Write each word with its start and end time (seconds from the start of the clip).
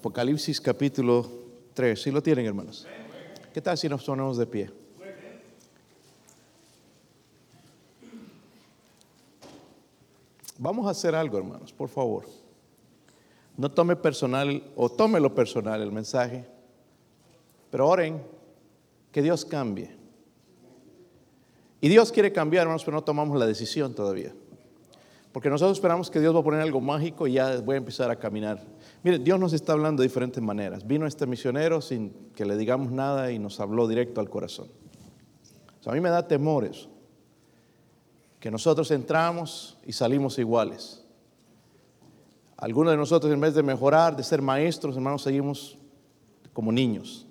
Apocalipsis 0.00 0.58
capítulo 0.62 1.28
3. 1.74 2.00
¿Sí 2.00 2.10
lo 2.10 2.22
tienen, 2.22 2.46
hermanos? 2.46 2.86
¿Qué 3.52 3.60
tal 3.60 3.76
si 3.76 3.86
nos 3.86 4.02
ponemos 4.02 4.38
de 4.38 4.46
pie? 4.46 4.70
Vamos 10.56 10.86
a 10.86 10.90
hacer 10.92 11.14
algo, 11.14 11.36
hermanos, 11.36 11.70
por 11.74 11.90
favor. 11.90 12.24
No 13.58 13.70
tome 13.70 13.94
personal 13.94 14.72
o 14.74 14.88
tómelo 14.88 15.34
personal 15.34 15.82
el 15.82 15.92
mensaje, 15.92 16.46
pero 17.70 17.86
oren 17.86 18.22
que 19.12 19.20
Dios 19.20 19.44
cambie. 19.44 19.94
Y 21.82 21.90
Dios 21.90 22.10
quiere 22.10 22.32
cambiar, 22.32 22.62
hermanos, 22.62 22.84
pero 22.86 22.96
no 22.96 23.04
tomamos 23.04 23.38
la 23.38 23.44
decisión 23.44 23.94
todavía. 23.94 24.32
Porque 25.32 25.48
nosotros 25.48 25.78
esperamos 25.78 26.10
que 26.10 26.18
Dios 26.18 26.34
va 26.34 26.40
a 26.40 26.42
poner 26.42 26.60
algo 26.60 26.80
mágico 26.80 27.26
y 27.26 27.34
ya 27.34 27.60
voy 27.60 27.74
a 27.74 27.78
empezar 27.78 28.10
a 28.10 28.16
caminar. 28.16 28.60
Mire, 29.04 29.18
Dios 29.18 29.38
nos 29.38 29.52
está 29.52 29.72
hablando 29.72 30.02
de 30.02 30.08
diferentes 30.08 30.42
maneras. 30.42 30.84
Vino 30.84 31.06
este 31.06 31.26
misionero 31.26 31.80
sin 31.80 32.10
que 32.34 32.44
le 32.44 32.56
digamos 32.56 32.90
nada 32.90 33.30
y 33.30 33.38
nos 33.38 33.60
habló 33.60 33.86
directo 33.86 34.20
al 34.20 34.28
corazón. 34.28 34.68
a 35.86 35.92
mí 35.92 36.00
me 36.00 36.10
da 36.10 36.26
temor 36.26 36.64
eso. 36.64 36.90
Que 38.40 38.50
nosotros 38.50 38.90
entramos 38.90 39.78
y 39.86 39.92
salimos 39.92 40.38
iguales. 40.38 41.04
Algunos 42.56 42.92
de 42.92 42.96
nosotros, 42.96 43.32
en 43.32 43.40
vez 43.40 43.54
de 43.54 43.62
mejorar, 43.62 44.16
de 44.16 44.24
ser 44.24 44.42
maestros, 44.42 44.96
hermanos, 44.96 45.22
seguimos 45.22 45.78
como 46.52 46.72
niños. 46.72 47.26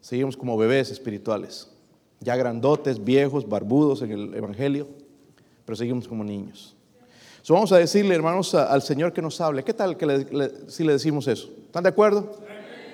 Seguimos 0.00 0.36
como 0.36 0.58
bebés 0.58 0.90
espirituales. 0.90 1.70
Ya 2.20 2.36
grandotes, 2.36 3.02
viejos, 3.02 3.48
barbudos 3.48 4.02
en 4.02 4.12
el 4.12 4.34
Evangelio, 4.34 4.86
pero 5.64 5.76
seguimos 5.76 6.08
como 6.08 6.24
niños. 6.24 6.76
So, 7.42 7.52
vamos 7.52 7.72
a 7.72 7.76
decirle, 7.78 8.14
hermanos, 8.14 8.54
al 8.54 8.80
Señor 8.80 9.12
que 9.12 9.20
nos 9.20 9.38
hable. 9.40 9.62
¿Qué 9.62 9.74
tal 9.74 9.96
que 9.96 10.64
si 10.68 10.82
le 10.82 10.92
decimos 10.94 11.28
eso? 11.28 11.50
¿Están 11.66 11.82
de 11.82 11.90
acuerdo? 11.90 12.38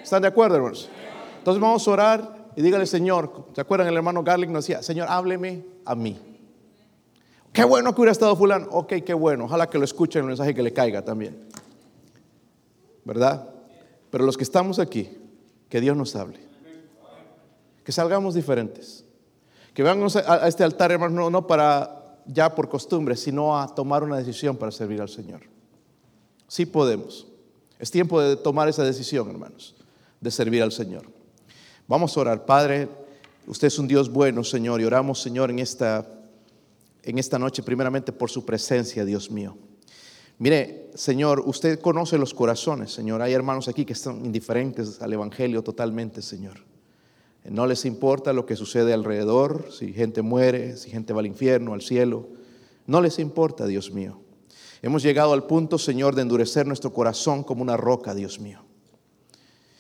¿Están 0.03 0.23
de 0.23 0.29
acuerdo, 0.29 0.57
hermanos? 0.57 0.89
Entonces 1.39 1.61
vamos 1.61 1.87
a 1.87 1.91
orar 1.93 2.41
y 2.57 2.63
dígale, 2.63 2.85
Señor, 2.87 3.47
¿se 3.55 3.61
acuerdan? 3.61 3.87
El 3.87 3.97
hermano 3.97 4.25
Garlic 4.25 4.51
nos 4.51 4.65
decía, 4.65 4.83
Señor, 4.83 5.07
hábleme 5.09 5.65
a 5.85 5.95
mí. 5.95 6.19
Qué 7.53 7.65
bueno 7.65 7.95
que 7.95 8.01
hubiera 8.01 8.13
estado 8.13 8.35
fulano. 8.35 8.67
Ok, 8.71 8.95
qué 9.07 9.15
bueno. 9.15 9.45
Ojalá 9.45 9.69
que 9.69 9.79
lo 9.79 9.85
escuchen 9.85 10.23
el 10.23 10.29
mensaje 10.29 10.55
que 10.55 10.63
le 10.63 10.73
caiga 10.73 11.05
también. 11.05 11.47
¿Verdad? 13.05 13.49
Pero 14.11 14.25
los 14.25 14.37
que 14.37 14.45
estamos 14.45 14.79
aquí, 14.79 15.17
que 15.69 15.81
Dios 15.81 15.97
nos 15.97 16.15
hable. 16.17 16.39
Que 17.85 17.93
salgamos 17.93 18.35
diferentes. 18.35 19.05
Que 19.75 19.85
vengamos 19.85 20.17
a 20.17 20.49
este 20.49 20.65
altar, 20.65 20.91
hermanos, 20.91 21.15
no, 21.15 21.31
no 21.31 21.47
para 21.47 22.00
ya 22.33 22.55
por 22.55 22.69
costumbre, 22.69 23.17
sino 23.17 23.59
a 23.59 23.75
tomar 23.75 24.03
una 24.03 24.17
decisión 24.17 24.57
para 24.57 24.73
servir 24.73 25.01
al 25.01 25.09
Señor. 25.09 25.43
Sí 26.49 26.67
podemos. 26.67 27.27
Es 27.79 27.91
tiempo 27.91 28.21
de 28.21 28.37
tomar 28.37 28.69
esa 28.69 28.85
decisión, 28.85 29.29
hermanos, 29.31 29.75
de 30.21 30.31
servir 30.31 30.63
al 30.63 30.73
Señor. 30.73 31.07
Vamos 31.89 32.17
a 32.17 32.21
orar. 32.21 32.45
Padre, 32.45 32.89
usted 33.47 33.69
es 33.69 33.79
un 33.79 33.89
Dios 33.89 34.11
bueno, 34.11 34.45
Señor, 34.45 34.81
y 34.81 34.85
oramos, 34.85 35.21
Señor, 35.21 35.51
en 35.51 35.59
esta, 35.59 36.07
en 37.03 37.19
esta 37.19 37.39
noche, 37.39 37.63
primeramente 37.63 38.13
por 38.13 38.31
su 38.31 38.45
presencia, 38.45 39.05
Dios 39.05 39.31
mío. 39.31 39.57
Mire, 40.39 40.91
Señor, 40.95 41.43
usted 41.45 41.81
conoce 41.81 42.17
los 42.17 42.33
corazones, 42.33 42.93
Señor. 42.93 43.23
Hay 43.23 43.33
hermanos 43.33 43.69
aquí 43.69 43.85
que 43.85 43.93
están 43.93 44.25
indiferentes 44.25 45.01
al 45.03 45.13
Evangelio 45.13 45.63
totalmente, 45.63 46.23
Señor. 46.23 46.70
No 47.45 47.67
les 47.67 47.85
importa 47.85 48.33
lo 48.33 48.45
que 48.45 48.57
sucede 48.57 48.93
alrededor, 48.93 49.73
si 49.73 49.93
gente 49.93 50.23
muere, 50.23 50.77
si 50.77 50.91
gente 50.91 51.13
va 51.13 51.21
al 51.21 51.27
infierno, 51.27 51.73
al 51.73 51.81
cielo. 51.81 52.29
No 52.87 53.01
les 53.01 53.19
importa, 53.19 53.67
Dios 53.67 53.93
mío. 53.93 54.21
Hemos 54.83 55.03
llegado 55.03 55.33
al 55.33 55.47
punto, 55.47 55.79
Señor, 55.79 56.15
de 56.15 56.23
endurecer 56.23 56.67
nuestro 56.67 56.93
corazón 56.93 57.43
como 57.43 57.63
una 57.63 57.77
roca, 57.77 58.15
Dios 58.15 58.41
mío. 58.41 58.63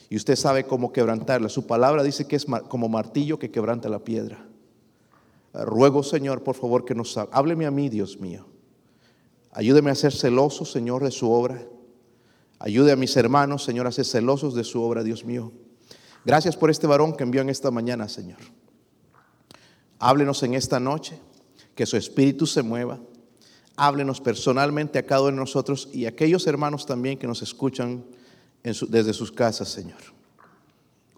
Y 0.08 0.17
usted 0.17 0.36
sabe 0.36 0.64
cómo 0.64 0.92
quebrantarla. 0.92 1.48
Su 1.48 1.67
palabra 1.67 2.02
dice 2.02 2.27
que 2.27 2.36
es 2.36 2.47
como 2.69 2.89
martillo 2.89 3.39
que 3.39 3.50
quebranta 3.50 3.89
la 3.89 4.00
piedra. 4.00 4.47
Ruego, 5.52 6.02
Señor, 6.02 6.42
por 6.42 6.56
favor, 6.56 6.85
que 6.85 6.95
nos. 6.95 7.17
Hábleme 7.17 7.67
a 7.67 7.70
mí, 7.70 7.89
Dios 7.89 8.18
mío. 8.18 8.46
Ayúdeme 9.52 9.90
a 9.90 9.95
ser 9.95 10.12
celoso, 10.12 10.64
Señor, 10.64 11.05
de 11.05 11.11
su 11.11 11.30
obra. 11.30 11.62
Ayude 12.58 12.92
a 12.92 12.96
mis 12.96 13.17
hermanos, 13.17 13.64
Señor, 13.64 13.86
a 13.86 13.92
ser 13.92 14.05
celosos 14.05 14.55
de 14.55 14.64
su 14.64 14.83
obra, 14.83 15.02
Dios 15.02 15.24
mío. 15.24 15.52
Gracias 16.25 16.57
por 16.57 16.70
este 16.70 16.86
varón 16.86 17.17
que 17.17 17.23
envió 17.23 17.41
en 17.41 17.48
esta 17.48 17.70
mañana, 17.70 18.08
Señor. 18.08 18.39
Háblenos 19.98 20.42
en 20.42 20.55
esta 20.55 20.81
noche, 20.81 21.19
que 21.75 21.86
su 21.86 21.97
espíritu 21.97 22.47
se 22.47 22.63
mueva. 22.63 22.98
Háblenos 23.77 24.20
personalmente 24.20 24.98
a 24.98 25.07
cada 25.07 25.23
uno 25.23 25.30
de 25.30 25.36
nosotros 25.36 25.89
y 25.92 26.05
a 26.05 26.11
aquellos 26.11 26.47
hermanos 26.47 26.85
también 26.85 27.19
que 27.19 27.27
nos 27.27 27.42
escuchan 27.42 28.05
desde 28.63 29.13
sus 29.14 29.33
casas, 29.33 29.69
Señor. 29.69 30.01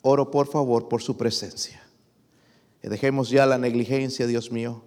Oro 0.02 0.30
por 0.30 0.48
favor 0.48 0.88
por 0.88 1.02
su 1.02 1.16
presencia. 1.16 1.82
dejemos 2.82 3.30
ya 3.30 3.46
la 3.46 3.58
negligencia, 3.58 4.26
Dios 4.26 4.50
mío, 4.50 4.84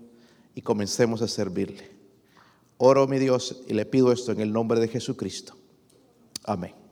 y 0.54 0.62
comencemos 0.62 1.22
a 1.22 1.28
servirle. 1.28 1.92
Oro, 2.78 3.08
mi 3.08 3.20
Dios, 3.20 3.64
y 3.68 3.74
le 3.74 3.86
pido 3.86 4.12
esto 4.12 4.32
en 4.32 4.42
el 4.42 4.52
nombre 4.52 4.80
de 4.80 4.90
Jesucristo. 4.90 5.56
Amén. 6.44 6.85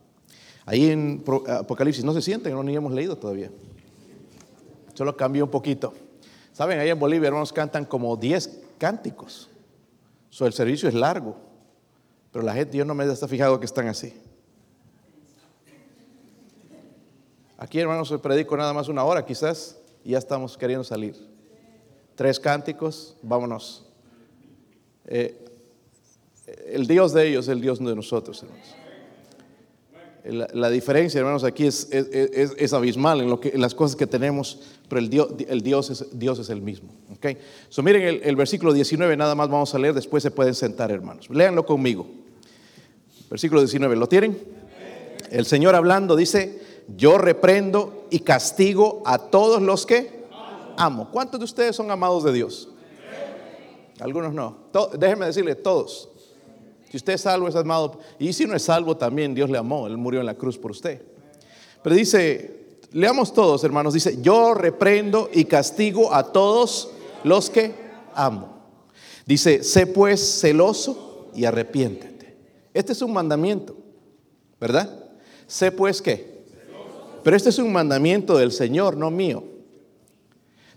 Ahí 0.65 0.89
en 0.89 1.23
Apocalipsis 1.47 2.03
no 2.03 2.13
se 2.13 2.21
sienten, 2.21 2.53
no 2.53 2.63
ni 2.63 2.75
hemos 2.75 2.93
leído 2.93 3.17
todavía. 3.17 3.51
Solo 4.93 5.17
cambió 5.17 5.43
un 5.45 5.51
poquito. 5.51 5.93
Saben, 6.53 6.79
ahí 6.79 6.89
en 6.89 6.99
Bolivia, 6.99 7.27
hermanos, 7.27 7.51
cantan 7.51 7.85
como 7.85 8.15
10 8.15 8.61
cánticos. 8.77 9.49
So, 10.29 10.45
el 10.45 10.53
servicio 10.53 10.87
es 10.87 10.95
largo. 10.95 11.35
Pero 12.31 12.45
la 12.45 12.53
gente, 12.53 12.77
yo 12.77 12.85
no 12.85 12.95
me 12.95 13.05
está 13.05 13.27
fijado 13.27 13.59
que 13.59 13.65
están 13.65 13.87
así. 13.87 14.13
Aquí, 17.57 17.79
hermanos, 17.79 18.13
predico 18.21 18.55
nada 18.57 18.73
más 18.73 18.87
una 18.87 19.03
hora, 19.03 19.25
quizás, 19.25 19.77
y 20.03 20.11
ya 20.11 20.17
estamos 20.17 20.57
queriendo 20.57 20.83
salir. 20.83 21.15
Tres 22.15 22.39
cánticos, 22.39 23.15
vámonos. 23.21 23.85
Eh, 25.05 25.43
el 26.67 26.87
Dios 26.87 27.13
de 27.13 27.27
ellos 27.27 27.45
es 27.45 27.49
el 27.49 27.61
Dios 27.61 27.79
de 27.79 27.95
nosotros, 27.95 28.43
hermanos. 28.43 28.75
La, 30.25 30.69
diferencia, 30.69 31.19
hermanos, 31.19 31.43
aquí 31.43 31.65
es, 31.65 31.89
es, 31.91 32.71
abismal 32.71 33.19
en, 33.19 33.29
lo 33.29 33.41
que, 33.41 33.57
las 33.57 33.75
cosas 33.75 33.97
que 33.97 34.07
tenemos, 34.07 34.59
pero 34.87 34.99
el 34.99 35.09
Dios, 35.09 35.27
el 35.49 35.61
Dios, 35.61 35.89
es, 35.89 36.17
Dios 36.17 36.39
es 36.39 36.49
el 36.49 36.61
mismo. 36.61 36.93
Okay? 37.17 37.37
So, 37.67 37.83
miren 37.83 38.03
el, 38.03 38.21
el, 38.23 38.35
versículo 38.37 38.71
19, 38.71 39.17
nada 39.17 39.35
más 39.35 39.49
vamos 39.49 39.75
a 39.75 39.79
leer, 39.79 39.93
después 39.93 40.23
se 40.23 40.31
pueden 40.31 40.55
sentar, 40.55 40.91
hermanos. 40.91 41.29
Léanlo 41.29 41.65
conmigo. 41.65 42.07
Versículo 43.29 43.59
19, 43.59 43.97
¿lo 43.97 44.07
tienen? 44.07 44.37
El 45.29 45.45
Señor 45.45 45.75
hablando 45.75 46.15
dice, 46.15 46.61
yo 46.95 47.17
reprendo 47.17 48.07
y 48.09 48.19
castigo 48.19 49.03
a 49.05 49.17
todos 49.17 49.61
los 49.61 49.85
que 49.85 50.23
amo. 50.77 51.09
¿Cuántos 51.11 51.39
de 51.39 51.45
ustedes 51.45 51.75
son 51.75 51.91
amados 51.91 52.23
de 52.23 52.31
Dios? 52.31 52.69
Algunos 53.99 54.33
no. 54.33 54.57
déjenme 54.97 55.25
decirle, 55.25 55.55
todos. 55.55 56.09
Si 56.93 56.97
usted 56.97 57.13
es 57.13 57.21
salvo, 57.21 57.47
es 57.47 57.55
amado. 57.55 57.97
Y 58.19 58.33
si 58.33 58.45
no 58.45 58.55
es 58.55 58.61
salvo, 58.61 58.95
también 58.95 59.33
Dios 59.33 59.49
le 59.49 59.57
amó. 59.57 59.87
Él 59.87 59.97
murió 59.97 60.19
en 60.19 60.27
la 60.27 60.35
cruz 60.35 60.59
por 60.59 60.69
usted. 60.69 61.01
Pero 61.81 61.95
dice, 61.95 62.77
leamos 62.91 63.33
todos, 63.33 63.63
hermanos. 63.63 63.95
Dice, 63.95 64.21
yo 64.21 64.53
reprendo 64.53 65.27
y 65.33 65.45
castigo 65.45 66.13
a 66.13 66.31
todos 66.31 66.91
los 67.23 67.49
que 67.49 67.73
amo. 68.13 68.67
Dice, 69.25 69.63
sé 69.63 69.87
pues 69.87 70.39
celoso 70.39 71.31
y 71.33 71.45
arrepiéntete. 71.45 72.37
Este 72.75 72.91
es 72.91 73.01
un 73.01 73.11
mandamiento, 73.11 73.75
¿verdad? 74.61 74.95
Sé 75.47 75.71
pues 75.71 75.99
qué. 75.99 76.43
Pero 77.23 77.35
este 77.35 77.49
es 77.49 77.57
un 77.57 77.73
mandamiento 77.73 78.37
del 78.37 78.51
Señor, 78.51 78.97
no 78.97 79.09
mío. 79.09 79.43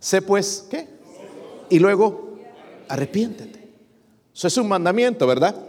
Sé 0.00 0.22
pues 0.22 0.66
qué. 0.70 0.88
Y 1.68 1.78
luego, 1.78 2.38
arrepiéntete. 2.88 3.68
Eso 4.34 4.48
es 4.48 4.56
un 4.56 4.68
mandamiento, 4.68 5.26
¿verdad? 5.26 5.66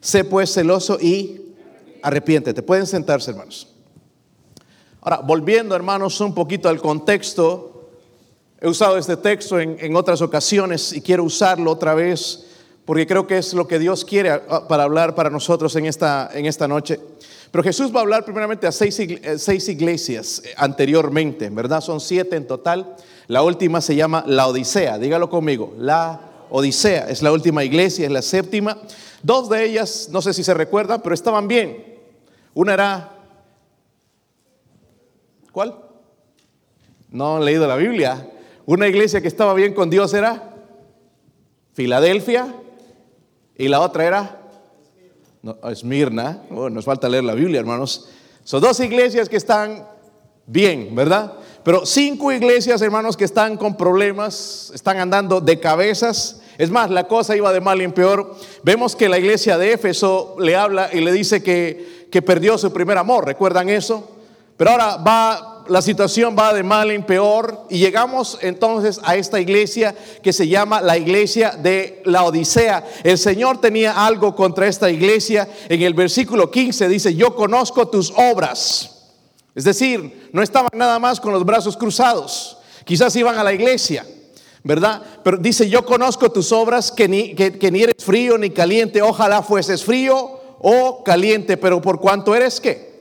Sé 0.00 0.24
pues 0.24 0.52
celoso 0.52 0.98
y 1.00 1.54
arrepiéntete. 2.02 2.62
Pueden 2.62 2.86
sentarse, 2.86 3.30
hermanos. 3.30 3.68
Ahora, 5.00 5.18
volviendo, 5.18 5.74
hermanos, 5.74 6.20
un 6.20 6.34
poquito 6.34 6.68
al 6.68 6.80
contexto, 6.80 7.90
he 8.60 8.68
usado 8.68 8.98
este 8.98 9.16
texto 9.16 9.60
en, 9.60 9.94
otras 9.94 10.20
ocasiones 10.20 10.92
y 10.92 11.00
quiero 11.00 11.24
usarlo 11.24 11.70
otra 11.70 11.94
vez 11.94 12.46
porque 12.84 13.06
creo 13.06 13.26
que 13.26 13.38
es 13.38 13.52
lo 13.52 13.66
que 13.66 13.78
Dios 13.78 14.04
quiere 14.04 14.30
ah, 14.30 14.66
para 14.68 14.84
hablar 14.84 15.14
para 15.14 15.28
nosotros 15.28 15.74
en 15.76 15.86
esta, 15.86 16.30
en 16.32 16.46
esta 16.46 16.68
noche. 16.68 17.00
Pero 17.50 17.64
Jesús 17.64 17.94
va 17.94 17.98
a 17.98 18.02
hablar 18.02 18.24
primeramente 18.24 18.66
a 18.66 18.72
seis, 18.72 18.98
eh, 19.00 19.38
seis 19.38 19.68
iglesias 19.68 20.42
eh, 20.44 20.54
anteriormente, 20.56 21.50
¿verdad? 21.50 21.80
Son 21.80 22.00
siete 22.00 22.36
en 22.36 22.46
total. 22.46 22.96
La 23.28 23.42
última 23.42 23.80
se 23.80 23.96
llama 23.96 24.24
la 24.26 24.46
Odisea, 24.46 24.98
dígalo 24.98 25.28
conmigo, 25.28 25.74
la 25.78 26.20
Odisea 26.50 27.08
es 27.08 27.22
la 27.22 27.32
última 27.32 27.64
iglesia, 27.64 28.06
es 28.06 28.12
la 28.12 28.22
séptima. 28.22 28.78
Dos 29.26 29.48
de 29.48 29.64
ellas, 29.64 30.08
no 30.12 30.22
sé 30.22 30.32
si 30.32 30.44
se 30.44 30.54
recuerdan, 30.54 31.02
pero 31.02 31.12
estaban 31.12 31.48
bien. 31.48 31.98
Una 32.54 32.74
era... 32.74 33.12
¿Cuál? 35.50 35.74
No 37.10 37.38
han 37.38 37.44
leído 37.44 37.66
la 37.66 37.74
Biblia. 37.74 38.30
Una 38.66 38.86
iglesia 38.86 39.20
que 39.20 39.26
estaba 39.26 39.52
bien 39.54 39.74
con 39.74 39.90
Dios 39.90 40.14
era 40.14 40.54
Filadelfia 41.72 42.54
y 43.56 43.66
la 43.66 43.80
otra 43.80 44.04
era 44.06 44.42
no, 45.42 45.58
Esmirna, 45.72 46.44
oh, 46.52 46.70
nos 46.70 46.84
falta 46.84 47.08
leer 47.08 47.24
la 47.24 47.34
Biblia, 47.34 47.58
hermanos. 47.58 48.08
Son 48.44 48.60
dos 48.60 48.78
iglesias 48.78 49.28
que 49.28 49.38
están 49.38 49.88
bien, 50.46 50.94
¿verdad? 50.94 51.32
Pero 51.64 51.84
cinco 51.84 52.30
iglesias, 52.30 52.80
hermanos, 52.80 53.16
que 53.16 53.24
están 53.24 53.56
con 53.56 53.76
problemas, 53.76 54.70
están 54.72 54.98
andando 54.98 55.40
de 55.40 55.58
cabezas. 55.58 56.42
Es 56.58 56.70
más, 56.70 56.90
la 56.90 57.04
cosa 57.04 57.36
iba 57.36 57.52
de 57.52 57.60
mal 57.60 57.80
en 57.80 57.92
peor. 57.92 58.34
Vemos 58.62 58.96
que 58.96 59.08
la 59.08 59.18
iglesia 59.18 59.58
de 59.58 59.72
Éfeso 59.72 60.36
le 60.38 60.56
habla 60.56 60.90
y 60.92 61.00
le 61.00 61.12
dice 61.12 61.42
que, 61.42 62.06
que 62.10 62.22
perdió 62.22 62.56
su 62.58 62.72
primer 62.72 62.98
amor. 62.98 63.26
¿Recuerdan 63.26 63.68
eso? 63.68 64.16
Pero 64.56 64.70
ahora 64.70 64.96
va, 64.96 65.64
la 65.68 65.82
situación 65.82 66.34
va 66.38 66.54
de 66.54 66.62
mal 66.62 66.90
en 66.90 67.02
peor 67.02 67.66
y 67.68 67.78
llegamos 67.78 68.38
entonces 68.40 69.00
a 69.04 69.16
esta 69.16 69.38
iglesia 69.38 69.94
que 70.22 70.32
se 70.32 70.48
llama 70.48 70.80
la 70.80 70.96
iglesia 70.96 71.50
de 71.50 72.00
la 72.06 72.24
Odisea. 72.24 72.84
El 73.04 73.18
Señor 73.18 73.60
tenía 73.60 74.06
algo 74.06 74.34
contra 74.34 74.66
esta 74.66 74.90
iglesia. 74.90 75.46
En 75.68 75.82
el 75.82 75.92
versículo 75.92 76.50
15 76.50 76.88
dice, 76.88 77.14
yo 77.14 77.34
conozco 77.34 77.88
tus 77.88 78.12
obras. 78.16 78.92
Es 79.54 79.64
decir, 79.64 80.30
no 80.32 80.42
estaban 80.42 80.70
nada 80.74 80.98
más 80.98 81.20
con 81.20 81.32
los 81.32 81.44
brazos 81.44 81.76
cruzados. 81.76 82.58
Quizás 82.84 83.14
iban 83.16 83.38
a 83.38 83.44
la 83.44 83.52
iglesia, 83.52 84.06
¿verdad? 84.66 85.00
Pero 85.22 85.36
dice, 85.36 85.68
yo 85.68 85.86
conozco 85.86 86.30
tus 86.30 86.50
obras, 86.50 86.90
que 86.90 87.08
ni, 87.08 87.34
que, 87.34 87.70
ni 87.70 87.82
eres 87.82 88.04
frío 88.04 88.36
ni 88.36 88.50
caliente. 88.50 89.00
Ojalá 89.00 89.42
fueses 89.42 89.84
frío 89.84 90.40
o 90.60 91.04
caliente, 91.04 91.56
pero 91.56 91.80
por 91.80 92.00
cuanto 92.00 92.34
eres 92.34 92.60
qué? 92.60 92.96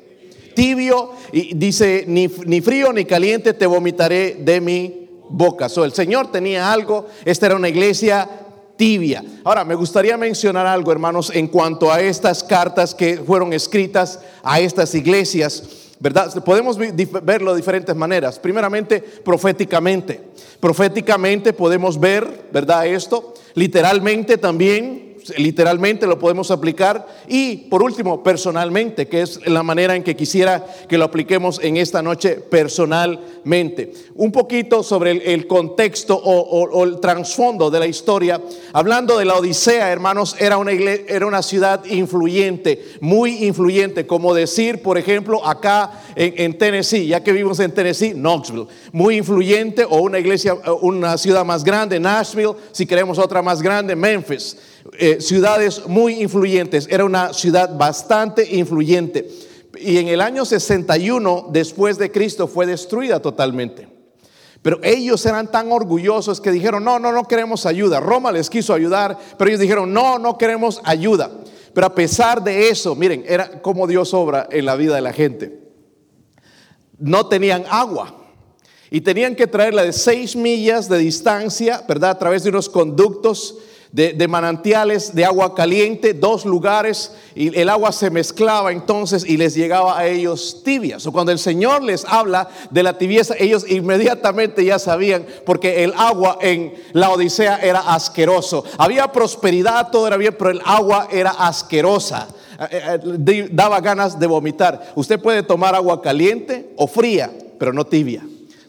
tibio 0.53 1.12
y 1.33 1.53
dice, 1.53 2.06
ni, 2.07 2.29
ni 2.45 2.62
frío 2.62 2.94
ni 2.94 3.03
caliente 3.03 3.53
te 3.53 3.65
vomitaré 3.65 4.38
de 4.39 4.62
mi 4.62 5.09
boca. 5.27 5.67
So, 5.67 5.83
el 5.83 5.91
Señor 5.91 6.31
tenía 6.31 6.71
algo, 6.71 7.07
esta 7.25 7.47
era 7.47 7.57
una 7.57 7.67
iglesia 7.67 8.29
tibia. 8.77 9.21
Ahora, 9.44 9.65
me 9.65 9.75
gustaría 9.75 10.15
mencionar 10.17 10.65
algo, 10.65 10.94
hermanos, 10.94 11.29
en 11.33 11.47
cuanto 11.47 11.91
a 11.91 12.00
estas 12.00 12.41
cartas 12.44 12.95
que 12.95 13.17
fueron 13.17 13.51
escritas 13.51 14.19
a 14.44 14.62
estas 14.62 14.95
iglesias. 14.95 15.63
¿Verdad? 16.00 16.44
Podemos 16.44 16.77
verlo 16.77 17.51
de 17.51 17.57
diferentes 17.57 17.95
maneras. 17.95 18.38
Primeramente, 18.39 19.00
proféticamente. 19.00 20.21
Proféticamente 20.59 21.53
podemos 21.53 22.00
ver, 22.00 22.47
¿verdad? 22.51 22.86
Esto. 22.88 23.33
Literalmente 23.53 24.38
también 24.38 25.04
literalmente 25.38 26.07
lo 26.07 26.19
podemos 26.19 26.51
aplicar. 26.51 27.07
Y 27.27 27.57
por 27.69 27.83
último, 27.83 28.24
personalmente, 28.24 29.07
que 29.07 29.22
es 29.22 29.45
la 29.48 29.63
manera 29.63 29.95
en 29.95 30.04
que 30.04 30.16
quisiera 30.16 30.66
que 30.88 30.98
lo 30.98 31.06
apliquemos 31.06 31.60
en 31.63 31.77
esta 31.77 32.01
noche 32.01 32.36
personalmente. 32.36 33.94
Un 34.16 34.31
poquito 34.31 34.83
sobre 34.83 35.33
el, 35.33 35.48
contexto 35.48 36.16
o, 36.16 36.83
el 36.83 37.00
trasfondo 37.00 37.69
de 37.69 37.80
la 37.80 37.88
historia. 37.88 38.42
Hablando 38.74 39.18
de 39.18 39.25
la 39.25 39.36
Odisea, 39.36 39.92
hermanos, 39.92 40.36
era 40.39 40.57
una, 40.57 40.72
era 40.72 41.25
una 41.25 41.42
ciudad 41.42 41.83
influyente, 41.86 42.83
muy 43.01 43.45
influyente, 43.45 44.06
como 44.06 44.33
decir, 44.33 44.81
por 44.81 44.98
ejemplo, 44.98 45.45
acá 45.45 46.04
en, 46.16 46.33
en 46.38 46.57
Tennessee, 46.57 47.07
ya 47.07 47.24
que 47.24 47.31
vivimos 47.31 47.60
en 47.60 47.72
Tennessee, 47.72 48.13
Knoxville, 48.13 48.68
muy 48.92 49.18
influyente, 49.18 49.86
o 49.88 50.01
una 50.01 50.19
iglesia, 50.19 50.56
una 50.81 51.18
ciudad 51.18 51.45
más 51.45 51.63
grande, 51.63 52.00
Nashville, 52.00 52.54
si 52.72 52.86
queremos 52.86 53.18
otra 53.18 53.42
más 53.42 53.62
grande, 53.62 53.95
Memphis. 53.95 54.57
Eh, 54.93 55.17
ciudades 55.19 55.87
muy 55.87 56.21
influyentes, 56.21 56.87
era 56.89 57.05
una 57.05 57.33
ciudad 57.33 57.75
bastante 57.75 58.55
influyente. 58.55 59.27
Y 59.77 59.97
en 59.97 60.07
el 60.07 60.21
año 60.21 60.45
61 60.45 61.49
después 61.51 61.97
de 61.97 62.11
Cristo 62.11 62.47
fue 62.47 62.65
destruida 62.65 63.19
totalmente. 63.19 63.87
Pero 64.61 64.79
ellos 64.83 65.25
eran 65.25 65.51
tan 65.51 65.71
orgullosos 65.71 66.39
que 66.39 66.51
dijeron, 66.51 66.83
no, 66.83 66.97
no, 66.97 67.11
no 67.11 67.27
queremos 67.27 67.65
ayuda. 67.65 67.99
Roma 67.99 68.31
les 68.31 68.49
quiso 68.49 68.73
ayudar, 68.73 69.17
pero 69.37 69.49
ellos 69.49 69.59
dijeron, 69.59 69.93
no, 69.93 70.17
no 70.17 70.37
queremos 70.37 70.81
ayuda. 70.83 71.31
Pero 71.73 71.88
a 71.88 71.93
pesar 71.93 72.43
de 72.43 72.69
eso, 72.69 72.95
miren, 72.95 73.23
era 73.27 73.61
como 73.61 73.85
Dios 73.85 74.13
obra 74.13 74.47
en 74.51 74.65
la 74.65 74.75
vida 74.75 74.95
de 74.95 75.01
la 75.01 75.13
gente. 75.13 75.59
No 76.97 77.27
tenían 77.27 77.65
agua 77.69 78.15
y 78.89 79.01
tenían 79.01 79.35
que 79.35 79.47
traerla 79.47 79.83
de 79.83 79.93
seis 79.93 80.35
millas 80.35 80.88
de 80.89 80.99
distancia, 80.99 81.83
¿verdad? 81.88 82.11
A 82.11 82.19
través 82.19 82.43
de 82.43 82.49
unos 82.49 82.69
conductos 82.69 83.57
de, 83.95 84.27
manantiales 84.27 85.15
de 85.15 85.24
agua 85.24 85.56
caliente, 85.56 86.13
dos 86.13 86.44
lugares, 86.44 87.13
y 87.33 87.57
el 87.57 87.69
agua 87.69 87.94
se 87.94 88.09
mezclaba 88.09 88.74
entonces 88.74 89.24
y 89.25 89.38
les 89.38 89.56
llegaba 89.56 89.97
a 89.97 90.06
ellos 90.06 90.62
tibias. 90.65 91.06
O 91.06 91.13
cuando 91.13 91.31
el 91.31 91.39
Señor 91.39 91.81
les 91.81 92.03
habla 92.03 92.50
de 92.71 92.83
la 92.83 92.97
tibieza, 92.97 93.36
ellos 93.39 93.65
inmediatamente 93.69 94.65
ya 94.65 94.80
sabían, 94.80 95.25
porque 95.45 95.86
el 95.86 95.94
agua 95.95 96.38
en 96.42 96.74
la 96.92 97.09
Odisea 97.09 97.56
era 97.63 97.80
asqueroso. 97.80 98.65
Había 98.77 99.13
prosperidad, 99.13 99.89
todo 99.92 100.07
era 100.07 100.18
bien, 100.18 100.36
pero 100.38 100.50
el 100.50 100.62
agua 100.65 101.07
era 101.09 101.31
asquerosa. 101.31 102.27
Eh, 102.69 103.00
eh, 103.27 103.50
daba 103.51 103.80
ganas 103.80 104.19
de 104.19 104.27
vomitar. 104.27 104.91
Usted 104.95 105.21
puede 105.21 105.41
tomar 105.41 105.74
agua 105.74 106.01
caliente 106.01 106.69
o 106.75 106.88
fría, 106.88 107.31
pero 107.57 107.71
no 107.71 107.86
tibia 107.86 108.24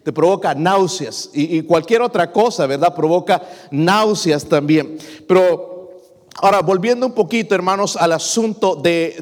te 0.07 0.13
provoca 0.13 0.55
náuseas 0.55 1.31
y, 1.33 1.63
cualquier 1.63 2.01
otra 2.01 2.31
cosa, 2.31 2.69
¿verdad? 2.69 2.95
Provoca 2.95 3.43
náuseas 3.73 4.45
también. 4.45 4.97
Pero 5.27 5.99
ahora, 6.37 6.63
volviendo 6.63 7.07
un 7.07 7.13
poquito, 7.13 7.57
hermanos, 7.57 7.97
al 7.97 8.13
asunto 8.13 8.77
de, 8.77 9.17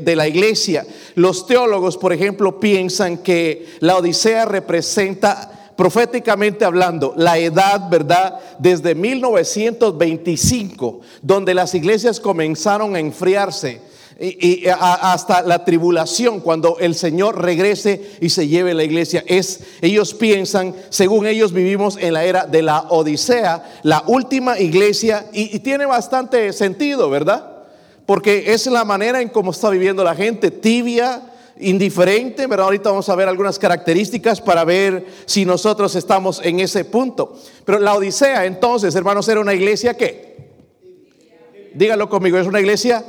de, 0.00 0.14
la 0.14 0.28
iglesia, 0.28 0.86
los 1.16 1.44
teólogos, 1.44 1.96
por 1.96 2.12
ejemplo, 2.12 2.60
piensan 2.60 3.18
que 3.18 3.66
la 3.80 3.96
Odisea 3.96 4.44
representa 4.44 5.72
proféticamente 5.76 6.64
hablando, 6.64 7.14
la 7.16 7.36
edad, 7.38 7.90
¿verdad? 7.90 8.38
Desde 8.60 8.94
1925, 8.94 11.00
donde 11.20 11.52
las 11.52 11.74
iglesias 11.74 12.20
comenzaron 12.20 12.94
a 12.94 13.00
enfriarse 13.00 13.80
y, 14.20 14.66
hasta 14.68 15.42
la 15.42 15.64
tribulación 15.64 16.40
cuando 16.40 16.78
el 16.78 16.94
Señor 16.94 17.40
regrese 17.42 18.16
y 18.20 18.28
se 18.30 18.48
lleve 18.48 18.74
la 18.74 18.84
iglesia. 18.84 19.24
Es, 19.26 19.60
ellos 19.80 20.14
piensan, 20.14 20.74
según 20.90 21.26
ellos 21.26 21.52
vivimos 21.52 21.96
en 21.96 22.14
la 22.14 22.24
era 22.24 22.46
de 22.46 22.62
la 22.62 22.80
Odisea, 22.88 23.80
la 23.82 24.04
última 24.06 24.58
iglesia, 24.58 25.26
y, 25.32 25.58
tiene 25.60 25.86
bastante 25.86 26.52
sentido, 26.52 27.10
¿verdad? 27.10 27.64
Porque 28.06 28.52
es 28.52 28.66
la 28.66 28.84
manera 28.84 29.20
en 29.20 29.28
cómo 29.28 29.52
está 29.52 29.70
viviendo 29.70 30.04
la 30.04 30.14
gente, 30.14 30.50
tibia, 30.50 31.22
indiferente, 31.58 32.46
¿verdad? 32.46 32.66
Ahorita 32.66 32.90
vamos 32.90 33.08
a 33.08 33.14
ver 33.14 33.28
algunas 33.28 33.58
características 33.58 34.40
para 34.40 34.64
ver 34.64 35.06
si 35.26 35.44
nosotros 35.44 35.94
estamos 35.94 36.40
en 36.42 36.60
ese 36.60 36.84
punto. 36.84 37.36
Pero 37.64 37.78
la 37.78 37.94
Odisea, 37.94 38.44
entonces, 38.46 38.94
hermanos, 38.94 39.28
era 39.28 39.40
una 39.40 39.54
iglesia 39.54 39.96
que, 39.96 40.50
dígalo 41.74 42.08
conmigo, 42.08 42.38
es 42.38 42.46
una 42.46 42.60
iglesia 42.60 43.04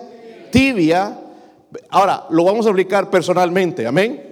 tibia. 0.53 1.19
Ahora, 1.89 2.27
lo 2.29 2.43
vamos 2.43 2.67
a 2.67 2.69
aplicar 2.69 3.09
personalmente, 3.09 3.87
amén. 3.87 4.31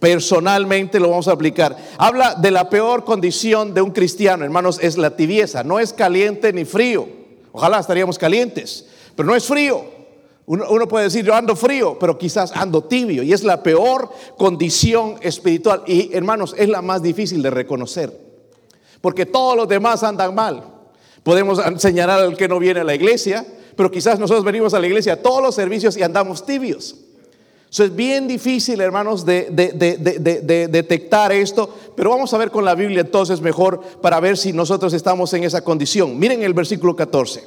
Personalmente 0.00 0.98
lo 0.98 1.10
vamos 1.10 1.28
a 1.28 1.32
aplicar. 1.32 1.76
Habla 1.98 2.34
de 2.34 2.50
la 2.50 2.70
peor 2.70 3.04
condición 3.04 3.74
de 3.74 3.82
un 3.82 3.90
cristiano, 3.90 4.44
hermanos, 4.44 4.78
es 4.82 4.96
la 4.96 5.14
tibieza. 5.14 5.62
No 5.62 5.78
es 5.78 5.92
caliente 5.92 6.52
ni 6.54 6.64
frío. 6.64 7.06
Ojalá 7.52 7.78
estaríamos 7.78 8.18
calientes, 8.18 8.86
pero 9.14 9.28
no 9.28 9.36
es 9.36 9.44
frío. 9.44 9.84
Uno, 10.46 10.64
uno, 10.70 10.88
puede 10.88 11.04
decir, 11.04 11.24
yo 11.24 11.34
ando 11.34 11.54
frío, 11.54 11.98
pero 12.00 12.18
quizás 12.18 12.50
ando 12.56 12.82
tibio. 12.82 13.22
Y 13.22 13.32
es 13.32 13.44
la 13.44 13.62
peor 13.62 14.10
condición 14.36 15.16
espiritual. 15.20 15.82
Y 15.86 16.16
hermanos, 16.16 16.54
es 16.58 16.68
la 16.68 16.82
más 16.82 17.02
difícil 17.02 17.42
de 17.42 17.50
reconocer. 17.50 18.18
Porque 19.00 19.26
todos 19.26 19.56
los 19.56 19.68
demás 19.68 20.02
andan 20.02 20.34
mal. 20.34 20.64
Podemos 21.22 21.60
señalar 21.76 22.20
al 22.20 22.36
que 22.36 22.48
no 22.48 22.58
viene 22.58 22.80
a 22.80 22.84
la 22.84 22.94
iglesia, 22.94 23.46
pero 23.76 23.90
quizás 23.90 24.18
nosotros 24.18 24.44
venimos 24.44 24.74
a 24.74 24.80
la 24.80 24.86
iglesia 24.86 25.14
a 25.14 25.16
todos 25.16 25.42
los 25.42 25.54
servicios 25.54 25.96
y 25.96 26.02
andamos 26.02 26.44
tibios. 26.44 26.96
Eso 27.70 27.84
es 27.84 27.96
bien 27.96 28.28
difícil, 28.28 28.82
hermanos, 28.82 29.24
de, 29.24 29.48
detectar 30.70 31.32
esto, 31.32 31.74
pero 31.96 32.10
vamos 32.10 32.34
a 32.34 32.38
ver 32.38 32.50
con 32.50 32.66
la 32.66 32.74
Biblia 32.74 33.00
entonces 33.00 33.40
mejor 33.40 33.80
para 34.02 34.20
ver 34.20 34.36
si 34.36 34.52
nosotros 34.52 34.92
estamos 34.92 35.32
en 35.32 35.44
esa 35.44 35.64
condición. 35.64 36.18
Miren 36.18 36.42
el 36.42 36.52
versículo 36.52 36.94
14. 36.94 37.44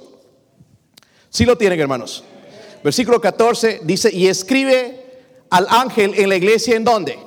Si 1.29 1.46
lo 1.46 1.55
tienen, 1.58 1.79
hermanos. 1.79 2.24
Versículo 2.84 3.22
14 3.22 3.82
dice, 3.84 4.10
y 4.12 4.27
escribe 4.27 5.05
al 5.51 5.67
ángel 5.70 6.13
en 6.15 6.29
la 6.29 6.38
iglesia 6.38 6.75
en 6.75 6.84
dónde? 6.84 7.20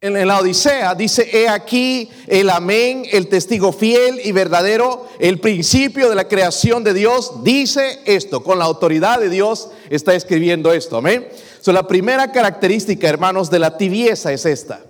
En 0.00 0.26
la 0.26 0.40
Odisea 0.40 0.94
dice, 0.94 1.28
he 1.32 1.48
aquí 1.48 2.10
el 2.26 2.50
amén, 2.50 3.04
el 3.12 3.28
testigo 3.28 3.72
fiel 3.72 4.20
y 4.24 4.32
verdadero, 4.32 5.06
el 5.18 5.38
principio 5.40 6.08
de 6.08 6.16
la 6.16 6.28
creación 6.28 6.82
de 6.84 6.92
Dios, 6.92 7.44
dice 7.44 8.00
esto, 8.04 8.42
con 8.42 8.58
la 8.58 8.64
autoridad 8.64 9.20
de 9.20 9.30
Dios 9.30 9.70
está 9.90 10.14
escribiendo 10.14 10.72
esto, 10.72 10.96
amén. 10.96 11.28
So, 11.60 11.72
la 11.72 11.86
primera 11.86 12.32
característica, 12.32 13.08
hermanos, 13.08 13.50
de 13.50 13.60
la 13.60 13.78
tibieza 13.78 14.32
es 14.32 14.44
esta, 14.44 14.84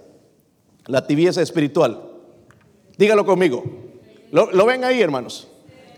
la 0.86 1.06
tibieza 1.06 1.42
espiritual. 1.42 2.10
Dígalo 2.96 3.26
conmigo. 3.26 3.62
¿Lo, 4.30 4.50
lo 4.50 4.66
ven 4.66 4.84
ahí, 4.84 5.00
hermanos? 5.00 5.48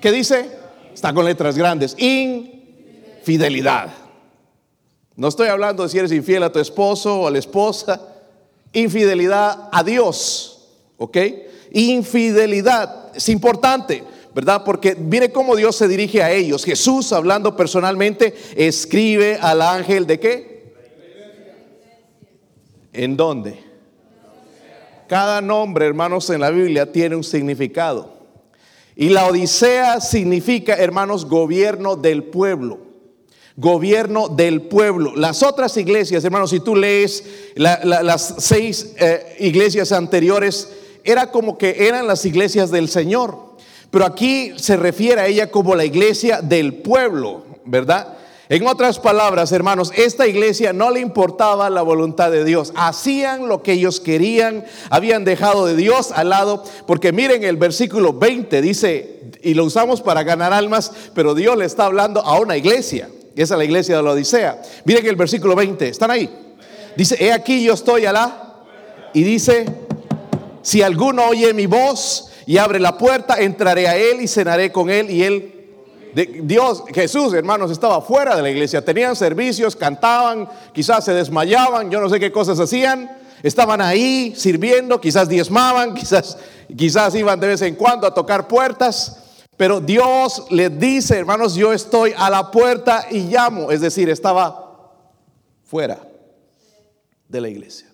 ¿Qué 0.00 0.10
dice? 0.12 0.50
Está 0.92 1.14
con 1.14 1.24
letras 1.24 1.56
grandes. 1.56 1.94
Infidelidad. 1.98 3.94
No 5.14 5.28
estoy 5.28 5.48
hablando 5.48 5.84
de 5.84 5.88
si 5.88 5.98
eres 5.98 6.12
infiel 6.12 6.42
a 6.42 6.52
tu 6.52 6.58
esposo 6.58 7.20
o 7.20 7.28
a 7.28 7.30
la 7.30 7.38
esposa 7.38 8.15
infidelidad 8.80 9.68
a 9.72 9.82
Dios. 9.82 10.68
¿Ok? 10.96 11.18
Infidelidad 11.72 13.16
es 13.16 13.28
importante. 13.28 14.04
¿verdad? 14.36 14.64
Porque 14.64 14.94
mire 14.94 15.32
cómo 15.32 15.56
Dios 15.56 15.76
se 15.76 15.88
dirige 15.88 16.22
a 16.22 16.30
ellos. 16.30 16.62
Jesús, 16.62 17.10
hablando 17.14 17.56
personalmente, 17.56 18.34
escribe 18.54 19.38
al 19.40 19.62
ángel 19.62 20.06
de 20.06 20.20
qué? 20.20 20.74
¿En 22.92 23.16
dónde? 23.16 23.58
Cada 25.08 25.40
nombre, 25.40 25.86
hermanos, 25.86 26.28
en 26.28 26.42
la 26.42 26.50
Biblia 26.50 26.92
tiene 26.92 27.16
un 27.16 27.24
significado. 27.24 28.12
Y 28.94 29.08
la 29.08 29.26
Odisea 29.26 30.02
significa, 30.02 30.74
hermanos, 30.74 31.24
gobierno 31.24 31.96
del 31.96 32.24
pueblo. 32.24 32.85
Gobierno 33.56 34.28
del 34.28 34.62
pueblo. 34.62 35.16
Las 35.16 35.42
otras 35.42 35.76
iglesias, 35.76 36.24
hermanos, 36.24 36.50
si 36.50 36.60
tú 36.60 36.76
lees 36.76 37.24
las 37.54 38.34
seis 38.38 38.94
eh, 38.98 39.36
iglesias 39.40 39.92
anteriores, 39.92 40.68
era 41.04 41.30
como 41.30 41.56
que 41.56 41.86
eran 41.88 42.06
las 42.06 42.24
iglesias 42.26 42.70
del 42.70 42.88
Señor. 42.88 43.46
Pero 43.90 44.04
aquí 44.04 44.52
se 44.56 44.76
refiere 44.76 45.20
a 45.20 45.26
ella 45.26 45.50
como 45.50 45.74
la 45.74 45.84
iglesia 45.84 46.42
del 46.42 46.74
pueblo, 46.74 47.44
¿verdad? 47.64 48.16
En 48.48 48.66
otras 48.66 49.00
palabras, 49.00 49.50
hermanos, 49.50 49.92
esta 49.96 50.28
iglesia 50.28 50.72
no 50.72 50.90
le 50.90 51.00
importaba 51.00 51.68
la 51.68 51.82
voluntad 51.82 52.30
de 52.30 52.44
Dios. 52.44 52.72
Hacían 52.76 53.48
lo 53.48 53.62
que 53.62 53.72
ellos 53.72 54.00
querían, 54.00 54.64
habían 54.88 55.24
dejado 55.24 55.66
de 55.66 55.74
Dios 55.74 56.12
al 56.12 56.28
lado, 56.28 56.62
porque 56.86 57.12
miren 57.12 57.42
el 57.42 57.56
versículo 57.56 58.12
20, 58.12 58.62
dice, 58.62 59.32
y 59.42 59.54
lo 59.54 59.64
usamos 59.64 60.00
para 60.00 60.22
ganar 60.22 60.52
almas, 60.52 60.92
pero 61.14 61.34
Dios 61.34 61.56
le 61.56 61.64
está 61.64 61.86
hablando 61.86 62.20
a 62.20 62.38
una 62.38 62.56
iglesia. 62.56 63.08
Esa 63.36 63.54
es 63.54 63.58
la 63.58 63.64
iglesia 63.64 63.96
de 63.98 64.02
la 64.02 64.12
Odisea. 64.12 64.60
Miren 64.84 65.06
el 65.06 65.16
versículo 65.16 65.54
20, 65.54 65.88
¿están 65.88 66.10
ahí? 66.10 66.28
Dice, 66.96 67.16
he 67.22 67.32
aquí 67.32 67.62
yo 67.62 67.74
estoy 67.74 68.06
alá. 68.06 68.54
Y 69.12 69.22
dice, 69.22 69.66
si 70.62 70.82
alguno 70.82 71.26
oye 71.26 71.52
mi 71.52 71.66
voz 71.66 72.30
y 72.46 72.58
abre 72.58 72.80
la 72.80 72.96
puerta, 72.96 73.40
entraré 73.40 73.88
a 73.88 73.96
él 73.96 74.20
y 74.20 74.28
cenaré 74.28 74.72
con 74.72 74.90
él 74.90 75.10
y 75.10 75.22
él 75.22 75.52
Dios, 76.42 76.84
Jesús, 76.94 77.34
hermanos, 77.34 77.70
estaba 77.70 78.00
fuera 78.00 78.34
de 78.34 78.40
la 78.40 78.48
iglesia. 78.48 78.82
Tenían 78.82 79.14
servicios, 79.14 79.76
cantaban, 79.76 80.48
quizás 80.72 81.04
se 81.04 81.12
desmayaban, 81.12 81.90
yo 81.90 82.00
no 82.00 82.08
sé 82.08 82.18
qué 82.18 82.32
cosas 82.32 82.58
hacían. 82.58 83.18
Estaban 83.42 83.82
ahí 83.82 84.32
sirviendo, 84.34 84.98
quizás 84.98 85.28
diezmaban, 85.28 85.94
quizás, 85.94 86.38
quizás 86.74 87.14
iban 87.14 87.38
de 87.38 87.48
vez 87.48 87.60
en 87.60 87.74
cuando 87.74 88.06
a 88.06 88.14
tocar 88.14 88.48
puertas. 88.48 89.18
Pero 89.56 89.80
Dios 89.80 90.46
les 90.50 90.78
dice, 90.78 91.18
hermanos, 91.18 91.54
yo 91.54 91.72
estoy 91.72 92.12
a 92.16 92.28
la 92.28 92.50
puerta 92.50 93.06
y 93.10 93.20
llamo. 93.20 93.70
Es 93.70 93.80
decir, 93.80 94.10
estaba 94.10 94.92
fuera 95.64 96.06
de 97.28 97.40
la 97.40 97.48
iglesia. 97.48 97.90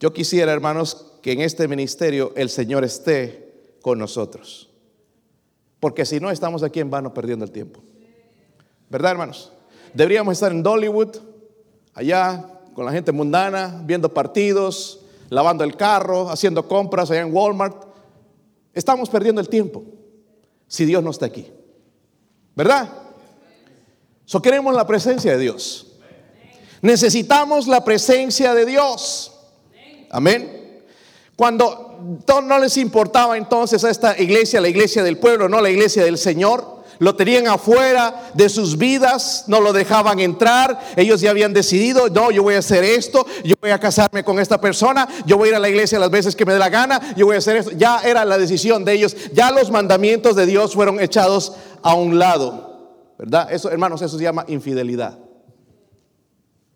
Yo 0.00 0.12
quisiera, 0.12 0.52
hermanos, 0.52 1.12
que 1.22 1.32
en 1.32 1.40
este 1.40 1.68
ministerio 1.68 2.32
el 2.36 2.48
Señor 2.48 2.84
esté 2.84 3.76
con 3.82 3.98
nosotros. 3.98 4.70
Porque 5.80 6.06
si 6.06 6.18
no, 6.20 6.30
estamos 6.30 6.62
aquí 6.62 6.80
en 6.80 6.90
vano 6.90 7.12
perdiendo 7.12 7.44
el 7.44 7.50
tiempo. 7.50 7.82
¿Verdad, 8.88 9.12
hermanos? 9.12 9.52
Deberíamos 9.92 10.32
estar 10.32 10.50
en 10.50 10.62
Dollywood, 10.62 11.16
allá 11.94 12.44
con 12.74 12.86
la 12.86 12.92
gente 12.92 13.12
mundana, 13.12 13.82
viendo 13.84 14.12
partidos, 14.14 15.00
lavando 15.30 15.64
el 15.64 15.76
carro, 15.76 16.30
haciendo 16.30 16.66
compras 16.68 17.10
allá 17.10 17.20
en 17.20 17.34
Walmart. 17.34 17.87
Estamos 18.78 19.10
perdiendo 19.10 19.40
el 19.40 19.48
tiempo 19.48 19.82
si 20.68 20.84
Dios 20.84 21.02
no 21.02 21.10
está 21.10 21.26
aquí. 21.26 21.50
¿Verdad? 22.54 22.88
So 24.24 24.40
queremos 24.40 24.72
la 24.72 24.86
presencia 24.86 25.32
de 25.32 25.38
Dios. 25.38 25.96
Necesitamos 26.80 27.66
la 27.66 27.82
presencia 27.82 28.54
de 28.54 28.66
Dios. 28.66 29.32
Amén. 30.10 30.84
Cuando 31.34 32.22
no 32.44 32.58
les 32.60 32.76
importaba 32.76 33.36
entonces 33.36 33.82
a 33.82 33.90
esta 33.90 34.16
iglesia, 34.16 34.60
la 34.60 34.68
iglesia 34.68 35.02
del 35.02 35.18
pueblo, 35.18 35.48
no 35.48 35.60
la 35.60 35.70
iglesia 35.70 36.04
del 36.04 36.16
Señor. 36.16 36.77
Lo 36.98 37.14
tenían 37.14 37.46
afuera 37.46 38.30
de 38.34 38.48
sus 38.48 38.76
vidas, 38.76 39.44
no 39.46 39.60
lo 39.60 39.72
dejaban 39.72 40.18
entrar. 40.18 40.80
Ellos 40.96 41.20
ya 41.20 41.30
habían 41.30 41.52
decidido, 41.52 42.08
no, 42.08 42.30
yo 42.30 42.42
voy 42.42 42.54
a 42.54 42.58
hacer 42.58 42.82
esto, 42.82 43.24
yo 43.44 43.54
voy 43.60 43.70
a 43.70 43.78
casarme 43.78 44.24
con 44.24 44.38
esta 44.38 44.60
persona, 44.60 45.08
yo 45.24 45.36
voy 45.36 45.48
a 45.48 45.50
ir 45.50 45.56
a 45.56 45.60
la 45.60 45.68
iglesia 45.68 45.98
las 45.98 46.10
veces 46.10 46.34
que 46.34 46.44
me 46.44 46.52
dé 46.52 46.58
la 46.58 46.68
gana, 46.68 47.14
yo 47.16 47.26
voy 47.26 47.36
a 47.36 47.38
hacer 47.38 47.56
esto. 47.56 47.70
Ya 47.72 48.00
era 48.00 48.24
la 48.24 48.38
decisión 48.38 48.84
de 48.84 48.94
ellos, 48.94 49.16
ya 49.32 49.50
los 49.50 49.70
mandamientos 49.70 50.34
de 50.34 50.46
Dios 50.46 50.74
fueron 50.74 51.00
echados 51.00 51.52
a 51.82 51.94
un 51.94 52.18
lado. 52.18 52.66
¿Verdad? 53.18 53.52
Eso, 53.52 53.70
hermanos, 53.70 54.02
eso 54.02 54.16
se 54.16 54.22
llama 54.24 54.44
infidelidad, 54.48 55.18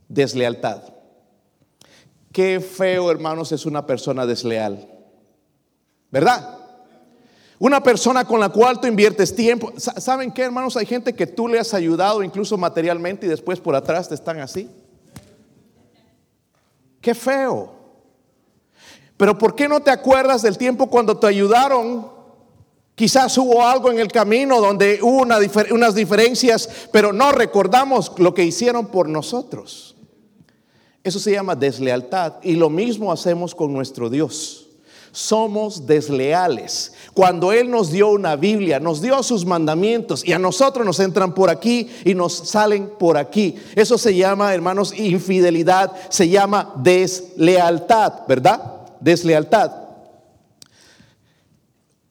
deslealtad. 0.08 0.82
Qué 2.32 2.60
feo, 2.60 3.10
hermanos, 3.10 3.52
es 3.52 3.66
una 3.66 3.86
persona 3.86 4.26
desleal. 4.26 4.88
¿Verdad? 6.10 6.61
Una 7.62 7.80
persona 7.80 8.24
con 8.24 8.40
la 8.40 8.48
cual 8.48 8.80
tú 8.80 8.88
inviertes 8.88 9.36
tiempo. 9.36 9.72
¿Saben 9.76 10.32
qué, 10.32 10.42
hermanos? 10.42 10.76
Hay 10.76 10.84
gente 10.84 11.14
que 11.14 11.28
tú 11.28 11.46
le 11.46 11.60
has 11.60 11.72
ayudado 11.74 12.24
incluso 12.24 12.58
materialmente 12.58 13.26
y 13.26 13.28
después 13.28 13.60
por 13.60 13.76
atrás 13.76 14.08
te 14.08 14.16
están 14.16 14.40
así. 14.40 14.68
Qué 17.00 17.14
feo. 17.14 17.72
Pero 19.16 19.38
¿por 19.38 19.54
qué 19.54 19.68
no 19.68 19.78
te 19.78 19.92
acuerdas 19.92 20.42
del 20.42 20.58
tiempo 20.58 20.88
cuando 20.90 21.16
te 21.16 21.28
ayudaron? 21.28 22.10
Quizás 22.96 23.38
hubo 23.38 23.64
algo 23.64 23.92
en 23.92 24.00
el 24.00 24.08
camino 24.08 24.60
donde 24.60 24.98
hubo 25.00 25.22
unas 25.22 25.94
diferencias, 25.94 26.68
pero 26.90 27.12
no 27.12 27.30
recordamos 27.30 28.10
lo 28.16 28.34
que 28.34 28.42
hicieron 28.42 28.86
por 28.88 29.08
nosotros. 29.08 29.94
Eso 31.04 31.20
se 31.20 31.30
llama 31.30 31.54
deslealtad 31.54 32.42
y 32.42 32.56
lo 32.56 32.68
mismo 32.68 33.12
hacemos 33.12 33.54
con 33.54 33.72
nuestro 33.72 34.10
Dios 34.10 34.61
somos 35.12 35.86
desleales. 35.86 36.92
Cuando 37.14 37.52
Él 37.52 37.70
nos 37.70 37.92
dio 37.92 38.08
una 38.08 38.34
Biblia, 38.34 38.80
nos 38.80 39.00
dio 39.02 39.22
sus 39.22 39.44
mandamientos 39.44 40.26
y 40.26 40.32
a 40.32 40.38
nosotros 40.38 40.84
nos 40.84 40.98
entran 40.98 41.34
por 41.34 41.50
aquí 41.50 41.90
y 42.04 42.14
nos 42.14 42.32
salen 42.32 42.90
por 42.98 43.16
aquí. 43.16 43.56
Eso 43.76 43.98
se 43.98 44.16
llama, 44.16 44.54
hermanos, 44.54 44.98
infidelidad, 44.98 45.92
se 46.08 46.28
llama 46.28 46.72
deslealtad, 46.76 48.26
¿verdad? 48.26 48.72
Deslealtad. 49.00 49.81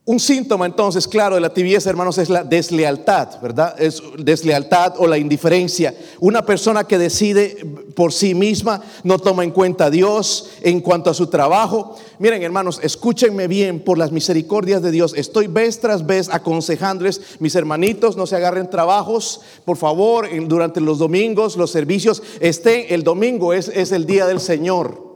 Un 0.03 0.20
síntoma 0.20 0.65
entonces, 0.65 1.08
claro, 1.08 1.36
de 1.36 1.41
la 1.41 1.53
tibieza, 1.53 1.88
hermanos, 1.88 2.17
es 2.17 2.27
la 2.27 2.43
deslealtad, 2.43 3.39
¿verdad? 3.39 3.79
Es 3.79 4.01
deslealtad 4.17 4.96
o 4.98 5.05
la 5.05 5.20
indiferencia. 5.20 5.93
Una 6.20 6.43
persona 6.43 6.86
que 6.86 6.98
decide 6.98 7.63
por 7.96 8.12
sí 8.12 8.34
misma 8.34 8.81
no 9.03 9.20
toma 9.20 9.43
en 9.43 9.51
cuenta 9.51 9.86
a 9.86 9.89
Dios 9.91 10.50
en 10.63 10.81
cuanto 10.81 11.12
a 11.12 11.13
su 11.13 11.27
trabajo. 11.27 11.98
Miren, 12.17 12.41
hermanos, 12.41 12.79
escúchenme 12.81 13.48
bien 13.48 13.79
por 13.79 14.00
las 14.00 14.12
misericordias 14.12 14.81
de 14.81 14.89
Dios. 14.89 15.13
Estoy 15.15 15.46
vez 15.46 15.79
tras 15.79 16.03
vez 16.03 16.29
aconsejándoles, 16.29 17.22
mis 17.38 17.53
hermanitos, 17.53 18.17
no 18.17 18.25
se 18.25 18.36
agarren 18.36 18.72
trabajos, 18.72 19.41
por 19.65 19.77
favor, 19.77 20.27
durante 20.48 20.81
los 20.81 20.98
domingos, 20.98 21.58
los 21.58 21.70
servicios, 21.70 22.24
estén, 22.39 22.88
el 22.89 23.03
domingo 23.03 23.53
es, 23.53 23.67
es 23.67 23.91
el 23.91 24.08
día 24.08 24.25
del 24.25 24.39
Señor. 24.39 25.12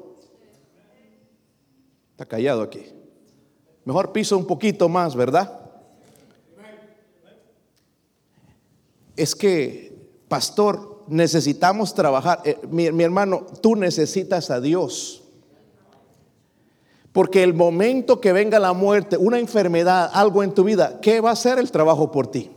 Está 2.11 2.25
callado 2.25 2.61
aquí. 2.61 2.94
Mejor 3.85 4.11
piso 4.11 4.37
un 4.37 4.45
poquito 4.45 4.89
más, 4.89 5.15
¿verdad? 5.15 5.61
Es 9.15 9.35
que, 9.35 9.95
pastor, 10.27 11.03
necesitamos 11.07 11.93
trabajar. 11.93 12.41
Eh, 12.43 12.57
mi, 12.69 13.03
hermano, 13.03 13.45
tú 13.61 13.75
necesitas 13.75 14.49
a 14.51 14.59
Dios. 14.59 15.21
Porque 17.11 17.43
el 17.43 17.53
momento 17.53 18.19
que 18.19 18.33
venga 18.33 18.59
la 18.59 18.73
muerte, 18.73 19.15
una 19.15 19.39
enfermedad, 19.39 20.09
algo 20.13 20.43
en 20.43 20.53
tu 20.53 20.65
vida, 20.65 20.99
¿qué 21.01 21.21
va 21.21 21.29
a 21.29 21.33
hacer 21.33 21.59
el 21.59 21.71
trabajo 21.71 22.11
por 22.11 22.27
ti? 22.27 22.51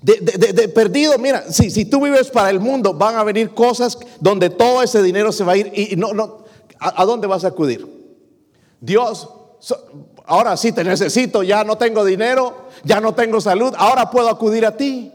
De, 0.00 0.68
perdido, 0.68 1.18
mira, 1.18 1.50
si, 1.50 1.70
si, 1.70 1.86
tú 1.86 2.02
vives 2.02 2.30
para 2.30 2.50
el 2.50 2.60
mundo, 2.60 2.94
van 2.94 3.16
a 3.16 3.24
venir 3.24 3.50
cosas 3.54 3.98
donde 4.20 4.50
todo 4.50 4.82
ese 4.82 5.02
dinero 5.02 5.32
se 5.32 5.44
va 5.44 5.52
a 5.52 5.56
ir 5.56 5.72
y 5.74 5.96
no, 5.96 6.12
no, 6.12 6.44
¿a, 6.78 7.04
dónde 7.06 7.26
vas 7.26 7.44
a 7.44 7.48
acudir? 7.48 7.86
Dios, 8.80 9.28
ahora 10.26 10.56
sí 10.56 10.72
te 10.72 10.84
necesito, 10.84 11.42
ya 11.42 11.64
no 11.64 11.76
tengo 11.76 12.04
dinero, 12.04 12.68
ya 12.82 13.00
no 13.00 13.14
tengo 13.14 13.40
salud, 13.40 13.74
ahora 13.76 14.10
puedo 14.10 14.28
acudir 14.28 14.66
a 14.66 14.76
ti. 14.76 15.13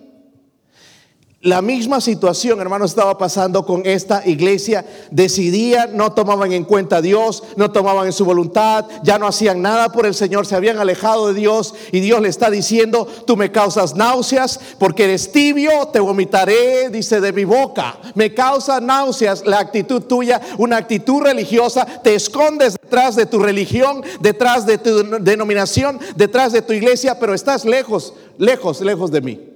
La 1.42 1.62
misma 1.62 2.02
situación, 2.02 2.60
hermanos, 2.60 2.92
estaba 2.92 3.18
pasando 3.18 3.66
con 3.66 3.84
esta 3.86 4.28
iglesia. 4.28 4.86
Decidían, 5.10 5.96
no 5.96 6.12
tomaban 6.12 6.52
en 6.52 6.66
cuenta 6.66 6.98
a 6.98 7.02
Dios, 7.02 7.44
no 7.56 7.72
tomaban 7.72 8.08
en 8.08 8.12
su 8.12 8.26
voluntad, 8.26 8.86
ya 9.04 9.18
no 9.18 9.26
hacían 9.26 9.62
nada 9.62 9.90
por 9.94 10.06
el 10.06 10.14
Señor, 10.14 10.46
se 10.46 10.58
habían 10.58 10.80
alejado 10.80 11.30
de 11.30 11.40
Dios 11.40 11.76
y 11.94 12.02
Dios 12.02 12.22
le 12.22 12.28
está 12.28 12.50
diciendo, 12.50 13.08
tú 13.26 13.38
me 13.38 13.54
causas 13.54 13.96
náuseas 13.96 14.60
porque 14.80 15.06
eres 15.06 15.32
tibio, 15.32 15.88
te 15.94 16.02
vomitaré, 16.02 16.90
dice 16.90 17.22
de 17.22 17.32
mi 17.32 17.46
boca. 17.46 17.98
Me 18.16 18.34
causa 18.34 18.82
náuseas 18.82 19.46
la 19.46 19.60
actitud 19.60 20.02
tuya, 20.02 20.42
una 20.58 20.76
actitud 20.76 21.22
religiosa, 21.22 21.86
te 22.04 22.16
escondes 22.16 22.74
detrás 22.74 23.16
de 23.16 23.26
tu 23.26 23.40
religión, 23.40 24.04
detrás 24.20 24.66
de 24.66 24.78
tu 24.78 25.22
denominación, 25.22 26.02
detrás 26.18 26.52
de 26.52 26.62
tu 26.62 26.74
iglesia, 26.74 27.18
pero 27.18 27.34
estás 27.34 27.64
lejos, 27.64 28.14
lejos, 28.38 28.82
lejos 28.82 29.10
de 29.10 29.22
mí. 29.22 29.49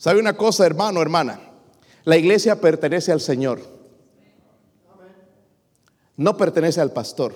¿Sabe 0.00 0.18
una 0.18 0.34
cosa, 0.34 0.64
hermano, 0.64 1.02
hermana? 1.02 1.38
La 2.04 2.16
iglesia 2.16 2.58
pertenece 2.58 3.12
al 3.12 3.20
Señor. 3.20 3.60
No 6.16 6.38
pertenece 6.38 6.80
al 6.80 6.90
pastor. 6.90 7.34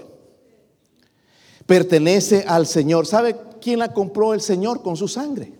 pertenece 1.66 2.42
al 2.48 2.66
Señor. 2.66 3.06
¿Sabe 3.06 3.36
quién 3.60 3.80
la 3.80 3.92
compró 3.92 4.32
el 4.32 4.40
Señor 4.40 4.82
con 4.82 4.96
su 4.96 5.08
sangre? 5.08 5.52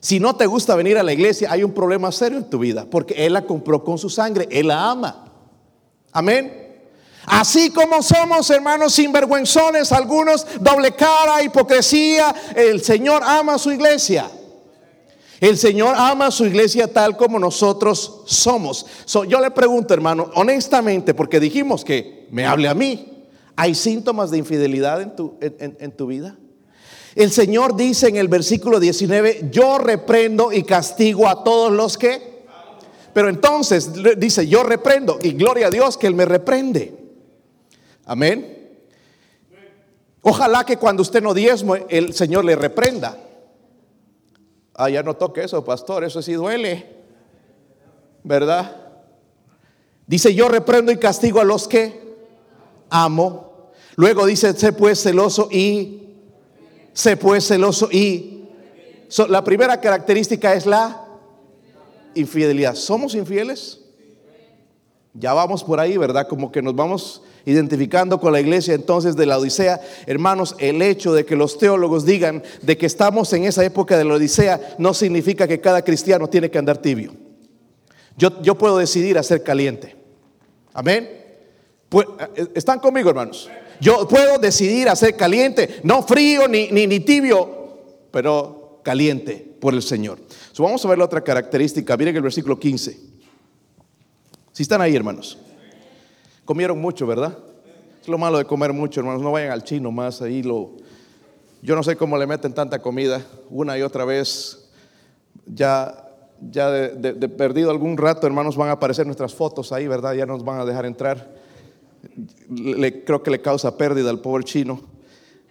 Si 0.00 0.18
no 0.18 0.34
te 0.34 0.46
gusta 0.46 0.74
venir 0.74 0.98
a 0.98 1.04
la 1.04 1.12
iglesia, 1.12 1.52
hay 1.52 1.62
un 1.62 1.72
problema 1.72 2.10
serio 2.10 2.38
en 2.38 2.50
tu 2.50 2.58
vida, 2.58 2.86
porque 2.90 3.24
Él 3.24 3.34
la 3.34 3.42
compró 3.42 3.84
con 3.84 3.96
su 3.96 4.10
sangre, 4.10 4.48
Él 4.50 4.66
la 4.66 4.90
ama. 4.90 5.32
Amén. 6.10 6.82
Así 7.26 7.70
como 7.70 8.02
somos 8.02 8.50
hermanos 8.50 8.92
sinvergüenzones, 8.94 9.92
algunos 9.92 10.44
doble 10.60 10.96
cara, 10.96 11.44
hipocresía, 11.44 12.34
el 12.56 12.82
Señor 12.82 13.22
ama 13.24 13.54
a 13.54 13.58
su 13.58 13.70
iglesia. 13.70 14.28
El 15.40 15.56
Señor 15.56 15.94
ama 15.96 16.26
a 16.26 16.30
su 16.30 16.44
iglesia 16.44 16.92
tal 16.92 17.16
como 17.16 17.38
nosotros 17.38 18.22
somos. 18.26 18.86
yo 19.26 19.40
le 19.40 19.50
pregunto, 19.50 19.94
hermano, 19.94 20.30
honestamente, 20.34 21.14
porque 21.14 21.40
dijimos 21.40 21.82
que 21.82 22.28
me 22.30 22.44
hable 22.44 22.68
a 22.68 22.74
mí, 22.74 23.24
¿hay 23.56 23.74
síntomas 23.74 24.30
de 24.30 24.38
infidelidad 24.38 25.00
en 25.00 25.16
tu, 25.16 25.38
en 25.40 25.92
tu 25.92 26.06
vida? 26.06 26.36
El 27.14 27.30
Señor 27.32 27.74
dice 27.74 28.08
en 28.08 28.16
el 28.16 28.28
versículo 28.28 28.78
19, 28.78 29.48
yo 29.50 29.78
reprendo 29.78 30.52
y 30.52 30.62
castigo 30.62 31.28
a 31.28 31.42
todos 31.42 31.72
los 31.72 31.98
que... 31.98 32.44
Pero 33.12 33.28
entonces 33.28 33.90
dice, 34.18 34.46
yo 34.46 34.62
reprendo 34.62 35.18
y 35.20 35.32
gloria 35.32 35.66
a 35.66 35.70
Dios 35.70 35.96
que 35.96 36.06
Él 36.06 36.14
me 36.14 36.26
reprende. 36.26 36.94
Amén. 38.04 38.78
Ojalá 40.22 40.64
que 40.64 40.76
cuando 40.76 41.02
usted 41.02 41.20
no 41.22 41.34
diezmo, 41.34 41.74
el 41.74 42.14
Señor 42.14 42.44
le 42.44 42.54
reprenda. 42.54 43.18
Ah, 44.82 44.88
ya 44.88 45.02
no 45.02 45.14
toque 45.14 45.44
eso, 45.44 45.62
pastor, 45.62 46.04
eso 46.04 46.22
sí 46.22 46.32
duele. 46.32 46.86
¿Verdad? 48.24 48.94
Dice, 50.06 50.34
yo 50.34 50.48
reprendo 50.48 50.90
y 50.90 50.96
castigo 50.96 51.38
a 51.38 51.44
los 51.44 51.68
que 51.68 52.16
amo. 52.88 53.72
Luego 53.96 54.24
dice, 54.24 54.54
sé 54.54 54.72
pues 54.72 55.02
celoso 55.02 55.50
y 55.52 56.14
sé 56.94 57.18
pues 57.18 57.46
celoso 57.46 57.90
y 57.92 58.48
la 59.28 59.44
primera 59.44 59.82
característica 59.82 60.54
es 60.54 60.64
la 60.64 61.04
infidelidad. 62.14 62.74
¿Somos 62.74 63.14
infieles? 63.14 63.79
Ya 65.14 65.32
vamos 65.32 65.64
por 65.64 65.80
ahí, 65.80 65.96
¿verdad? 65.96 66.28
Como 66.28 66.52
que 66.52 66.62
nos 66.62 66.74
vamos 66.76 67.22
identificando 67.44 68.20
con 68.20 68.32
la 68.32 68.40
iglesia 68.40 68.74
entonces 68.74 69.16
de 69.16 69.26
la 69.26 69.38
Odisea. 69.38 69.80
Hermanos, 70.06 70.54
el 70.58 70.80
hecho 70.82 71.12
de 71.12 71.24
que 71.24 71.34
los 71.34 71.58
teólogos 71.58 72.04
digan 72.04 72.42
de 72.62 72.76
que 72.78 72.86
estamos 72.86 73.32
en 73.32 73.44
esa 73.44 73.64
época 73.64 73.98
de 73.98 74.04
la 74.04 74.14
Odisea 74.14 74.76
no 74.78 74.94
significa 74.94 75.48
que 75.48 75.60
cada 75.60 75.82
cristiano 75.82 76.28
tiene 76.28 76.50
que 76.50 76.58
andar 76.58 76.78
tibio. 76.78 77.12
Yo, 78.16 78.40
yo 78.42 78.56
puedo 78.56 78.78
decidir 78.78 79.18
a 79.18 79.22
ser 79.22 79.42
caliente. 79.42 79.96
Amén. 80.72 81.08
Pues, 81.88 82.06
¿Están 82.54 82.78
conmigo, 82.78 83.10
hermanos? 83.10 83.50
Yo 83.80 84.06
puedo 84.06 84.38
decidir 84.38 84.88
a 84.88 84.94
ser 84.94 85.16
caliente, 85.16 85.80
no 85.82 86.02
frío 86.02 86.46
ni, 86.46 86.68
ni, 86.68 87.00
tibio, 87.00 87.78
pero 88.10 88.80
caliente 88.84 89.56
por 89.58 89.74
el 89.74 89.82
Señor. 89.82 90.18
vamos 90.58 90.84
a 90.84 90.88
ver 90.88 90.98
la 90.98 91.06
otra 91.06 91.24
característica. 91.24 91.96
Miren 91.96 92.14
el 92.14 92.22
versículo 92.22 92.60
15. 92.60 93.09
Si 94.52 94.62
están 94.62 94.80
ahí, 94.80 94.94
hermanos. 94.94 95.38
Comieron 96.44 96.80
mucho, 96.80 97.06
¿verdad? 97.06 97.36
Es 98.00 98.08
lo 98.08 98.18
malo 98.18 98.38
de 98.38 98.44
comer 98.44 98.72
mucho, 98.72 99.00
hermanos. 99.00 99.22
No 99.22 99.32
vayan 99.32 99.52
al 99.52 99.64
chino 99.64 99.90
más 99.90 100.22
ahí. 100.22 100.42
Lo, 100.42 100.72
yo 101.62 101.76
no 101.76 101.82
sé 101.82 101.96
cómo 101.96 102.16
le 102.16 102.26
meten 102.26 102.52
tanta 102.52 102.80
comida 102.80 103.24
una 103.50 103.78
y 103.78 103.82
otra 103.82 104.04
vez. 104.04 104.68
Ya, 105.46 106.08
ya 106.50 106.70
de, 106.70 107.12
de 107.12 107.28
perdido 107.28 107.70
algún 107.70 107.96
rato, 107.96 108.26
hermanos, 108.26 108.56
van 108.56 108.68
a 108.68 108.72
aparecer 108.72 109.06
nuestras 109.06 109.34
fotos 109.34 109.72
ahí, 109.72 109.86
¿verdad? 109.86 110.14
Ya 110.14 110.26
nos 110.26 110.44
van 110.44 110.60
a 110.60 110.64
dejar 110.64 110.86
entrar 110.86 111.40
creo 113.04 113.22
que 113.22 113.30
le 113.30 113.40
causa 113.40 113.76
pérdida 113.76 114.10
al 114.10 114.20
pobre 114.20 114.44
chino. 114.44 114.80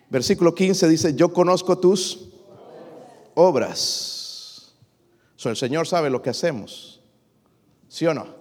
Versículo 0.10 0.56
15 0.56 0.88
dice, 0.88 1.16
yo 1.16 1.32
conozco 1.32 1.78
tus 1.78 2.30
obras. 3.36 4.74
So, 5.36 5.50
el 5.50 5.56
Señor 5.56 5.88
sabe 5.88 6.10
lo 6.10 6.22
que 6.22 6.32
hacemos. 6.32 7.02
¿Sí 7.88 8.06
o 8.06 8.14
no? 8.14 8.39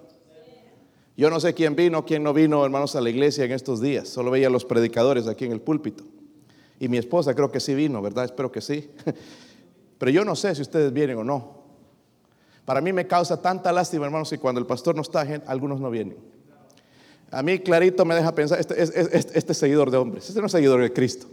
Yo 1.19 1.31
no 1.31 1.41
sé 1.41 1.53
quién 1.53 1.75
vino, 1.75 2.07
quién 2.07 2.23
no 2.23 2.33
vino, 2.33 2.65
hermanos, 2.65 2.95
a 2.95 3.01
la 3.01 3.11
iglesia 3.11 3.45
en 3.45 3.51
estos 3.51 3.81
días. 3.81 4.09
Solo 4.09 4.31
veía 4.31 4.47
a 4.47 4.51
los 4.51 4.65
predicadores 4.65 5.27
aquí 5.27 5.45
en 5.45 5.51
el 5.51 5.61
púlpito. 5.61 6.05
Y 6.79 6.87
mi 6.87 6.97
esposa 6.97 7.35
creo 7.35 7.51
que 7.51 7.59
sí 7.59 7.75
vino, 7.75 8.01
¿verdad? 8.01 8.27
Espero 8.27 8.53
que 8.53 8.61
sí. 8.61 8.89
Pero 9.99 10.13
yo 10.13 10.25
no 10.25 10.37
sé 10.37 10.55
si 10.55 10.63
ustedes 10.63 10.93
vienen 10.93 11.19
o 11.19 11.25
no. 11.25 11.59
Para 12.65 12.81
mí 12.81 12.93
me 12.93 13.09
causa 13.09 13.43
tanta 13.43 13.73
lástima, 13.73 14.05
hermanos, 14.07 14.31
que 14.31 14.39
cuando 14.39 14.61
el 14.61 14.67
pastor 14.67 14.95
no 14.95 15.03
está, 15.03 15.23
algunos 15.49 15.81
no 15.81 15.91
vienen. 15.91 16.19
A 17.33 17.43
mí 17.43 17.59
clarito 17.59 18.05
me 18.05 18.15
deja 18.15 18.33
pensar, 18.33 18.61
este, 18.61 18.81
este, 18.81 19.39
este, 19.39 19.55
seguidor 19.55 19.91
de 19.91 19.97
hombres, 19.97 20.29
este 20.29 20.41
no 20.41 20.47
es 20.47 20.53
seguidor 20.53 20.81
de 20.81 20.93
Cristo. 20.93 21.27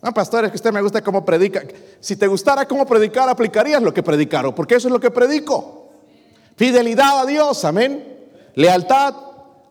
No, 0.00 0.14
pastor, 0.14 0.46
es 0.46 0.52
que 0.52 0.56
usted 0.56 0.72
me 0.72 0.80
gusta 0.80 1.02
cómo 1.02 1.22
predica. 1.22 1.62
Si 2.00 2.16
te 2.16 2.26
gustara 2.26 2.66
cómo 2.66 2.86
predicar, 2.86 3.28
aplicarías 3.28 3.82
lo 3.82 3.92
que 3.92 4.02
predicaron, 4.02 4.54
porque 4.54 4.76
eso 4.76 4.88
es 4.88 4.92
lo 4.92 4.98
que 4.98 5.10
predico. 5.10 5.90
Fidelidad 6.56 7.20
a 7.20 7.26
Dios, 7.26 7.62
amén. 7.66 8.11
Lealtad 8.54 9.14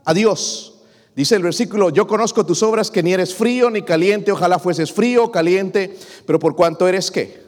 a 0.05 0.13
Dios. 0.13 0.75
Dice 1.15 1.35
el 1.35 1.43
versículo, 1.43 1.89
yo 1.89 2.07
conozco 2.07 2.45
tus 2.45 2.63
obras 2.63 2.89
que 2.89 3.03
ni 3.03 3.13
eres 3.13 3.35
frío 3.35 3.69
ni 3.69 3.81
caliente, 3.81 4.31
ojalá 4.31 4.59
fueses 4.59 4.91
frío 4.91 5.31
caliente, 5.31 5.97
pero 6.25 6.39
por 6.39 6.55
cuanto 6.55 6.87
eres 6.87 7.11
qué. 7.11 7.41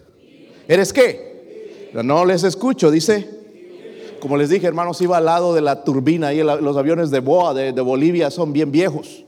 ¿Eres 0.67 0.91
qué? 0.91 1.91
No 1.93 2.25
les 2.25 2.43
escucho, 2.43 2.91
dice 2.91 3.43
como 4.23 4.37
les 4.37 4.49
dije, 4.49 4.65
hermanos, 4.65 5.01
iba 5.01 5.17
al 5.17 5.25
lado 5.25 5.53
de 5.53 5.59
la 5.59 5.83
turbina. 5.83 6.33
y 6.33 6.41
los 6.41 6.77
aviones 6.77 7.11
de 7.11 7.19
BOA 7.19 7.53
de, 7.53 7.81
Bolivia 7.81 8.31
son 8.31 8.53
bien 8.53 8.71
viejos. 8.71 9.25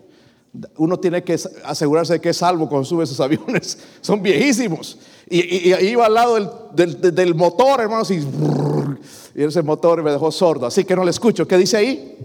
Uno 0.77 0.97
tiene 0.97 1.21
que 1.21 1.37
asegurarse 1.65 2.13
de 2.13 2.21
que 2.21 2.29
es 2.29 2.37
salvo 2.37 2.69
cuando 2.69 2.85
sube 2.85 3.03
esos 3.03 3.19
aviones. 3.19 3.77
Son 4.01 4.21
viejísimos. 4.21 4.97
Y, 5.29 5.73
iba 5.83 6.05
al 6.05 6.13
lado 6.13 6.71
del, 6.73 7.35
motor, 7.35 7.81
hermanos, 7.81 8.09
y, 8.09 8.25
y, 9.35 9.43
ese 9.43 9.61
motor 9.61 10.01
me 10.03 10.11
dejó 10.11 10.31
sordo. 10.31 10.65
Así 10.65 10.85
que 10.85 10.95
no 10.95 11.03
le 11.03 11.11
escucho. 11.11 11.47
¿Qué 11.47 11.57
dice 11.57 11.77
ahí? 11.77 12.17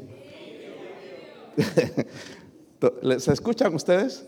¿Se 3.19 3.33
escuchan 3.33 3.75
ustedes? 3.75 4.25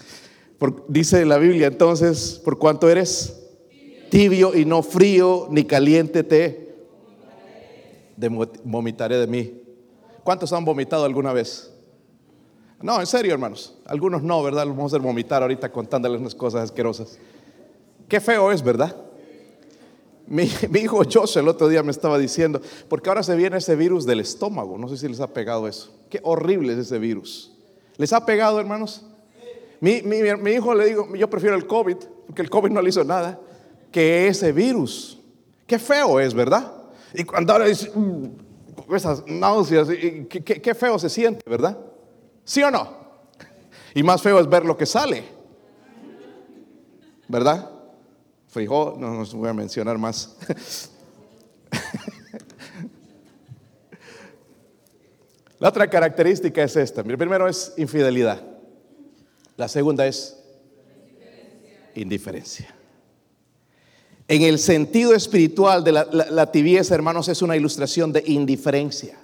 dice 0.88 1.24
la 1.24 1.38
Biblia 1.38 1.68
entonces, 1.68 2.40
por 2.44 2.58
cuanto 2.58 2.88
eres 2.88 3.44
tibio 4.10 4.56
y 4.56 4.64
no 4.64 4.82
frío 4.82 5.46
ni 5.50 5.64
caliente 5.64 6.24
te 6.24 6.68
vomitaré 8.64 9.18
de 9.18 9.26
mí. 9.26 9.62
¿Cuántos 10.24 10.52
han 10.52 10.64
vomitado 10.64 11.04
alguna 11.04 11.32
vez? 11.32 11.72
No, 12.80 13.00
en 13.00 13.06
serio, 13.06 13.32
hermanos. 13.32 13.74
Algunos 13.86 14.22
no, 14.22 14.42
¿verdad? 14.42 14.66
Los 14.66 14.76
vamos 14.76 14.92
a 14.92 14.96
hacer 14.96 15.06
vomitar 15.06 15.42
ahorita 15.42 15.70
contándoles 15.70 16.20
unas 16.20 16.34
cosas 16.34 16.64
asquerosas. 16.64 17.18
Qué 18.08 18.20
feo 18.20 18.52
es, 18.52 18.62
¿verdad? 18.62 18.94
Mi, 20.70 20.80
hijo 20.80 21.02
José 21.10 21.40
el 21.40 21.48
otro 21.48 21.68
día 21.68 21.82
me 21.82 21.90
estaba 21.90 22.18
diciendo, 22.18 22.60
porque 22.88 23.08
ahora 23.08 23.22
se 23.22 23.34
viene 23.34 23.56
ese 23.56 23.76
virus 23.76 24.04
del 24.04 24.20
estómago. 24.20 24.76
No 24.76 24.88
sé 24.88 24.98
si 24.98 25.08
les 25.08 25.20
ha 25.20 25.32
pegado 25.32 25.66
eso. 25.66 25.90
Qué 26.10 26.20
horrible 26.22 26.74
es 26.74 26.80
ese 26.80 26.98
virus. 26.98 27.52
¿Les 27.96 28.12
ha 28.12 28.24
pegado, 28.26 28.60
hermanos? 28.60 29.06
Mi, 29.80 30.02
mi 30.02 30.50
hijo 30.50 30.74
le 30.74 30.86
digo, 30.86 31.14
yo 31.14 31.30
prefiero 31.30 31.56
el 31.56 31.66
COVID, 31.66 31.96
porque 32.26 32.42
el 32.42 32.50
COVID 32.50 32.70
no 32.70 32.82
le 32.82 32.90
hizo 32.90 33.04
nada, 33.04 33.40
que 33.90 34.28
ese 34.28 34.52
virus. 34.52 35.18
Qué 35.66 35.78
feo 35.78 36.20
es, 36.20 36.34
¿verdad? 36.34 36.72
Y 37.14 37.24
cuando 37.24 37.52
ahora 37.52 37.66
dice, 37.66 37.90
mm, 37.94 38.94
esas 38.94 39.26
náuseas, 39.26 39.88
qué, 40.28 40.74
feo 40.74 40.98
se 40.98 41.08
siente, 41.08 41.48
¿verdad? 41.48 41.78
¿Sí 42.44 42.62
o 42.62 42.70
no? 42.70 42.98
Y 43.94 44.02
más 44.02 44.20
feo 44.20 44.38
es 44.38 44.48
ver 44.48 44.64
lo 44.64 44.76
que 44.76 44.84
sale, 44.84 45.24
¿verdad? 47.26 47.77
Frijol, 48.48 48.98
no 48.98 49.20
os 49.20 49.32
voy 49.34 49.48
a 49.48 49.54
mencionar 49.54 49.98
más. 49.98 50.36
La 55.58 55.68
otra 55.68 55.88
característica 55.90 56.62
es 56.62 56.76
esta. 56.76 57.00
El 57.02 57.18
primero 57.18 57.48
es 57.48 57.74
infidelidad. 57.76 58.40
La 59.56 59.68
segunda 59.68 60.06
es 60.06 60.38
indiferencia. 61.94 62.74
En 64.28 64.42
el 64.42 64.58
sentido 64.58 65.14
espiritual 65.14 65.82
de 65.82 65.92
la, 65.92 66.52
tibieza, 66.52 66.94
hermanos, 66.94 67.28
es 67.28 67.40
una 67.42 67.56
ilustración 67.56 68.12
de 68.12 68.22
indiferencia, 68.26 69.18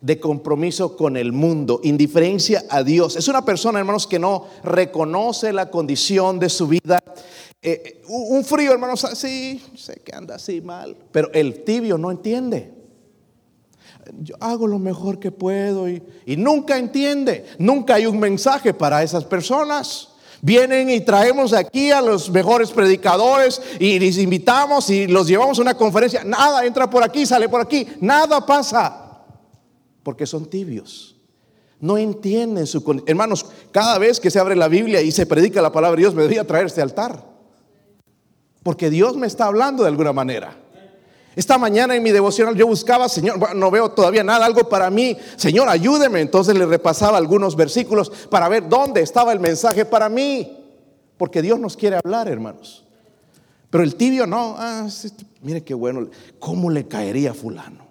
de 0.00 0.20
compromiso 0.20 0.96
con 0.96 1.16
el 1.16 1.32
mundo, 1.32 1.80
indiferencia 1.82 2.64
a 2.68 2.82
Dios. 2.82 3.16
Es 3.16 3.28
una 3.28 3.44
persona, 3.44 3.78
hermanos, 3.78 4.06
que 4.06 4.18
no 4.18 4.46
reconoce 4.62 5.52
la 5.52 5.70
condición 5.70 6.38
de 6.38 6.48
su 6.48 6.68
vida. 6.68 7.02
Eh, 7.62 8.02
un 8.08 8.44
frío, 8.44 8.72
hermanos, 8.72 9.04
así, 9.04 9.62
sé 9.76 10.00
que 10.04 10.14
anda 10.14 10.36
así 10.36 10.60
mal, 10.60 10.96
pero 11.10 11.30
el 11.32 11.64
tibio 11.64 11.98
no 11.98 12.10
entiende. 12.10 12.72
Yo 14.20 14.36
hago 14.38 14.68
lo 14.68 14.78
mejor 14.78 15.18
que 15.18 15.32
puedo 15.32 15.88
y 15.88 16.02
nunca 16.36 16.78
entiende, 16.78 17.44
nunca 17.58 17.94
hay 17.94 18.06
un 18.06 18.20
mensaje 18.20 18.72
para 18.72 19.02
esas 19.02 19.24
personas. 19.24 20.10
Vienen 20.42 20.90
y 20.90 21.00
traemos 21.00 21.52
aquí 21.52 21.90
a 21.90 22.02
los 22.02 22.30
mejores 22.30 22.70
predicadores 22.70 23.60
y 23.80 23.98
les 23.98 24.18
invitamos 24.18 24.90
y 24.90 25.06
los 25.06 25.26
llevamos 25.26 25.58
a 25.58 25.62
una 25.62 25.74
conferencia. 25.74 26.22
Nada 26.24 26.64
entra 26.64 26.88
por 26.88 27.02
aquí, 27.02 27.26
sale 27.26 27.48
por 27.48 27.62
aquí. 27.62 27.86
Nada 28.00 28.44
pasa. 28.44 29.05
Porque 30.06 30.24
son 30.24 30.46
tibios. 30.46 31.16
No 31.80 31.98
entienden 31.98 32.68
su 32.68 32.84
condición. 32.84 33.10
Hermanos, 33.10 33.44
cada 33.72 33.98
vez 33.98 34.20
que 34.20 34.30
se 34.30 34.38
abre 34.38 34.54
la 34.54 34.68
Biblia 34.68 35.02
y 35.02 35.10
se 35.10 35.26
predica 35.26 35.60
la 35.60 35.72
palabra 35.72 35.96
de 35.96 36.02
Dios, 36.02 36.14
me 36.14 36.22
debería 36.22 36.46
traer 36.46 36.66
este 36.66 36.80
altar. 36.80 37.24
Porque 38.62 38.88
Dios 38.88 39.16
me 39.16 39.26
está 39.26 39.46
hablando 39.46 39.82
de 39.82 39.88
alguna 39.88 40.12
manera. 40.12 40.56
Esta 41.34 41.58
mañana 41.58 41.96
en 41.96 42.04
mi 42.04 42.12
devocional 42.12 42.54
yo 42.54 42.68
buscaba, 42.68 43.08
Señor, 43.08 43.56
no 43.56 43.68
veo 43.72 43.90
todavía 43.90 44.22
nada, 44.22 44.46
algo 44.46 44.68
para 44.68 44.90
mí. 44.90 45.16
Señor, 45.34 45.68
ayúdeme. 45.68 46.20
Entonces 46.20 46.56
le 46.56 46.66
repasaba 46.66 47.18
algunos 47.18 47.56
versículos 47.56 48.10
para 48.30 48.48
ver 48.48 48.68
dónde 48.68 49.00
estaba 49.00 49.32
el 49.32 49.40
mensaje 49.40 49.84
para 49.84 50.08
mí. 50.08 50.56
Porque 51.18 51.42
Dios 51.42 51.58
nos 51.58 51.76
quiere 51.76 51.96
hablar, 51.96 52.28
hermanos. 52.28 52.84
Pero 53.70 53.82
el 53.82 53.96
tibio 53.96 54.24
no. 54.24 54.54
Ah, 54.56 54.86
mire 55.42 55.64
qué 55.64 55.74
bueno. 55.74 56.06
¿Cómo 56.38 56.70
le 56.70 56.86
caería 56.86 57.32
a 57.32 57.34
fulano? 57.34 57.85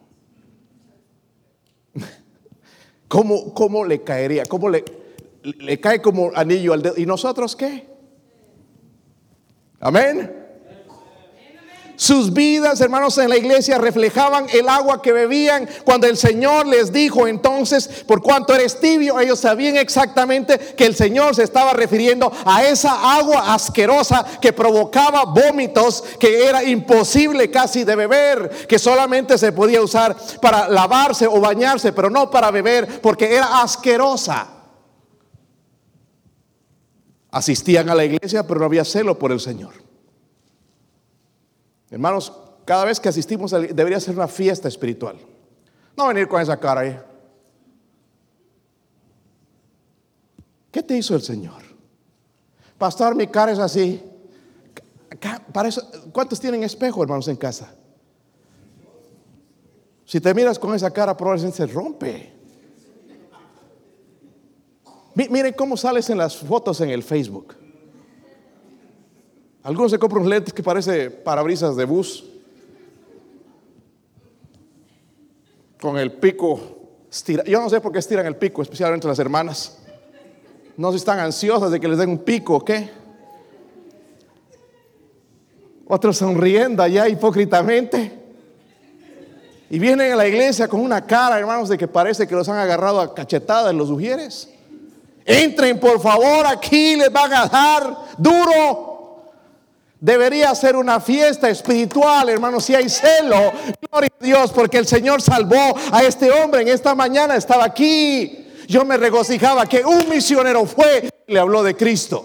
¿Cómo, 3.08 3.54
¿Cómo, 3.54 3.86
le 3.86 4.04
caería? 4.04 4.46
¿Cómo 4.46 4.70
le, 4.70 4.84
le 5.44 5.80
cae 5.80 6.02
como 6.02 6.32
anillo 6.36 6.74
al 6.74 6.82
dedo? 6.82 6.94
¿Y 6.98 7.06
nosotros 7.06 7.56
qué? 7.56 7.88
Amén. 9.80 10.45
Sus 11.98 12.34
vidas, 12.34 12.82
hermanos, 12.82 13.18
en 13.18 13.30
la 13.30 13.38
iglesia 13.38 13.78
reflejaban 13.78 14.48
el 14.52 14.68
agua 14.68 15.02
que 15.02 15.14
bebían. 15.14 15.68
Cuando 15.84 16.08
el 16.08 16.18
Señor 16.18 16.68
les 16.68 16.92
dijo 16.92 17.28
entonces, 17.28 17.88
por 18.06 18.22
cuanto 18.22 18.54
eres 18.54 18.80
tibio, 18.80 19.20
ellos 19.20 19.40
sabían 19.40 19.78
exactamente 19.78 20.58
que 20.58 20.86
el 20.86 20.96
Señor 20.96 21.36
se 21.36 21.44
estaba 21.44 21.74
refiriendo 21.74 22.32
a 22.46 22.66
esa 22.66 23.16
agua 23.16 23.54
asquerosa 23.54 24.26
que 24.42 24.54
provocaba 24.54 25.26
vómitos, 25.26 26.04
que 26.20 26.46
era 26.46 26.64
imposible 26.64 27.50
casi 27.50 27.84
de 27.84 27.96
beber, 27.96 28.50
que 28.68 28.80
solamente 28.80 29.38
se 29.38 29.52
podía 29.52 29.82
usar 29.82 30.16
para 30.42 30.68
lavarse 30.68 31.28
o 31.28 31.40
bañarse, 31.40 31.94
pero 31.94 32.10
no 32.10 32.30
para 32.30 32.52
beber, 32.52 33.02
porque 33.02 33.34
era 33.34 33.62
asquerosa. 33.62 34.48
Asistían 37.32 37.90
a 37.90 37.96
la 37.96 38.06
iglesia, 38.06 38.48
pero 38.48 38.60
no 38.60 38.66
había 38.66 38.86
celo 38.86 39.20
por 39.20 39.32
el 39.32 39.40
Señor. 39.40 39.85
Hermanos, 41.96 42.34
cada 42.66 42.84
vez 42.84 43.00
que 43.00 43.08
asistimos 43.08 43.52
debería 43.52 44.02
ser 44.02 44.16
una 44.16 44.28
fiesta 44.28 44.68
espiritual. 44.68 45.18
No 45.96 46.10
venir 46.10 46.28
con 46.28 46.42
esa 46.42 46.60
cara 46.60 46.82
ahí. 46.82 47.00
¿Qué 50.74 50.84
te 50.84 50.98
hizo 50.98 51.16
el 51.16 51.22
Señor? 51.22 51.62
Pastor, 52.78 53.16
mi 53.16 53.28
cara 53.28 53.54
es 53.54 53.60
así. 53.60 54.04
¿Cuántos 56.12 56.38
tienen 56.38 56.64
espejo, 56.64 57.02
hermanos, 57.02 57.30
en 57.30 57.38
casa? 57.38 57.74
Si 60.04 60.20
te 60.20 60.34
miras 60.34 60.60
con 60.60 60.76
esa 60.76 60.92
cara, 60.92 61.16
probablemente 61.16 61.56
se 61.56 61.66
rompe. 61.66 62.34
Miren 65.14 65.54
cómo 65.54 65.78
sales 65.78 66.10
en 66.10 66.18
las 66.18 66.36
fotos 66.36 66.82
en 66.82 66.90
el 66.90 67.04
Facebook. 67.04 67.56
Algunos 69.66 69.90
se 69.90 69.98
compran 69.98 70.30
lentes 70.30 70.54
que 70.54 70.62
parece 70.62 71.10
parabrisas 71.10 71.76
de 71.76 71.86
bus. 71.86 72.24
Con 75.82 75.98
el 75.98 76.12
pico 76.12 76.60
estirado. 77.12 77.50
Yo 77.50 77.60
no 77.60 77.68
sé 77.68 77.82
por 77.82 77.92
qué 77.92 77.98
estiran 77.98 78.28
el 78.28 78.36
pico, 78.36 78.62
especialmente 78.62 79.08
las 79.08 79.18
hermanas. 79.18 79.80
No 80.78 80.92
sé 80.92 81.00
si 81.00 81.02
están 81.02 81.18
ansiosas 81.18 81.72
de 81.72 81.80
que 81.80 81.88
les 81.88 81.98
den 81.98 82.12
un 82.12 82.20
pico 82.20 82.58
o 82.58 82.64
qué. 82.64 82.92
Otros 85.88 86.18
sonriendo 86.18 86.84
allá 86.84 87.10
hipócritamente. 87.10 88.20
Y 89.72 89.80
vienen 89.80 90.12
a 90.12 90.16
la 90.16 90.28
iglesia 90.28 90.68
con 90.68 90.80
una 90.80 91.08
cara, 91.08 91.40
hermanos, 91.40 91.70
de 91.70 91.78
que 91.80 91.88
parece 91.88 92.28
que 92.28 92.36
los 92.36 92.48
han 92.50 92.60
agarrado 92.60 93.02
a 93.02 93.16
cachetadas 93.16 93.74
los 93.74 93.90
ujieres. 93.90 94.48
Entren 95.26 95.80
por 95.80 96.00
favor 96.00 96.46
aquí, 96.46 96.96
les 96.96 97.12
van 97.12 97.34
a 97.34 97.48
dar 97.48 97.98
duro. 98.20 98.95
Debería 100.06 100.54
ser 100.54 100.76
una 100.76 101.00
fiesta 101.00 101.50
espiritual, 101.50 102.30
hermanos, 102.30 102.66
si 102.66 102.76
hay 102.76 102.88
celo. 102.90 103.52
Gloria 103.90 104.12
a 104.22 104.24
Dios, 104.24 104.52
porque 104.52 104.78
el 104.78 104.86
Señor 104.86 105.20
salvó 105.20 105.76
a 105.92 106.04
este 106.04 106.30
hombre 106.30 106.62
en 106.62 106.68
esta 106.68 106.94
mañana, 106.94 107.36
estaba 107.36 107.66
aquí. 107.66 108.46
Yo 108.68 108.86
me 108.86 108.98
regocijaba 108.98 109.66
que 109.66 109.84
un 109.84 110.08
misionero 110.08 110.64
fue 110.68 111.10
y 111.26 111.34
le 111.34 111.40
habló 111.40 111.64
de 111.64 111.76
Cristo. 111.76 112.24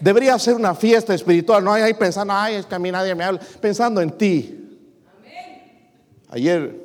Debería 0.00 0.38
ser 0.38 0.54
una 0.54 0.74
fiesta 0.74 1.14
espiritual, 1.14 1.62
no 1.62 1.70
hay 1.70 1.82
ahí 1.82 1.92
pensando, 1.92 2.32
ay, 2.32 2.54
es 2.54 2.64
que 2.64 2.74
a 2.74 2.78
mí 2.78 2.90
nadie 2.90 3.14
me 3.14 3.24
habla, 3.24 3.40
pensando 3.60 4.00
en 4.00 4.12
ti. 4.12 4.80
Ayer, 6.30 6.80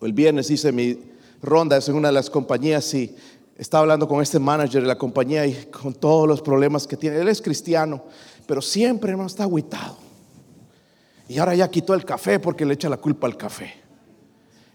el 0.00 0.12
viernes, 0.12 0.50
hice 0.50 0.72
mi 0.72 0.98
ronda 1.40 1.78
en 1.78 1.94
una 1.94 2.08
de 2.08 2.14
las 2.14 2.28
compañías 2.28 2.92
y 2.92 3.16
estaba 3.56 3.82
hablando 3.82 4.08
con 4.08 4.20
este 4.20 4.40
manager 4.40 4.82
de 4.82 4.88
la 4.88 4.98
compañía 4.98 5.46
y 5.46 5.66
con 5.66 5.94
todos 5.94 6.26
los 6.26 6.42
problemas 6.42 6.88
que 6.88 6.96
tiene. 6.96 7.18
Él 7.18 7.28
es 7.28 7.40
cristiano 7.40 8.02
pero 8.46 8.62
siempre, 8.62 9.10
hermano, 9.10 9.28
está 9.28 9.44
aguitado. 9.44 9.96
Y 11.28 11.38
ahora 11.38 11.54
ya 11.54 11.70
quitó 11.70 11.94
el 11.94 12.04
café 12.04 12.38
porque 12.38 12.66
le 12.66 12.74
echa 12.74 12.88
la 12.88 12.96
culpa 12.96 13.26
al 13.26 13.36
café. 13.36 13.72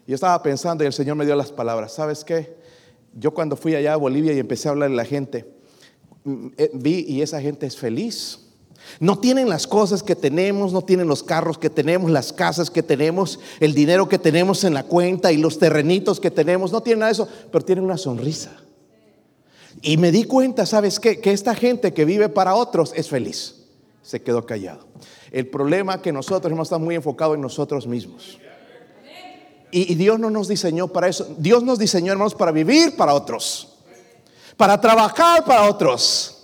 Y 0.06 0.12
yo 0.12 0.16
estaba 0.16 0.42
pensando 0.42 0.84
y 0.84 0.88
el 0.88 0.94
Señor 0.94 1.16
me 1.16 1.26
dio 1.26 1.36
las 1.36 1.52
palabras. 1.52 1.94
¿Sabes 1.94 2.24
qué? 2.24 2.58
Yo 3.14 3.34
cuando 3.34 3.56
fui 3.56 3.76
allá 3.76 3.94
a 3.94 3.98
Bolivia 3.98 4.34
y 4.34 4.40
empecé 4.40 4.68
a 4.68 4.72
hablar 4.72 4.90
a 4.90 4.94
la 4.94 5.06
gente, 5.06 5.46
mm, 6.24 6.48
eh, 6.58 6.72
vi 6.74 7.06
y 7.08 7.22
esa 7.22 7.42
gente 7.42 7.66
es 7.66 7.78
feliz. 7.78 8.40
No 9.00 9.20
tienen 9.20 9.50
las 9.50 9.68
cosas 9.68 10.02
que 10.02 10.16
tenemos, 10.16 10.72
no 10.72 10.82
tienen 10.82 11.08
los 11.08 11.22
carros 11.22 11.58
que 11.58 11.70
tenemos, 11.70 12.10
las 12.10 12.32
casas 12.32 12.70
que 12.70 12.82
tenemos, 12.82 13.40
el 13.60 13.74
dinero 13.74 14.08
que 14.08 14.18
tenemos 14.18 14.64
en 14.64 14.74
la 14.74 14.84
cuenta 14.84 15.32
y 15.32 15.38
los 15.38 15.60
terrenitos 15.60 16.20
que 16.22 16.32
tenemos, 16.32 16.72
no 16.72 16.82
tienen 16.82 17.00
nada 17.00 17.10
de 17.10 17.14
eso, 17.14 17.28
pero 17.52 17.66
tienen 17.66 17.84
una 17.84 17.98
sonrisa. 17.98 18.56
Y 19.82 19.98
me 19.98 20.12
di 20.12 20.24
cuenta, 20.24 20.66
¿sabes 20.66 21.00
qué? 21.00 21.20
Que 21.20 21.34
esta 21.34 21.54
gente 21.54 21.94
que 21.94 22.06
vive 22.06 22.30
para 22.30 22.56
otros 22.56 22.94
es 22.96 23.10
feliz 23.10 23.57
se 24.08 24.22
quedó 24.22 24.46
callado. 24.46 24.88
El 25.32 25.48
problema 25.48 26.02
que 26.02 26.14
nosotros 26.14 26.50
hemos 26.54 26.68
estado 26.68 26.80
muy 26.80 26.96
enfocados 26.96 27.36
en 27.36 27.42
nosotros 27.42 27.86
mismos. 27.86 28.40
Y, 29.70 29.96
Dios 29.96 30.18
no 30.18 30.30
nos 30.30 30.48
diseñó 30.48 30.88
para 30.88 31.10
eso. 31.10 31.28
Dios 31.38 31.62
nos 31.62 31.78
diseñó, 31.78 32.14
hermanos, 32.14 32.34
para 32.34 32.54
vivir 32.54 32.96
para 32.96 33.14
otros. 33.14 33.80
Para 34.56 34.80
trabajar 34.80 35.44
para 35.44 35.70
otros. 35.70 36.36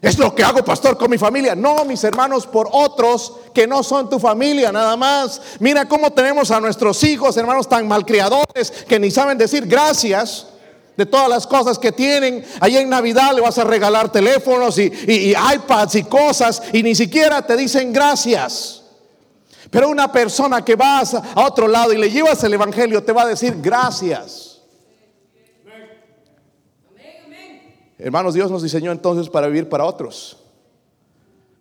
Es 0.00 0.16
lo 0.18 0.36
que 0.36 0.44
hago, 0.44 0.64
pastor, 0.64 0.96
con 0.96 1.10
mi 1.10 1.18
familia. 1.18 1.56
No, 1.56 1.84
mis 1.84 2.04
hermanos, 2.04 2.46
por 2.46 2.68
otros 2.70 3.38
que 3.52 3.66
no 3.66 3.82
son 3.82 4.08
tu 4.08 4.20
familia, 4.20 4.70
nada 4.70 4.96
más. 4.96 5.42
Mira 5.58 5.88
cómo 5.88 6.12
tenemos 6.12 6.52
a 6.52 6.60
nuestros 6.60 7.02
hijos, 7.02 7.36
hermanos, 7.36 7.68
tan 7.68 7.88
malcriadores 7.88 8.70
que 8.86 9.00
ni 9.00 9.10
saben 9.10 9.36
decir 9.36 9.66
gracias 9.66 10.46
de 10.96 11.06
todas 11.06 11.28
las 11.28 11.46
cosas 11.46 11.78
que 11.78 11.92
tienen. 11.92 12.44
Allí 12.60 12.76
en 12.76 12.88
Navidad 12.88 13.34
le 13.34 13.40
vas 13.40 13.58
a 13.58 13.64
regalar 13.64 14.10
teléfonos 14.10 14.78
y, 14.78 14.92
iPads 15.54 15.94
y 15.96 16.04
cosas 16.04 16.62
y 16.72 16.82
ni 16.82 16.94
siquiera 16.94 17.42
te 17.42 17.56
dicen 17.56 17.92
gracias. 17.92 18.82
Pero 19.70 19.88
una 19.88 20.12
persona 20.12 20.64
que 20.64 20.76
vas 20.76 21.14
a 21.14 21.46
otro 21.46 21.66
lado 21.66 21.92
y 21.92 21.98
le 21.98 22.10
llevas 22.10 22.42
el 22.44 22.54
Evangelio 22.54 23.02
te 23.02 23.12
va 23.12 23.22
a 23.22 23.26
decir 23.26 23.56
gracias. 23.60 24.62
Hermanos, 27.98 28.34
Dios 28.34 28.50
nos 28.50 28.62
diseñó 28.62 28.92
entonces 28.92 29.30
para 29.30 29.46
vivir 29.46 29.68
para 29.68 29.84
otros. 29.84 30.36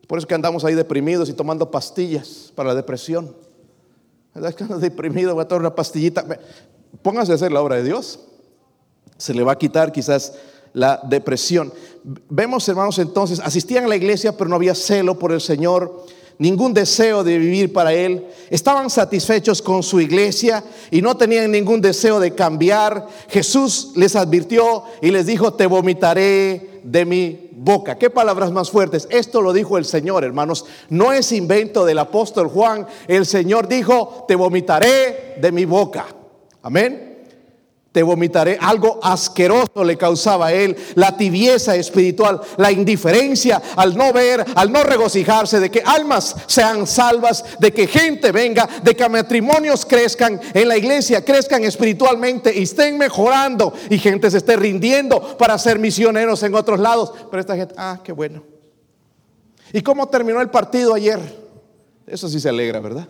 Por 0.07 0.17
eso 0.17 0.27
que 0.27 0.35
andamos 0.35 0.65
ahí 0.65 0.75
deprimidos 0.75 1.29
y 1.29 1.33
tomando 1.33 1.71
pastillas 1.71 2.51
para 2.53 2.69
la 2.69 2.75
depresión. 2.75 3.35
¿Verdad 4.33 4.53
que 4.53 4.63
andas 4.63 4.81
deprimido? 4.81 5.33
Voy 5.35 5.43
a 5.43 5.47
tomar 5.47 5.61
una 5.61 5.75
pastillita. 5.75 6.25
Póngase 7.01 7.31
a 7.31 7.35
hacer 7.35 7.51
la 7.51 7.61
obra 7.61 7.77
de 7.77 7.83
Dios 7.83 8.19
se 9.23 9.33
le 9.33 9.41
va 9.41 9.53
a 9.53 9.57
quitar 9.57 9.93
quizás 9.93 10.33
la 10.73 10.99
depresión. 11.01 11.71
Vemos, 12.27 12.67
hermanos, 12.67 12.99
entonces, 12.99 13.39
asistían 13.39 13.85
a 13.85 13.87
la 13.87 13.95
iglesia, 13.95 14.35
pero 14.35 14.49
no 14.49 14.57
había 14.57 14.75
celo 14.75 15.17
por 15.17 15.31
el 15.31 15.39
Señor, 15.39 16.05
ningún 16.39 16.73
deseo 16.73 17.23
de 17.23 17.37
vivir 17.37 17.71
para 17.71 17.93
Él. 17.93 18.27
Estaban 18.49 18.89
satisfechos 18.89 19.61
con 19.61 19.81
su 19.81 20.01
iglesia 20.01 20.61
y 20.91 21.01
no 21.01 21.15
tenían 21.15 21.51
ningún 21.51 21.79
deseo 21.79 22.19
de 22.19 22.35
cambiar. 22.35 23.07
Jesús 23.29 23.93
les 23.95 24.17
advirtió 24.17 24.83
y 25.01 25.11
les 25.11 25.25
dijo, 25.25 25.53
te 25.53 25.67
vomitaré 25.67 26.81
de 26.83 27.05
mi 27.05 27.49
boca. 27.53 27.97
¿Qué 27.97 28.09
palabras 28.09 28.51
más 28.51 28.69
fuertes? 28.69 29.07
Esto 29.09 29.41
lo 29.41 29.53
dijo 29.53 29.77
el 29.77 29.85
Señor, 29.85 30.25
hermanos. 30.25 30.65
No 30.89 31.13
es 31.13 31.31
invento 31.31 31.85
del 31.85 31.99
apóstol 31.99 32.49
Juan. 32.49 32.87
El 33.07 33.25
Señor 33.25 33.69
dijo, 33.69 34.25
te 34.27 34.35
vomitaré 34.35 35.35
de 35.39 35.49
mi 35.53 35.63
boca. 35.63 36.07
Amén 36.61 37.12
te 37.93 38.03
vomitaré. 38.03 38.57
Algo 38.59 38.99
asqueroso 39.01 39.83
le 39.85 39.97
causaba 39.97 40.47
a 40.47 40.53
él, 40.53 40.75
la 40.95 41.15
tibieza 41.15 41.75
espiritual, 41.77 42.41
la 42.57 42.71
indiferencia 42.71 43.61
al 43.77 43.95
no 43.95 44.11
ver, 44.11 44.43
al 44.55 44.71
no 44.71 44.83
regocijarse 44.83 45.61
de 45.61 45.71
que 45.71 45.81
almas 45.85 46.35
sean 46.47 46.85
salvas, 46.85 47.45
de 47.59 47.71
que 47.71 47.87
gente 47.87 48.33
venga, 48.33 48.67
de 48.83 48.95
que 48.95 49.07
matrimonios 49.07 49.85
crezcan 49.85 50.41
en 50.53 50.67
la 50.67 50.75
iglesia, 50.75 51.23
crezcan 51.23 51.63
espiritualmente 51.63 52.53
y 52.53 52.63
estén 52.63 52.97
mejorando 52.97 53.73
y 53.89 53.99
gente 53.99 54.29
se 54.31 54.39
esté 54.39 54.55
rindiendo 54.57 55.37
para 55.37 55.57
ser 55.57 55.77
misioneros 55.77 56.41
en 56.43 56.55
otros 56.55 56.79
lados. 56.79 57.13
Pero 57.29 57.39
esta 57.39 57.55
gente, 57.55 57.75
ah, 57.77 58.01
qué 58.03 58.11
bueno. 58.11 58.43
¿Y 59.71 59.81
cómo 59.81 60.07
terminó 60.07 60.41
el 60.41 60.49
partido 60.49 60.95
ayer? 60.95 61.19
Eso 62.07 62.27
sí 62.27 62.39
se 62.39 62.49
alegra, 62.49 62.79
¿verdad? 62.79 63.07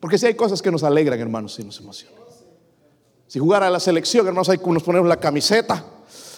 Porque 0.00 0.16
si 0.16 0.26
hay 0.26 0.34
cosas 0.34 0.62
que 0.62 0.70
nos 0.70 0.82
alegran, 0.82 1.20
hermanos, 1.20 1.58
y 1.58 1.64
nos 1.64 1.78
emocionan. 1.78 2.19
Si 3.30 3.38
jugara 3.38 3.70
la 3.70 3.78
selección, 3.78 4.26
hermanos, 4.26 4.48
ahí 4.48 4.58
nos 4.66 4.82
ponemos 4.82 5.08
la 5.08 5.16
camiseta, 5.16 5.84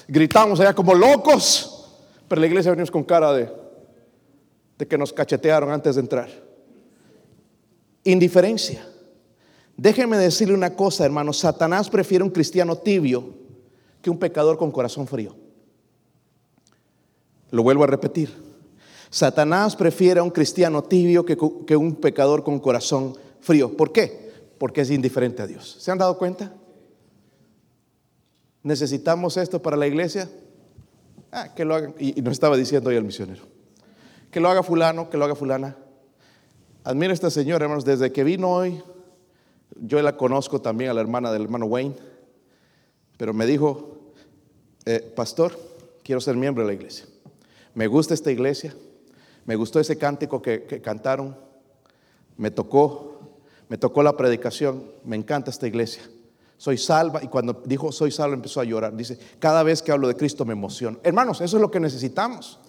gritamos 0.06 0.60
allá 0.60 0.74
como 0.74 0.92
locos, 0.92 1.88
pero 2.28 2.38
la 2.38 2.46
iglesia 2.46 2.70
venimos 2.70 2.90
con 2.90 3.02
cara 3.02 3.32
de, 3.32 3.50
que 4.86 4.98
nos 4.98 5.10
cachetearon 5.10 5.70
antes 5.70 5.94
de 5.94 6.02
entrar. 6.02 6.28
Indiferencia. 8.04 8.86
Déjeme 9.74 10.18
decirle 10.18 10.52
una 10.52 10.76
cosa, 10.76 11.06
hermanos, 11.06 11.38
Satanás 11.38 11.88
prefiere 11.88 12.24
un 12.24 12.28
cristiano 12.28 12.76
tibio 12.76 13.24
que 14.02 14.10
un 14.10 14.18
pecador 14.18 14.58
con 14.58 14.70
corazón 14.70 15.06
frío. 15.06 15.34
Lo 17.52 17.62
vuelvo 17.62 17.84
a 17.84 17.86
repetir. 17.86 18.28
Satanás 19.08 19.76
prefiere 19.76 20.20
a 20.20 20.24
un 20.24 20.30
cristiano 20.30 20.82
tibio 20.82 21.24
que, 21.24 21.38
que 21.66 21.74
un 21.74 21.94
pecador 21.94 22.44
con 22.44 22.60
corazón 22.60 23.16
frío. 23.40 23.74
¿Por 23.78 23.92
qué? 23.92 24.30
Porque 24.58 24.82
es 24.82 24.90
indiferente 24.90 25.40
a 25.40 25.46
Dios. 25.46 25.78
¿Se 25.80 25.90
han 25.90 25.96
dado 25.96 26.18
cuenta? 26.18 26.52
¿Necesitamos 28.62 29.36
esto 29.36 29.60
para 29.60 29.76
la 29.76 29.86
iglesia? 29.86 30.28
Ah, 31.30 31.54
que 31.54 31.64
lo 31.64 31.74
hagan. 31.74 31.94
Y, 31.98 32.18
y 32.18 32.22
nos 32.22 32.32
estaba 32.32 32.56
diciendo 32.56 32.90
hoy 32.90 32.96
el 32.96 33.04
misionero. 33.04 33.42
Que 34.30 34.40
lo 34.40 34.48
haga 34.48 34.62
fulano, 34.62 35.10
que 35.10 35.16
lo 35.16 35.24
haga 35.24 35.34
fulana. 35.34 35.76
Admira 36.84 37.12
a 37.12 37.14
esta 37.14 37.30
señora, 37.30 37.64
hermanos, 37.64 37.84
desde 37.84 38.12
que 38.12 38.24
vino 38.24 38.50
hoy, 38.50 38.82
yo 39.80 40.02
la 40.02 40.16
conozco 40.16 40.60
también 40.60 40.90
a 40.90 40.94
la 40.94 41.00
hermana 41.00 41.32
del 41.32 41.42
hermano 41.42 41.66
Wayne, 41.66 41.94
pero 43.16 43.32
me 43.32 43.46
dijo, 43.46 44.12
eh, 44.84 45.12
pastor, 45.14 45.56
quiero 46.02 46.20
ser 46.20 46.36
miembro 46.36 46.64
de 46.64 46.68
la 46.68 46.74
iglesia. 46.74 47.06
Me 47.74 47.86
gusta 47.86 48.14
esta 48.14 48.32
iglesia, 48.32 48.74
me 49.46 49.54
gustó 49.54 49.78
ese 49.78 49.96
cántico 49.96 50.42
que, 50.42 50.64
que 50.64 50.80
cantaron, 50.80 51.36
me 52.36 52.50
tocó, 52.50 53.20
me 53.68 53.78
tocó 53.78 54.02
la 54.02 54.16
predicación, 54.16 54.84
me 55.04 55.16
encanta 55.16 55.50
esta 55.50 55.68
iglesia. 55.68 56.02
Soy 56.62 56.78
salva 56.78 57.20
y 57.20 57.26
cuando 57.26 57.60
dijo 57.64 57.90
soy 57.90 58.12
salva 58.12 58.36
empezó 58.36 58.60
a 58.60 58.64
llorar. 58.64 58.96
Dice, 58.96 59.18
cada 59.40 59.64
vez 59.64 59.82
que 59.82 59.90
hablo 59.90 60.06
de 60.06 60.14
Cristo 60.14 60.44
me 60.44 60.52
emociono. 60.52 61.00
Hermanos, 61.02 61.40
eso 61.40 61.56
es 61.56 61.60
lo 61.60 61.72
que 61.72 61.80
necesitamos. 61.80 62.60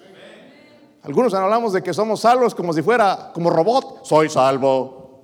Algunos 1.03 1.31
hablamos 1.35 1.73
de 1.73 1.83
que 1.83 1.93
somos 1.93 2.21
salvos 2.21 2.55
como 2.55 2.73
si 2.73 2.81
fuera 2.81 3.29
como 3.35 3.51
robot. 3.51 4.03
Soy 4.03 4.29
salvo. 4.29 5.21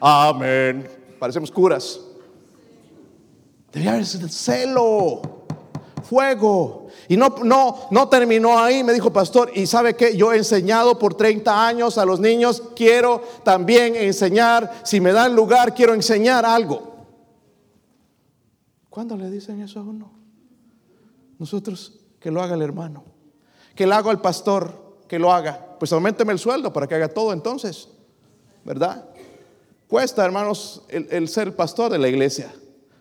Amén. 0.00 0.88
Parecemos 1.18 1.50
curas. 1.50 1.98
Debía 3.72 3.94
haber 3.94 4.06
celo, 4.06 5.20
fuego. 6.08 6.86
Y 7.08 7.16
no, 7.16 7.34
no, 7.42 7.88
no 7.90 8.08
terminó 8.08 8.56
ahí, 8.56 8.84
me 8.84 8.92
dijo 8.92 9.12
pastor. 9.12 9.50
Y 9.52 9.66
sabe 9.66 9.96
que 9.96 10.16
yo 10.16 10.32
he 10.32 10.36
enseñado 10.36 10.96
por 10.96 11.14
30 11.14 11.66
años 11.66 11.98
a 11.98 12.04
los 12.04 12.20
niños. 12.20 12.62
Quiero 12.76 13.20
también 13.42 13.96
enseñar. 13.96 14.70
Si 14.84 15.00
me 15.00 15.10
dan 15.10 15.34
lugar, 15.34 15.74
quiero 15.74 15.92
enseñar 15.92 16.46
algo. 16.46 16.95
¿Cuándo 18.96 19.14
le 19.14 19.30
dicen 19.30 19.60
eso 19.60 19.78
a 19.78 19.82
uno? 19.82 20.10
Nosotros, 21.38 22.00
que 22.18 22.30
lo 22.30 22.40
haga 22.40 22.54
el 22.54 22.62
hermano. 22.62 23.04
Que 23.74 23.86
lo 23.86 23.94
haga 23.94 24.10
el 24.10 24.20
pastor 24.20 25.02
que 25.06 25.18
lo 25.18 25.34
haga. 25.34 25.76
Pues 25.78 25.92
aumenteme 25.92 26.32
el 26.32 26.38
sueldo 26.38 26.72
para 26.72 26.86
que 26.86 26.94
haga 26.94 27.08
todo 27.08 27.34
entonces. 27.34 27.90
¿Verdad? 28.64 29.04
Cuesta, 29.86 30.24
hermanos, 30.24 30.80
el, 30.88 31.28
ser 31.28 31.54
pastor 31.54 31.92
de 31.92 31.98
la 31.98 32.08
iglesia. 32.08 32.50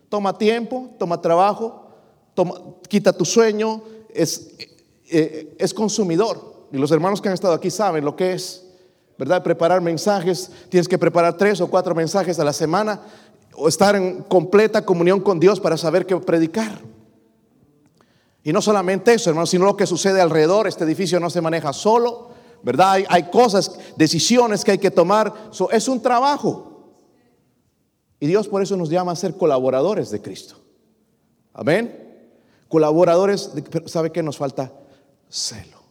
Toma 0.10 0.38
tiempo, 0.38 0.90
toma 1.00 1.22
trabajo, 1.22 1.88
toma, 2.34 2.56
quita 2.90 3.14
tu 3.14 3.24
sueño, 3.24 3.82
es, 4.14 4.54
eh, 5.10 5.56
es 5.58 5.74
consumidor. 5.74 6.68
Y 6.74 6.78
los 6.78 6.92
hermanos 6.92 7.22
que 7.22 7.30
han 7.30 7.36
estado 7.36 7.54
aquí 7.54 7.72
saben 7.72 8.04
lo 8.04 8.18
que 8.18 8.34
es, 8.34 8.66
¿verdad? 9.18 9.42
Preparar 9.42 9.80
mensajes, 9.80 10.52
tienes 10.68 10.90
que 10.90 10.98
preparar 10.98 11.38
tres 11.38 11.62
o 11.62 11.70
cuatro 11.70 11.96
mensajes 11.96 12.38
a 12.38 12.44
la 12.44 12.52
semana 12.52 13.00
o 13.56 13.68
estar 13.68 13.96
en 13.96 14.24
completa 14.24 14.86
comunión 14.86 15.22
con 15.22 15.40
Dios 15.40 15.60
para 15.60 15.78
saber 15.78 16.06
qué 16.06 16.16
predicar. 16.18 16.82
Y 18.44 18.54
no 18.54 18.62
solamente 18.62 19.14
eso, 19.14 19.30
hermanos, 19.30 19.50
sino 19.50 19.66
lo 19.66 19.76
que 19.76 19.88
sucede 19.88 20.22
alrededor. 20.22 20.68
Este 20.68 20.84
edificio 20.84 21.20
no 21.20 21.30
se 21.32 21.42
maneja 21.42 21.74
solo, 21.74 22.30
¿verdad? 22.62 23.04
Hay, 23.10 23.24
cosas, 23.32 23.80
decisiones 23.98 24.64
que 24.64 24.72
hay 24.72 24.78
que 24.78 24.92
tomar. 24.92 25.34
es 25.72 25.88
un 25.88 26.02
trabajo. 26.02 26.94
Y 28.20 28.28
Dios 28.28 28.48
por 28.48 28.62
eso 28.62 28.78
nos 28.78 28.90
llama 28.90 29.14
a 29.14 29.16
ser 29.16 29.36
colaboradores 29.36 30.12
de 30.12 30.22
Cristo. 30.22 30.58
Amén. 31.54 32.30
Colaboradores, 32.68 33.52
¿sabe 33.86 34.12
qué 34.12 34.22
nos 34.22 34.38
falta? 34.38 34.72
Celo. 35.30 35.84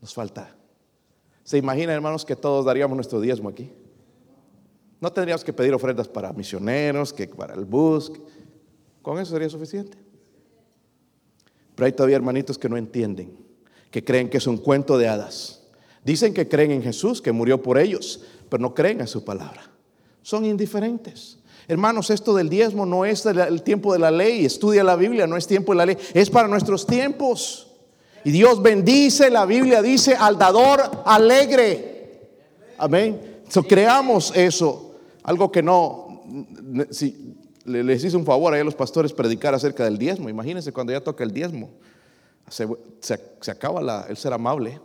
Nos 0.00 0.12
falta. 0.14 0.56
¿Se 1.44 1.58
imagina, 1.58 1.92
hermanos, 1.92 2.24
que 2.24 2.36
todos 2.36 2.64
daríamos 2.64 2.96
nuestro 2.96 3.20
diezmo 3.20 3.48
aquí? 3.48 3.72
No 5.00 5.12
tendríamos 5.12 5.42
que 5.42 5.52
pedir 5.52 5.72
ofrendas 5.72 6.08
para 6.08 6.32
misioneros, 6.32 7.12
que 7.12 7.26
para 7.26 7.54
el 7.54 7.64
bus. 7.64 8.12
Con 9.02 9.18
eso 9.18 9.32
sería 9.32 9.48
suficiente. 9.48 9.96
Pero 11.74 11.86
hay 11.86 11.92
todavía 11.92 12.16
hermanitos 12.16 12.58
que 12.58 12.68
no 12.68 12.76
entienden, 12.76 13.34
que 13.90 14.04
creen 14.04 14.28
que 14.28 14.36
es 14.36 14.46
un 14.46 14.58
cuento 14.58 14.98
de 14.98 15.08
hadas. 15.08 15.62
Dicen 16.04 16.34
que 16.34 16.48
creen 16.48 16.70
en 16.72 16.82
Jesús, 16.82 17.22
que 17.22 17.32
murió 17.32 17.62
por 17.62 17.78
ellos, 17.78 18.20
pero 18.50 18.60
no 18.60 18.74
creen 18.74 19.00
a 19.00 19.06
su 19.06 19.24
palabra. 19.24 19.70
Son 20.22 20.44
indiferentes. 20.44 21.38
Hermanos, 21.66 22.10
esto 22.10 22.34
del 22.34 22.50
diezmo 22.50 22.84
no 22.84 23.04
es 23.04 23.24
el 23.24 23.62
tiempo 23.62 23.92
de 23.94 24.00
la 24.00 24.10
ley. 24.10 24.44
Estudia 24.44 24.84
la 24.84 24.96
Biblia, 24.96 25.26
no 25.26 25.36
es 25.36 25.46
tiempo 25.46 25.72
de 25.72 25.76
la 25.78 25.86
ley. 25.86 25.96
Es 26.12 26.28
para 26.28 26.48
nuestros 26.48 26.86
tiempos. 26.86 27.68
Y 28.24 28.32
Dios 28.32 28.60
bendice, 28.60 29.30
la 29.30 29.46
Biblia 29.46 29.80
dice, 29.80 30.14
al 30.14 30.36
dador 30.36 30.82
alegre. 31.06 32.28
Amén. 32.76 33.42
Creamos 33.66 34.32
eso. 34.34 34.89
Algo 35.22 35.52
que 35.52 35.62
no, 35.62 36.22
si, 36.90 37.36
les 37.64 38.04
hice 38.04 38.16
un 38.16 38.24
favor 38.24 38.54
a 38.54 38.64
los 38.64 38.74
pastores 38.74 39.12
predicar 39.12 39.54
acerca 39.54 39.84
del 39.84 39.98
diezmo. 39.98 40.28
Imagínense 40.28 40.72
cuando 40.72 40.92
ya 40.92 41.00
toca 41.00 41.24
el 41.24 41.32
diezmo. 41.32 41.70
Se, 42.48 43.20
acaba 43.50 44.06
el 44.08 44.16
ser 44.16 44.32
amable. 44.32 44.80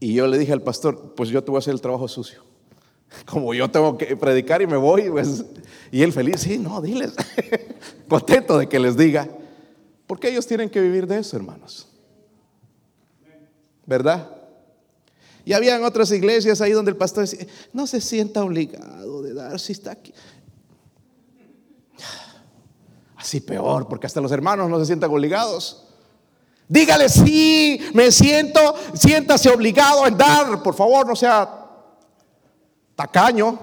Y 0.00 0.14
yo 0.14 0.26
le 0.26 0.38
dije 0.38 0.52
al 0.52 0.62
pastor, 0.62 1.14
pues 1.14 1.28
yo 1.28 1.42
te 1.42 1.50
voy 1.50 1.58
a 1.58 1.60
hacer 1.60 1.74
el 1.74 1.80
trabajo 1.80 2.08
sucio. 2.08 2.42
Como 3.26 3.52
yo 3.54 3.70
tengo 3.70 3.98
que 3.98 4.16
predicar 4.16 4.62
y 4.62 4.66
me 4.66 4.76
voy, 4.76 5.10
pues, 5.10 5.44
y 5.90 6.02
él 6.02 6.12
feliz, 6.12 6.40
sí, 6.40 6.58
no, 6.58 6.80
diles, 6.80 7.14
contento 8.08 8.58
de 8.58 8.68
que 8.68 8.78
les 8.78 8.96
diga, 8.96 9.28
porque 10.06 10.28
ellos 10.28 10.46
tienen 10.46 10.70
que 10.70 10.80
vivir 10.80 11.06
de 11.06 11.18
eso, 11.18 11.36
hermanos. 11.36 11.88
¿Verdad? 13.86 14.37
Y 15.48 15.54
habían 15.54 15.82
otras 15.82 16.10
iglesias 16.10 16.60
ahí 16.60 16.72
donde 16.72 16.90
el 16.90 16.98
pastor 16.98 17.26
decía, 17.26 17.46
no 17.72 17.86
se 17.86 18.02
sienta 18.02 18.44
obligado 18.44 19.22
de 19.22 19.32
dar 19.32 19.58
si 19.58 19.72
está 19.72 19.92
aquí. 19.92 20.12
Así 23.16 23.40
peor, 23.40 23.88
porque 23.88 24.06
hasta 24.06 24.20
los 24.20 24.30
hermanos 24.30 24.68
no 24.68 24.78
se 24.78 24.84
sientan 24.84 25.10
obligados. 25.10 25.86
Dígale, 26.68 27.08
sí, 27.08 27.80
me 27.94 28.12
siento, 28.12 28.60
siéntase 28.92 29.48
obligado 29.48 30.06
en 30.06 30.18
dar, 30.18 30.62
por 30.62 30.74
favor, 30.74 31.06
no 31.06 31.16
sea 31.16 31.48
tacaño. 32.94 33.58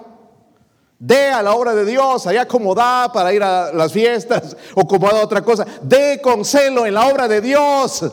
Dé 0.97 1.29
a 1.29 1.43
la 1.43 1.53
obra 1.53 1.75
de 1.75 1.85
Dios, 1.85 2.25
allá 2.25 2.47
como 2.47 2.73
da 2.73 3.11
para 3.13 3.31
ir 3.31 3.43
a 3.43 3.71
las 3.71 3.93
fiestas 3.93 4.57
o 4.73 4.87
como 4.87 5.05
otra 5.05 5.43
cosa. 5.43 5.67
Dé 5.83 6.19
con 6.19 6.45
celo 6.45 6.87
en 6.87 6.95
la 6.95 7.05
obra 7.05 7.27
de 7.27 7.41
Dios. 7.41 8.03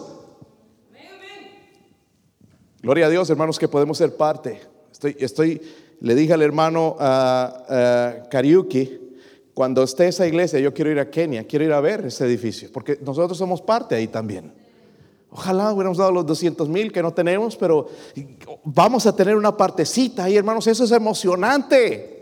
Gloria 2.83 3.07
a 3.07 3.11
Dios, 3.11 3.31
hermanos, 3.31 3.61
que 3.61 3.69
podemos 3.69 3.97
ser 3.97 4.17
parte. 4.17 4.61
Estoy, 4.91 5.17
estoy 5.21 5.63
le 6.01 6.17
dije 6.17 6.33
al 6.33 6.43
hermano 6.43 6.97
uh, 6.99 8.29
Kariuki, 8.29 8.99
cuando 9.55 9.85
esté 9.85 10.09
esa 10.09 10.27
iglesia, 10.27 10.59
yo 10.59 10.75
quiero 10.75 10.91
ir 10.91 10.99
a 10.99 11.09
Kenia, 11.09 11.47
quiero 11.47 11.65
ir 11.65 11.73
a 11.73 11.81
ver 11.81 12.07
ese 12.07 12.25
edificio, 12.25 12.71
porque 12.73 12.99
nosotros 13.01 13.39
somos 13.39 13.63
parte 13.63 13.95
ahí 13.95 14.09
también. 14.09 14.53
Ojalá 15.31 15.73
hubiéramos 15.73 15.99
dado 15.99 16.11
los 16.11 16.27
200 16.27 16.69
mil 16.69 16.91
que 16.91 17.03
no 17.03 17.13
tenemos, 17.13 17.57
pero 17.57 17.89
vamos 18.65 19.07
a 19.07 19.15
tener 19.15 19.37
una 19.37 19.57
partecita 19.57 20.25
ahí, 20.25 20.37
hermanos. 20.37 20.67
Eso 20.67 20.83
es 20.83 20.91
emocionante. 20.91 22.22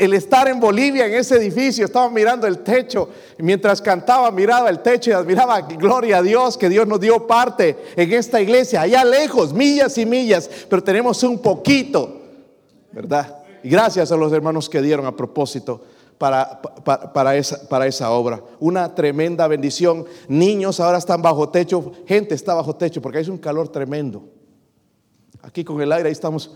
El, 0.00 0.14
estar 0.14 0.48
en 0.48 0.60
Bolivia, 0.60 1.06
en 1.06 1.14
ese 1.14 1.36
edificio, 1.36 1.84
estaba 1.84 2.08
mirando 2.10 2.46
el 2.46 2.58
techo. 2.58 3.08
Mientras 3.38 3.82
cantaba, 3.82 4.30
miraba 4.30 4.70
el 4.70 4.80
techo 4.80 5.10
y 5.10 5.12
admiraba, 5.12 5.60
gloria 5.60 6.18
a 6.18 6.22
Dios, 6.22 6.56
que 6.56 6.68
Dios 6.68 6.86
nos 6.86 7.00
dio 7.00 7.26
parte 7.26 7.76
en 7.96 8.12
esta 8.12 8.40
iglesia, 8.40 8.82
allá 8.82 9.04
lejos, 9.04 9.52
millas 9.52 9.98
y 9.98 10.06
millas, 10.06 10.48
pero 10.68 10.82
tenemos 10.82 11.22
un 11.22 11.40
poquito, 11.40 12.22
¿verdad? 12.92 13.38
Y 13.62 13.68
gracias 13.68 14.12
a 14.12 14.16
los 14.16 14.32
hermanos 14.32 14.68
que 14.68 14.82
dieron 14.82 15.06
a 15.06 15.16
propósito 15.16 15.82
para, 16.18 16.60
para, 16.62 17.36
esa, 17.36 17.68
para 17.68 17.86
esa 17.86 18.10
obra. 18.10 18.42
Una 18.60 18.94
tremenda 18.94 19.46
bendición. 19.48 20.04
Niños 20.28 20.80
ahora 20.80 20.98
están 20.98 21.22
bajo 21.22 21.48
techo, 21.48 21.92
gente 22.06 22.34
está 22.34 22.54
bajo 22.54 22.76
techo 22.76 23.02
porque 23.02 23.18
hay 23.18 23.28
un 23.28 23.38
calor 23.38 23.68
tremendo. 23.68 24.24
Aquí 25.42 25.64
con 25.64 25.80
el 25.80 25.92
aire 25.92 26.08
ahí 26.08 26.12
estamos. 26.12 26.54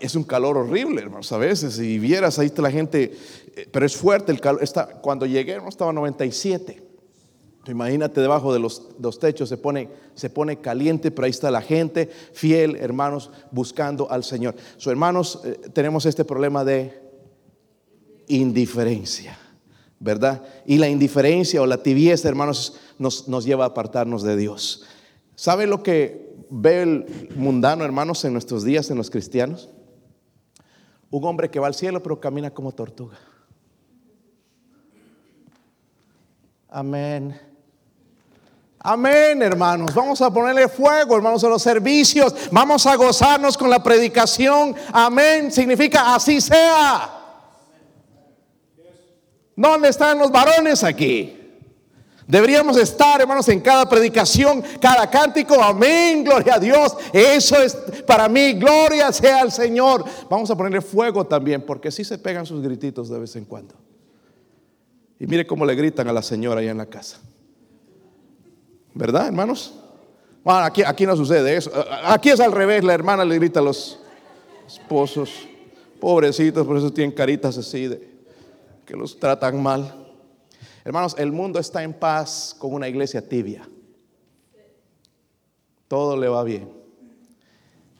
Es 0.00 0.14
un 0.14 0.24
calor 0.24 0.58
horrible, 0.58 1.00
hermanos, 1.00 1.32
a 1.32 1.38
veces. 1.38 1.74
Si 1.74 1.98
vieras 1.98 2.38
ahí 2.38 2.46
está 2.46 2.62
la 2.62 2.70
gente, 2.70 3.16
eh, 3.56 3.68
pero 3.70 3.86
es 3.86 3.96
fuerte 3.96 4.32
el 4.32 4.40
calor. 4.40 4.62
Está, 4.62 4.86
cuando 4.86 5.26
llegué, 5.26 5.56
no 5.56 5.68
estaba 5.68 5.92
97. 5.92 6.82
Imagínate 7.68 8.20
debajo 8.20 8.52
de 8.52 8.58
los, 8.58 8.90
techos 9.20 9.48
se 9.48 9.56
pone, 9.56 9.88
se 10.14 10.30
pone 10.30 10.60
caliente, 10.60 11.12
pero 11.12 11.26
ahí 11.26 11.30
está 11.30 11.50
la 11.50 11.62
gente 11.62 12.10
fiel, 12.32 12.76
hermanos, 12.76 13.30
buscando 13.52 14.10
al 14.10 14.24
Señor. 14.24 14.56
Hermanos, 14.84 15.40
eh, 15.44 15.60
tenemos 15.72 16.04
este 16.06 16.24
problema 16.24 16.64
de 16.64 17.00
indiferencia, 18.26 19.38
¿verdad? 20.00 20.42
Y 20.66 20.78
la 20.78 20.88
indiferencia 20.88 21.62
o 21.62 21.66
la 21.66 21.82
tibieza, 21.82 22.28
hermanos, 22.28 22.80
nos, 22.98 23.28
nos 23.28 23.44
lleva 23.44 23.64
a 23.64 23.68
apartarnos 23.68 24.24
de 24.24 24.36
Dios. 24.36 24.84
¿Sabe 25.36 25.66
lo 25.68 25.84
que 25.84 26.31
ve 26.52 26.82
el 26.82 27.28
mundano, 27.34 27.84
hermanos, 27.84 28.24
en 28.24 28.34
nuestros 28.34 28.62
días, 28.62 28.90
en 28.90 28.98
los 28.98 29.10
cristianos? 29.10 29.70
Un 31.10 31.24
hombre 31.24 31.50
que 31.50 31.58
va 31.58 31.66
al 31.66 31.74
cielo 31.74 32.02
pero 32.02 32.20
camina 32.20 32.50
como 32.50 32.72
tortuga. 32.72 33.18
Amén. 36.68 37.38
Amén, 38.78 39.40
hermanos. 39.42 39.94
Vamos 39.94 40.20
a 40.20 40.32
ponerle 40.32 40.68
fuego, 40.68 41.16
hermanos, 41.16 41.42
a 41.44 41.48
los 41.48 41.62
servicios. 41.62 42.34
Vamos 42.50 42.84
a 42.86 42.96
gozarnos 42.96 43.56
con 43.56 43.70
la 43.70 43.82
predicación. 43.82 44.74
Amén. 44.92 45.50
Significa 45.50 46.14
así 46.14 46.40
sea. 46.40 47.18
¿Dónde 49.54 49.88
están 49.88 50.18
los 50.18 50.30
varones 50.30 50.82
aquí? 50.82 51.41
Deberíamos 52.32 52.78
estar, 52.78 53.20
hermanos, 53.20 53.46
en 53.50 53.60
cada 53.60 53.86
predicación, 53.86 54.64
cada 54.80 55.10
cántico. 55.10 55.62
Amén, 55.62 56.24
gloria 56.24 56.54
a 56.54 56.58
Dios. 56.58 56.96
Eso 57.12 57.60
es 57.60 57.74
para 58.06 58.26
mí, 58.26 58.54
gloria 58.54 59.12
sea 59.12 59.42
al 59.42 59.52
Señor. 59.52 60.02
Vamos 60.30 60.50
a 60.50 60.56
ponerle 60.56 60.80
fuego 60.80 61.26
también, 61.26 61.60
porque 61.60 61.90
si 61.90 62.04
se 62.04 62.16
pegan 62.16 62.46
sus 62.46 62.62
grititos 62.62 63.10
de 63.10 63.18
vez 63.18 63.36
en 63.36 63.44
cuando. 63.44 63.74
Y 65.20 65.26
mire 65.26 65.46
cómo 65.46 65.66
le 65.66 65.74
gritan 65.74 66.08
a 66.08 66.12
la 66.14 66.22
señora 66.22 66.62
allá 66.62 66.70
en 66.70 66.78
la 66.78 66.86
casa. 66.86 67.20
¿Verdad, 68.94 69.26
hermanos? 69.26 69.74
Bueno, 70.42 70.60
aquí, 70.60 70.82
aquí 70.86 71.04
no 71.04 71.14
sucede 71.14 71.54
eso. 71.54 71.70
Aquí 72.02 72.30
es 72.30 72.40
al 72.40 72.52
revés, 72.52 72.82
la 72.82 72.94
hermana 72.94 73.26
le 73.26 73.36
grita 73.36 73.60
a 73.60 73.62
los 73.62 74.00
esposos, 74.66 75.46
pobrecitos, 76.00 76.66
por 76.66 76.78
eso 76.78 76.90
tienen 76.90 77.14
caritas 77.14 77.58
así 77.58 77.88
de 77.88 78.08
que 78.86 78.96
los 78.96 79.18
tratan 79.18 79.62
mal. 79.62 80.01
Hermanos, 80.84 81.14
el 81.18 81.32
mundo 81.32 81.58
está 81.58 81.82
en 81.82 81.92
paz 81.92 82.56
con 82.58 82.74
una 82.74 82.88
iglesia 82.88 83.26
tibia. 83.28 83.68
Todo 85.88 86.16
le 86.16 86.28
va 86.28 86.42
bien. 86.42 86.70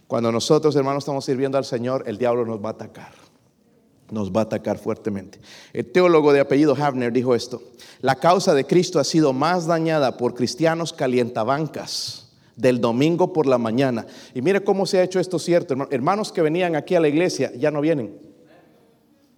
Cuando 0.06 0.32
nosotros, 0.32 0.74
hermanos, 0.76 1.04
estamos 1.04 1.24
sirviendo 1.24 1.58
al 1.58 1.64
Señor, 1.64 2.04
el 2.06 2.18
diablo 2.18 2.44
nos 2.44 2.62
va 2.62 2.70
a 2.70 2.72
atacar 2.72 3.22
nos 4.12 4.30
va 4.30 4.40
a 4.40 4.44
atacar 4.44 4.78
fuertemente. 4.78 5.40
El 5.72 5.90
teólogo 5.90 6.32
de 6.32 6.40
apellido 6.40 6.76
Havner 6.78 7.12
dijo 7.12 7.34
esto, 7.34 7.62
la 8.02 8.16
causa 8.16 8.54
de 8.54 8.66
Cristo 8.66 9.00
ha 9.00 9.04
sido 9.04 9.32
más 9.32 9.66
dañada 9.66 10.18
por 10.18 10.34
cristianos 10.34 10.92
calientabancas 10.92 12.28
del 12.54 12.80
domingo 12.80 13.32
por 13.32 13.46
la 13.46 13.56
mañana. 13.56 14.06
Y 14.34 14.42
mire 14.42 14.62
cómo 14.62 14.84
se 14.84 14.98
ha 14.98 15.02
hecho 15.02 15.18
esto 15.18 15.38
cierto. 15.38 15.74
Hermanos 15.90 16.30
que 16.30 16.42
venían 16.42 16.76
aquí 16.76 16.94
a 16.94 17.00
la 17.00 17.08
iglesia 17.08 17.52
ya 17.56 17.70
no 17.70 17.80
vienen. 17.80 18.18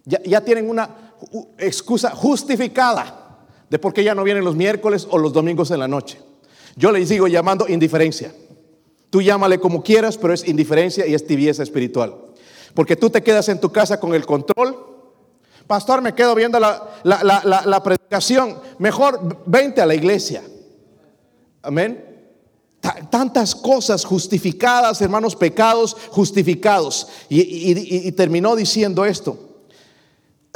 Ya, 0.03 0.21
ya 0.23 0.41
tienen 0.41 0.69
una 0.69 1.13
excusa 1.57 2.11
justificada 2.11 3.24
de 3.69 3.79
por 3.79 3.93
qué 3.93 4.03
ya 4.03 4.15
no 4.15 4.23
vienen 4.23 4.43
los 4.43 4.55
miércoles 4.55 5.07
o 5.09 5.17
los 5.17 5.33
domingos 5.33 5.71
en 5.71 5.79
la 5.79 5.87
noche. 5.87 6.19
Yo 6.75 6.91
les 6.91 7.07
sigo 7.07 7.27
llamando 7.27 7.67
indiferencia. 7.67 8.33
Tú 9.09 9.21
llámale 9.21 9.59
como 9.59 9.81
quieras, 9.81 10.17
pero 10.17 10.33
es 10.33 10.47
indiferencia 10.47 11.07
y 11.07 11.13
es 11.13 11.25
tibieza 11.25 11.63
espiritual. 11.63 12.15
Porque 12.73 12.95
tú 12.95 13.09
te 13.09 13.23
quedas 13.23 13.47
en 13.49 13.61
tu 13.61 13.71
casa 13.71 13.99
con 13.99 14.13
el 14.13 14.25
control. 14.25 14.77
Pastor, 15.67 16.01
me 16.01 16.13
quedo 16.13 16.35
viendo 16.35 16.59
la, 16.59 17.81
predicación. 17.83 18.59
Mejor 18.77 19.41
vente 19.45 19.81
a 19.81 19.85
la 19.85 19.95
iglesia. 19.95 20.43
Amén. 21.61 22.03
Tantas 23.09 23.55
cosas 23.55 24.03
justificadas, 24.05 25.01
hermanos, 25.01 25.35
pecados 25.35 25.95
justificados. 26.11 27.07
Y, 27.29 28.11
terminó 28.11 28.55
diciendo 28.55 29.05
esto. 29.05 29.54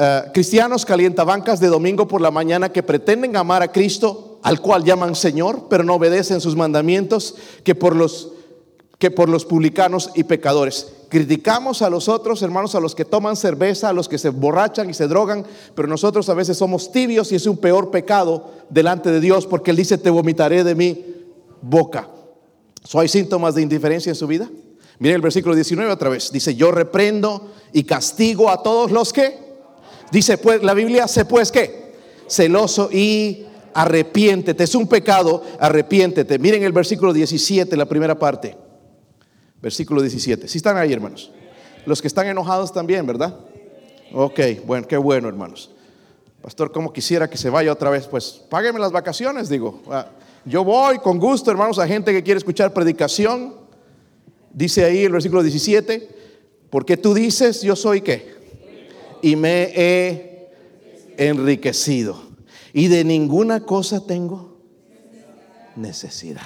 Eh, 0.01 0.23
cristianos 0.33 0.85
calientabancas 0.85 1.59
de 1.59 1.67
domingo 1.67 2.07
por 2.07 2.21
la 2.21 2.31
mañana 2.31 2.71
que 2.71 2.81
pretenden 2.81 3.35
amar 3.35 3.61
a 3.61 3.71
Cristo, 3.73 4.39
al 4.43 4.61
cual 4.61 4.85
llaman 4.85 5.13
Señor, 5.13 5.67
pero 5.69 5.83
no 5.83 5.95
obedecen 5.95 6.39
sus 6.39 6.55
mandamientos, 6.55 7.35
que 7.65 7.75
por 7.75 7.97
los 7.97 8.31
que 8.97 9.11
por 9.11 9.29
los 9.29 9.45
publicanos 9.45 10.11
y 10.13 10.25
pecadores. 10.25 10.87
Criticamos 11.07 11.81
a 11.81 11.89
los 11.89 12.09
otros, 12.09 12.41
hermanos, 12.41 12.75
a 12.75 12.81
los 12.81 12.95
que 12.95 13.05
toman 13.05 13.37
cerveza, 13.37 13.89
a 13.89 13.93
los 13.93 14.09
que 14.09 14.17
se 14.17 14.29
borrachan 14.29 14.89
y 14.89 14.93
se 14.93 15.07
drogan, 15.07 15.45
pero 15.73 15.87
nosotros 15.87 16.27
a 16.27 16.33
veces 16.33 16.57
somos 16.57 16.91
tibios 16.91 17.31
y 17.31 17.35
es 17.35 17.45
un 17.45 17.57
peor 17.57 17.91
pecado 17.91 18.51
delante 18.69 19.09
de 19.09 19.21
Dios 19.21 19.47
porque 19.47 19.71
Él 19.71 19.77
dice, 19.77 19.97
te 19.97 20.09
vomitaré 20.09 20.65
de 20.65 20.75
mi 20.75 21.05
boca. 21.61 22.09
¿So 22.83 22.99
hay 22.99 23.07
síntomas 23.07 23.55
de 23.55 23.61
indiferencia 23.61 24.09
en 24.09 24.15
su 24.15 24.27
vida? 24.27 24.49
Miren 24.99 25.15
el 25.15 25.21
versículo 25.21 25.55
19 25.55 25.89
otra 25.91 26.09
vez. 26.09 26.29
Dice, 26.31 26.55
yo 26.55 26.71
reprendo 26.71 27.51
y 27.71 27.85
castigo 27.85 28.49
a 28.49 28.61
todos 28.63 28.91
los 28.91 29.13
que. 29.13 29.48
Dice, 30.11 30.37
pues, 30.37 30.63
la 30.63 30.73
Biblia, 30.73 31.07
sé 31.07 31.25
pues 31.25 31.51
que. 31.51 31.89
Celoso 32.27 32.89
y 32.91 33.45
arrepiéntete. 33.73 34.63
Es 34.63 34.75
un 34.75 34.87
pecado, 34.87 35.43
arrepiéntete. 35.59 36.39
Miren 36.39 36.63
el 36.63 36.71
versículo 36.71 37.13
17, 37.13 37.75
la 37.75 37.85
primera 37.85 38.17
parte. 38.17 38.55
Versículo 39.61 40.01
17. 40.01 40.47
Si 40.47 40.57
están 40.57 40.77
ahí, 40.77 40.93
hermanos. 40.93 41.31
Los 41.85 42.01
que 42.01 42.07
están 42.07 42.27
enojados 42.27 42.73
también, 42.73 43.05
¿verdad? 43.05 43.35
Ok, 44.13 44.39
bueno, 44.65 44.87
qué 44.87 44.97
bueno, 44.97 45.27
hermanos. 45.27 45.71
Pastor, 46.41 46.71
como 46.71 46.93
quisiera 46.93 47.29
que 47.29 47.37
se 47.37 47.49
vaya 47.49 47.71
otra 47.71 47.89
vez, 47.89 48.07
pues 48.07 48.41
págueme 48.49 48.79
las 48.79 48.91
vacaciones, 48.91 49.49
digo. 49.49 49.81
Ah, 49.89 50.07
yo 50.45 50.63
voy 50.63 50.99
con 50.99 51.19
gusto, 51.19 51.51
hermanos, 51.51 51.79
a 51.79 51.87
gente 51.87 52.13
que 52.13 52.23
quiere 52.23 52.37
escuchar 52.37 52.73
predicación. 52.73 53.55
Dice 54.51 54.85
ahí 54.85 55.03
el 55.03 55.11
versículo 55.11 55.43
17, 55.43 56.09
porque 56.69 56.97
tú 56.97 57.13
dices, 57.13 57.61
yo 57.61 57.75
soy 57.75 58.01
qué? 58.01 58.38
Y 59.21 59.35
me 59.35 59.71
he 59.75 60.49
enriquecido. 61.17 62.21
Y 62.73 62.87
de 62.87 63.03
ninguna 63.03 63.65
cosa 63.65 64.05
tengo 64.05 64.57
necesidad. 65.75 66.41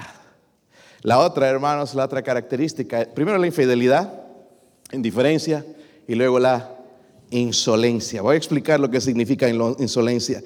La 1.02 1.18
otra, 1.18 1.48
hermanos, 1.48 1.94
la 1.94 2.04
otra 2.04 2.22
característica, 2.22 3.06
primero 3.14 3.36
la 3.36 3.46
infidelidad, 3.46 4.24
indiferencia 4.90 5.64
y 6.08 6.14
luego 6.14 6.38
la 6.38 6.70
insolencia. 7.30 8.22
Voy 8.22 8.34
a 8.34 8.38
explicar 8.38 8.80
lo 8.80 8.90
que 8.90 9.00
significa 9.00 9.48
insolencia. 9.48 10.42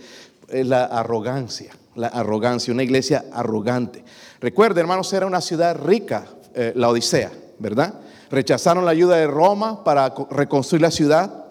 Es 0.48 0.66
la 0.66 0.84
arrogancia, 0.84 1.72
la 1.94 2.08
arrogancia, 2.08 2.72
una 2.72 2.82
iglesia 2.82 3.26
arrogante. 3.32 4.02
Recuerden, 4.40 4.82
hermanos, 4.82 5.12
era 5.12 5.26
una 5.26 5.40
ciudad 5.40 5.76
rica, 5.76 6.26
eh, 6.54 6.72
la 6.74 6.88
Odisea, 6.88 7.30
¿verdad? 7.58 7.94
Rechazaron 8.30 8.84
la 8.84 8.90
ayuda 8.90 9.16
de 9.16 9.26
Roma 9.26 9.84
para 9.84 10.14
reconstruir 10.30 10.82
la 10.82 10.90
ciudad 10.90 11.47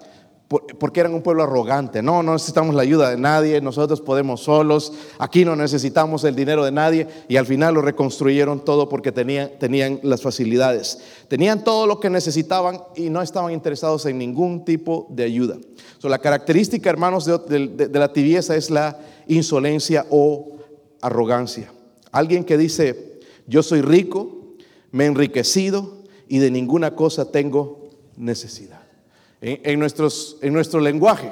porque 0.47 1.01
eran 1.01 1.13
un 1.13 1.21
pueblo 1.21 1.43
arrogante. 1.43 2.01
No, 2.01 2.23
no 2.23 2.33
necesitamos 2.33 2.73
la 2.73 2.81
ayuda 2.81 3.09
de 3.09 3.17
nadie, 3.17 3.59
nosotros 3.59 3.99
podemos 4.01 4.41
solos, 4.41 4.93
aquí 5.19 5.43
no 5.43 5.55
necesitamos 5.55 6.23
el 6.23 6.35
dinero 6.35 6.63
de 6.63 6.71
nadie. 6.71 7.07
Y 7.27 7.35
al 7.35 7.45
final 7.45 7.73
lo 7.73 7.81
reconstruyeron 7.81 8.63
todo 8.63 8.87
porque 8.87 9.11
tenían, 9.11 9.99
las 10.03 10.21
facilidades. 10.21 10.99
Tenían 11.27 11.63
todo 11.63 11.85
lo 11.85 11.99
que 11.99 12.09
necesitaban 12.09 12.81
y 12.95 13.09
no 13.09 13.21
estaban 13.21 13.53
interesados 13.53 14.05
en 14.05 14.17
ningún 14.17 14.63
tipo 14.63 15.07
de 15.09 15.25
ayuda. 15.25 15.57
la 16.03 16.19
característica, 16.19 16.89
hermanos, 16.89 17.25
de, 17.25 17.67
de 17.67 17.99
la 17.99 18.13
tibieza 18.13 18.55
es 18.55 18.69
la 18.69 18.99
insolencia 19.27 20.05
o 20.09 20.57
arrogancia. 21.01 21.71
Alguien 22.11 22.45
que 22.45 22.57
dice, 22.57 23.19
yo 23.47 23.63
soy 23.63 23.81
rico, 23.81 24.55
me 24.91 25.03
he 25.03 25.07
enriquecido 25.07 26.03
y 26.29 26.39
de 26.39 26.51
ninguna 26.51 26.95
cosa 26.95 27.31
tengo 27.31 27.89
necesidad 28.15 28.76
en, 29.63 29.79
nuestros, 29.79 30.37
en 30.41 30.53
nuestro 30.53 30.79
lenguaje. 30.79 31.31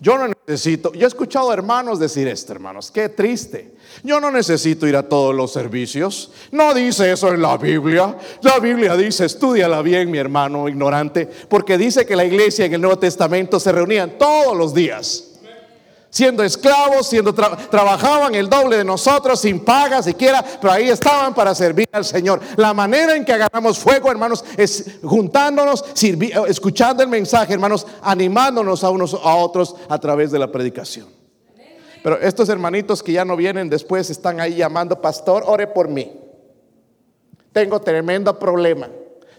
Yo 0.00 0.18
no 0.18 0.26
necesito, 0.46 0.92
yo 0.92 1.06
he 1.06 1.08
escuchado 1.08 1.52
hermanos 1.52 1.98
decir 1.98 2.28
esto, 2.28 2.52
hermanos, 2.52 2.90
qué 2.90 3.08
triste. 3.08 3.74
Yo 4.02 4.20
no 4.20 4.30
necesito 4.30 4.86
ir 4.86 4.96
a 4.96 5.08
todos 5.08 5.34
los 5.34 5.52
servicios. 5.52 6.32
No 6.50 6.74
dice 6.74 7.12
eso 7.12 7.32
en 7.32 7.40
la 7.40 7.56
Biblia. 7.56 8.16
La 8.42 8.58
Biblia 8.58 8.96
dice, 8.96 9.24
estudiala 9.24 9.82
bien, 9.82 10.10
mi 10.10 10.18
hermano 10.18 10.68
ignorante, 10.68 11.26
porque 11.48 11.78
dice 11.78 12.04
que 12.04 12.16
la 12.16 12.24
iglesia 12.24 12.64
en 12.64 12.74
el 12.74 12.80
Nuevo 12.80 12.98
Testamento 12.98 13.60
se 13.60 13.72
reunían 13.72 14.18
todos 14.18 14.56
los 14.56 14.74
días 14.74 15.33
siendo 16.14 16.44
esclavos, 16.44 17.08
siendo 17.08 17.34
trabajaban 17.34 18.36
el 18.36 18.48
doble 18.48 18.76
de 18.76 18.84
nosotros 18.84 19.40
sin 19.40 19.64
paga 19.64 20.00
siquiera, 20.00 20.44
pero 20.60 20.72
ahí 20.72 20.88
estaban 20.88 21.34
para 21.34 21.56
servir 21.56 21.88
al 21.90 22.04
Señor. 22.04 22.40
La 22.54 22.72
manera 22.72 23.16
en 23.16 23.24
que 23.24 23.32
agarramos 23.32 23.80
fuego, 23.80 24.12
hermanos, 24.12 24.44
es 24.56 25.00
juntándonos, 25.02 25.84
escuchando 26.46 27.02
el 27.02 27.08
mensaje, 27.08 27.52
hermanos, 27.52 27.84
animándonos 28.00 28.84
a 28.84 28.90
unos 28.90 29.14
a 29.14 29.34
otros 29.34 29.74
a 29.88 29.98
través 29.98 30.30
de 30.30 30.38
la 30.38 30.52
predicación. 30.52 31.08
Pero 32.04 32.20
estos 32.20 32.48
hermanitos 32.48 33.02
que 33.02 33.10
ya 33.10 33.24
no 33.24 33.34
vienen 33.34 33.68
después 33.68 34.08
están 34.08 34.38
ahí 34.38 34.54
llamando, 34.54 35.00
pastor, 35.00 35.42
ore 35.44 35.66
por 35.66 35.88
mí. 35.88 36.12
Tengo 37.52 37.80
tremendo 37.80 38.38
problema. 38.38 38.88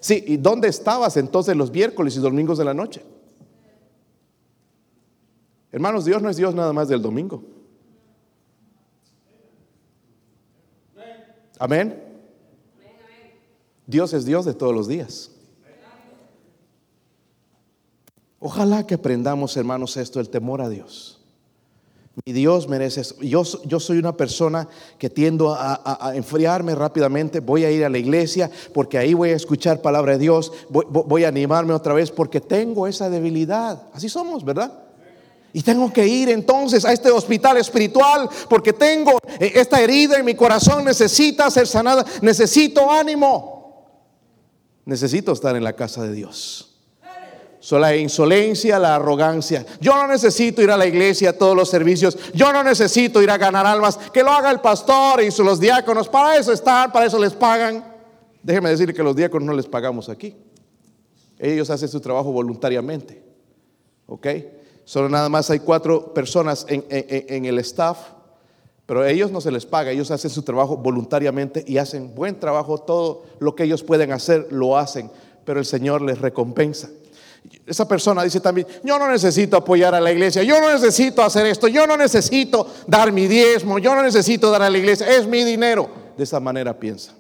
Sí, 0.01 0.26
¿y 0.28 0.36
dónde 0.36 0.67
estabas 0.67 1.15
entonces 1.15 1.55
los 1.55 1.71
miércoles 1.71 2.17
y 2.17 2.19
domingos 2.19 2.57
de 2.57 2.65
la 2.65 2.73
noche? 2.73 3.01
Hermanos, 5.76 6.05
Dios 6.05 6.21
no 6.21 6.30
es 6.30 6.38
Dios 6.38 6.55
nada 6.55 6.71
más 6.71 6.88
del 6.88 7.01
domingo. 7.01 7.43
Amén. 11.59 12.01
Dios 13.86 14.13
es 14.13 14.23
Dios 14.23 14.45
de 14.45 14.53
todos 14.53 14.73
los 14.73 14.88
días. 14.88 15.32
Ojalá 18.39 18.88
que 18.88 18.93
aprendamos, 18.95 19.57
hermanos, 19.57 19.97
esto, 19.97 20.21
el 20.21 20.30
temor 20.30 20.61
a 20.61 20.69
Dios. 20.69 21.21
Mi 22.23 22.32
Dios 22.32 22.69
merece 22.69 23.01
eso. 23.01 23.15
Yo, 23.19 23.43
yo 23.65 23.82
soy 23.82 23.97
una 23.97 24.15
persona 24.15 24.69
que 24.97 25.09
tiendo 25.09 25.53
a, 25.53 26.13
enfriarme 26.15 26.73
rápidamente. 26.73 27.41
Voy 27.41 27.65
a 27.65 27.71
ir 27.71 27.84
a 27.84 27.89
la 27.89 27.97
iglesia 27.97 28.49
porque 28.73 28.97
ahí 28.97 29.13
voy 29.13 29.32
a 29.32 29.36
escuchar 29.36 29.82
palabra 29.82 30.13
de 30.13 30.19
Dios. 30.19 30.53
Voy, 30.69 30.86
voy 30.88 31.26
a 31.26 31.28
animarme 31.28 31.73
otra 31.73 31.93
vez 31.93 32.11
porque 32.11 32.39
tengo 32.39 32.88
esa 32.88 33.09
debilidad. 33.09 33.89
Así 33.91 34.07
somos, 34.07 34.45
¿verdad? 34.45 34.84
Y 35.56 35.62
tengo 35.62 35.93
que 35.93 36.06
ir 36.06 36.28
entonces 36.28 36.84
a 36.84 36.91
este 36.91 37.10
hospital 37.10 37.56
espiritual 37.56 38.28
porque 38.49 38.74
tengo 38.74 39.18
eh, 39.39 39.53
esta 39.56 39.80
herida 39.80 40.20
en 40.20 40.26
mi 40.26 40.36
corazón. 40.36 40.84
Necesita 40.84 41.49
ser 41.49 41.66
sanada. 41.66 42.06
Necesito 42.22 42.91
ánimo. 42.91 43.88
Necesito 44.84 45.32
estar 45.32 45.56
en 45.56 45.64
la 45.64 45.72
casa 45.72 46.03
de 46.03 46.12
Dios 46.12 46.76
la 47.72 47.95
insolencia, 47.95 48.78
la 48.78 48.95
arrogancia. 48.95 49.66
Yo 49.80 49.95
no 49.95 50.08
necesito 50.08 50.62
ir 50.62 50.70
a 50.72 50.78
la 50.78 50.86
iglesia 50.86 51.30
a 51.30 51.34
todos 51.34 51.56
los 51.56 51.70
servicios. 51.70 52.18
Yo 52.34 52.53
no 52.53 52.62
necesito 52.62 53.22
ir 53.22 53.32
a 53.32 53.38
ganar 53.38 53.66
almas. 53.66 53.97
Que 54.14 54.24
lo 54.24 54.32
haga 54.32 54.51
el 54.51 54.60
pastor 54.60 55.24
y 55.24 55.30
los 55.41 55.60
diáconos. 55.60 56.08
Para 56.08 56.38
eso 56.38 56.51
están, 56.51 56.91
para 56.91 57.06
eso 57.06 57.18
les 57.18 57.34
pagan. 57.34 57.84
Déjeme 58.43 58.70
decir 58.70 58.93
que 58.93 59.01
los 59.01 59.16
diáconos 59.16 59.47
no 59.47 59.53
les 59.53 59.68
pagamos 59.68 60.10
aquí. 60.10 60.36
Ellos 61.39 61.70
hacen 61.70 61.89
su 61.89 61.99
trabajo 61.99 62.32
voluntariamente. 62.32 63.24
¿Ok? 64.06 64.28
Solo 64.86 65.09
nada 65.09 65.27
más 65.29 65.49
hay 65.49 65.59
cuatro 65.59 66.13
personas 66.13 66.65
en, 66.69 67.45
el 67.45 67.59
staff. 67.59 67.97
Pero 68.86 69.01
a 69.01 69.09
ellos 69.09 69.31
no 69.31 69.41
se 69.41 69.51
les 69.51 69.65
paga, 69.65 69.91
ellos 69.91 70.11
hacen 70.11 70.29
su 70.29 70.43
trabajo 70.43 70.77
voluntariamente 70.77 71.65
y 71.67 71.79
hacen 71.79 72.13
buen 72.13 72.39
trabajo, 72.39 72.77
todo 72.77 73.23
lo 73.39 73.55
que 73.55 73.63
ellos 73.63 73.81
pueden 73.81 74.11
hacer 74.11 74.47
lo 74.51 74.77
hacen, 74.77 75.09
pero 75.43 75.59
el 75.59 75.65
Señor 75.65 76.03
les 76.03 76.19
recompensa. 76.19 76.89
Esa 77.65 77.88
persona 77.88 78.23
dice 78.23 78.39
también, 78.39 78.67
yo 78.83 78.99
no 78.99 79.09
necesito 79.09 79.57
apoyar 79.57 79.95
a 79.95 79.99
la 79.99 80.11
iglesia, 80.11 80.43
yo 80.43 80.61
no 80.61 80.71
necesito 80.71 81.23
hacer 81.23 81.47
esto, 81.47 81.67
yo 81.67 81.88
no 81.88 81.97
necesito 81.97 82.67
dar 82.86 83.11
mi 83.11 83.27
diezmo, 83.27 83.79
yo 83.79 83.95
no 83.95 84.03
necesito 84.03 84.51
dar 84.51 84.61
a 84.61 84.69
la 84.69 84.77
iglesia, 84.77 85.07
es 85.17 85.25
mi 85.25 85.43
dinero. 85.43 85.89
De 86.15 86.23
esa 86.23 86.39
manera 86.39 86.77
piensa. 86.79 87.13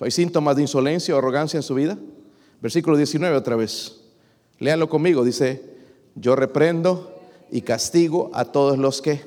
¿Hay 0.00 0.10
síntomas 0.10 0.54
de 0.56 0.62
insolencia 0.62 1.14
o 1.14 1.18
arrogancia 1.18 1.56
en 1.56 1.62
su 1.62 1.74
vida? 1.74 1.98
Versículo 2.60 2.96
19 2.96 3.36
otra 3.36 3.56
vez. 3.56 4.00
Léanlo 4.58 4.88
conmigo. 4.88 5.24
Dice, 5.24 5.73
yo 6.14 6.36
reprendo 6.36 7.14
y 7.50 7.62
castigo 7.62 8.30
a 8.34 8.46
todos 8.46 8.78
los 8.78 9.02
que... 9.02 9.20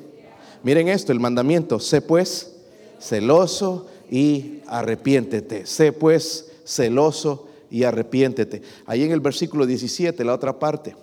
Miren 0.63 0.87
esto, 0.87 1.11
el 1.11 1.19
mandamiento, 1.19 1.79
sé 1.79 2.01
pues 2.01 2.55
celoso 2.99 3.87
y 4.09 4.61
arrepiéntete. 4.67 5.65
Sé 5.65 5.93
pues 5.93 6.51
celoso 6.65 7.47
y 7.69 7.83
arrepiéntete. 7.83 8.61
Ahí 8.85 9.03
en 9.03 9.11
el 9.11 9.19
versículo 9.19 9.65
17, 9.65 10.23
la 10.23 10.33
otra 10.33 10.57
parte, 10.57 10.95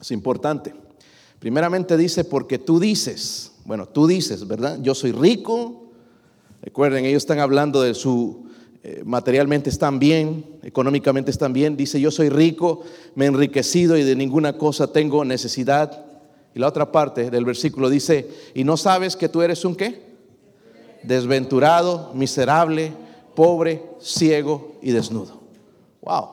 es 0.00 0.10
importante. 0.10 0.74
Primeramente 1.38 1.96
dice, 1.96 2.24
porque 2.24 2.58
tú 2.58 2.80
dices, 2.80 3.52
bueno, 3.64 3.86
tú 3.86 4.06
dices, 4.06 4.46
¿verdad? 4.46 4.78
Yo 4.82 4.94
soy 4.94 5.12
rico. 5.12 5.90
Recuerden, 6.62 7.04
ellos 7.04 7.22
están 7.22 7.38
hablando 7.38 7.82
de 7.82 7.94
su, 7.94 8.47
eh, 8.90 9.02
materialmente 9.04 9.68
están 9.68 9.98
bien, 9.98 10.46
económicamente 10.62 11.30
están 11.30 11.52
bien. 11.52 11.76
Dice, 11.76 12.00
yo 12.00 12.10
soy 12.10 12.30
rico, 12.30 12.80
me 13.14 13.26
he 13.26 13.28
enriquecido 13.28 13.98
y 13.98 14.02
de 14.02 14.16
ninguna 14.16 14.56
cosa 14.56 14.90
tengo 14.90 15.26
necesidad. 15.26 16.06
Y 16.54 16.58
la 16.58 16.68
otra 16.68 16.90
parte 16.90 17.30
del 17.30 17.44
versículo 17.44 17.90
dice, 17.90 18.26
y 18.54 18.64
no 18.64 18.78
sabes 18.78 19.14
que 19.14 19.28
tú 19.28 19.42
eres 19.42 19.62
un 19.66 19.76
qué? 19.76 20.06
Desventurado, 21.02 22.12
miserable, 22.14 22.94
pobre, 23.34 23.82
ciego 24.00 24.78
y 24.80 24.92
desnudo. 24.92 25.38
Wow. 26.00 26.28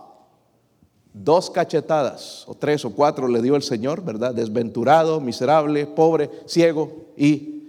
Dos 1.12 1.50
cachetadas, 1.50 2.46
o 2.48 2.56
tres 2.56 2.86
o 2.86 2.92
cuatro 2.92 3.28
le 3.28 3.42
dio 3.42 3.58
el 3.58 3.64
Señor, 3.64 4.02
¿verdad? 4.02 4.34
Desventurado, 4.34 5.20
miserable, 5.20 5.88
pobre, 5.88 6.30
ciego 6.46 7.12
y 7.18 7.64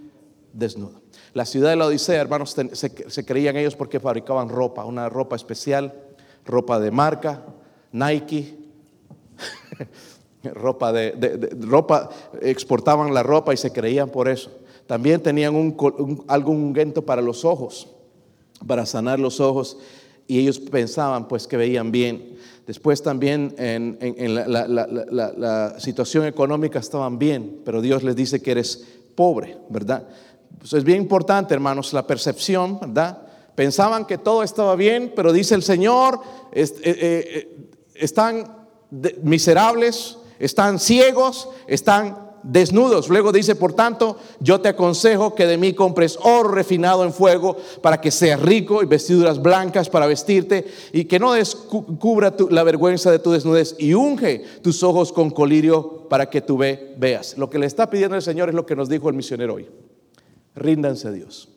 desnudo. 0.53 1.01
La 1.37 1.45
ciudad 1.45 1.69
de 1.69 1.75
la 1.75 1.85
Odisea, 1.85 2.19
hermanos, 2.19 2.55
se, 2.71 3.23
creían 3.23 3.57
ellos 3.57 3.75
porque 3.75 3.99
fabricaban 3.99 4.49
ropa, 4.49 4.85
una 4.85 5.07
ropa 5.07 5.35
especial, 5.35 5.93
ropa 6.43 6.79
de 6.79 6.89
marca, 6.89 7.43
Nike, 7.91 8.57
ropa 10.55 10.91
de, 10.91 11.55
ropa, 11.61 12.09
exportaban 12.41 13.13
la 13.13 13.21
ropa 13.21 13.53
y 13.53 13.57
se 13.57 13.71
creían 13.71 14.09
por 14.09 14.27
eso. 14.27 14.49
También 14.87 15.21
tenían 15.21 15.53
un, 15.53 16.25
algún 16.27 16.55
ungüento 16.55 17.05
para 17.05 17.21
los 17.21 17.45
ojos, 17.45 17.87
para 18.65 18.87
sanar 18.87 19.19
los 19.19 19.39
ojos 19.39 19.77
y 20.25 20.39
ellos 20.39 20.57
pensaban 20.57 21.27
pues 21.27 21.45
que 21.45 21.55
veían 21.55 21.91
bien. 21.91 22.35
Después 22.65 23.03
también 23.03 23.53
en, 23.59 23.95
la, 24.33 25.75
situación 25.77 26.25
económica 26.25 26.79
estaban 26.79 27.19
bien, 27.19 27.61
pero 27.63 27.79
Dios 27.79 28.01
les 28.01 28.15
dice 28.15 28.41
que 28.41 28.49
eres 28.49 28.87
pobre, 29.13 29.57
¿verdad? 29.69 30.07
Pues 30.59 30.73
es 30.73 30.83
bien 30.83 31.01
importante, 31.01 31.53
hermanos, 31.53 31.93
la 31.93 32.05
percepción, 32.05 32.79
¿verdad? 32.79 33.21
Pensaban 33.55 34.05
que 34.05 34.17
todo 34.17 34.43
estaba 34.43 34.75
bien, 34.75 35.13
pero 35.15 35.33
dice 35.33 35.55
el 35.55 35.63
Señor, 35.63 36.19
eh, 36.51 36.67
eh, 36.83 36.97
eh, 37.01 37.57
están 37.95 38.67
miserables, 39.23 40.17
están 40.39 40.79
ciegos, 40.79 41.49
están 41.67 42.27
desnudos. 42.43 43.09
Luego 43.09 43.31
dice, 43.31 43.55
por 43.55 43.73
tanto, 43.73 44.17
yo 44.39 44.61
te 44.61 44.69
aconsejo 44.69 45.35
que 45.35 45.45
de 45.45 45.57
mí 45.57 45.73
compres 45.73 46.17
oro 46.21 46.49
refinado 46.49 47.03
en 47.03 47.13
fuego 47.13 47.57
para 47.81 47.99
que 47.99 48.11
seas 48.11 48.41
rico 48.41 48.83
y 48.83 48.85
vestiduras 48.85 49.41
blancas 49.41 49.89
para 49.89 50.05
vestirte 50.07 50.67
y 50.93 51.05
que 51.05 51.19
no 51.19 51.33
descubra 51.33 52.33
la 52.49 52.63
vergüenza 52.63 53.11
de 53.11 53.19
tu 53.19 53.31
desnudez 53.31 53.75
y 53.79 53.93
unge 53.93 54.43
tus 54.61 54.83
ojos 54.83 55.11
con 55.11 55.29
colirio 55.29 56.07
para 56.09 56.29
que 56.29 56.41
tú 56.41 56.57
ve, 56.57 56.93
veas. 56.97 57.37
Lo 57.37 57.49
que 57.49 57.59
le 57.59 57.65
está 57.65 57.89
pidiendo 57.89 58.15
el 58.15 58.21
Señor 58.21 58.49
es 58.49 58.55
lo 58.55 58.65
que 58.65 58.75
nos 58.75 58.89
dijo 58.89 59.09
el 59.09 59.15
misionero 59.15 59.55
hoy. 59.55 59.67
Ríndanse 60.57 61.07
a 61.07 61.11
Dios. 61.11 61.49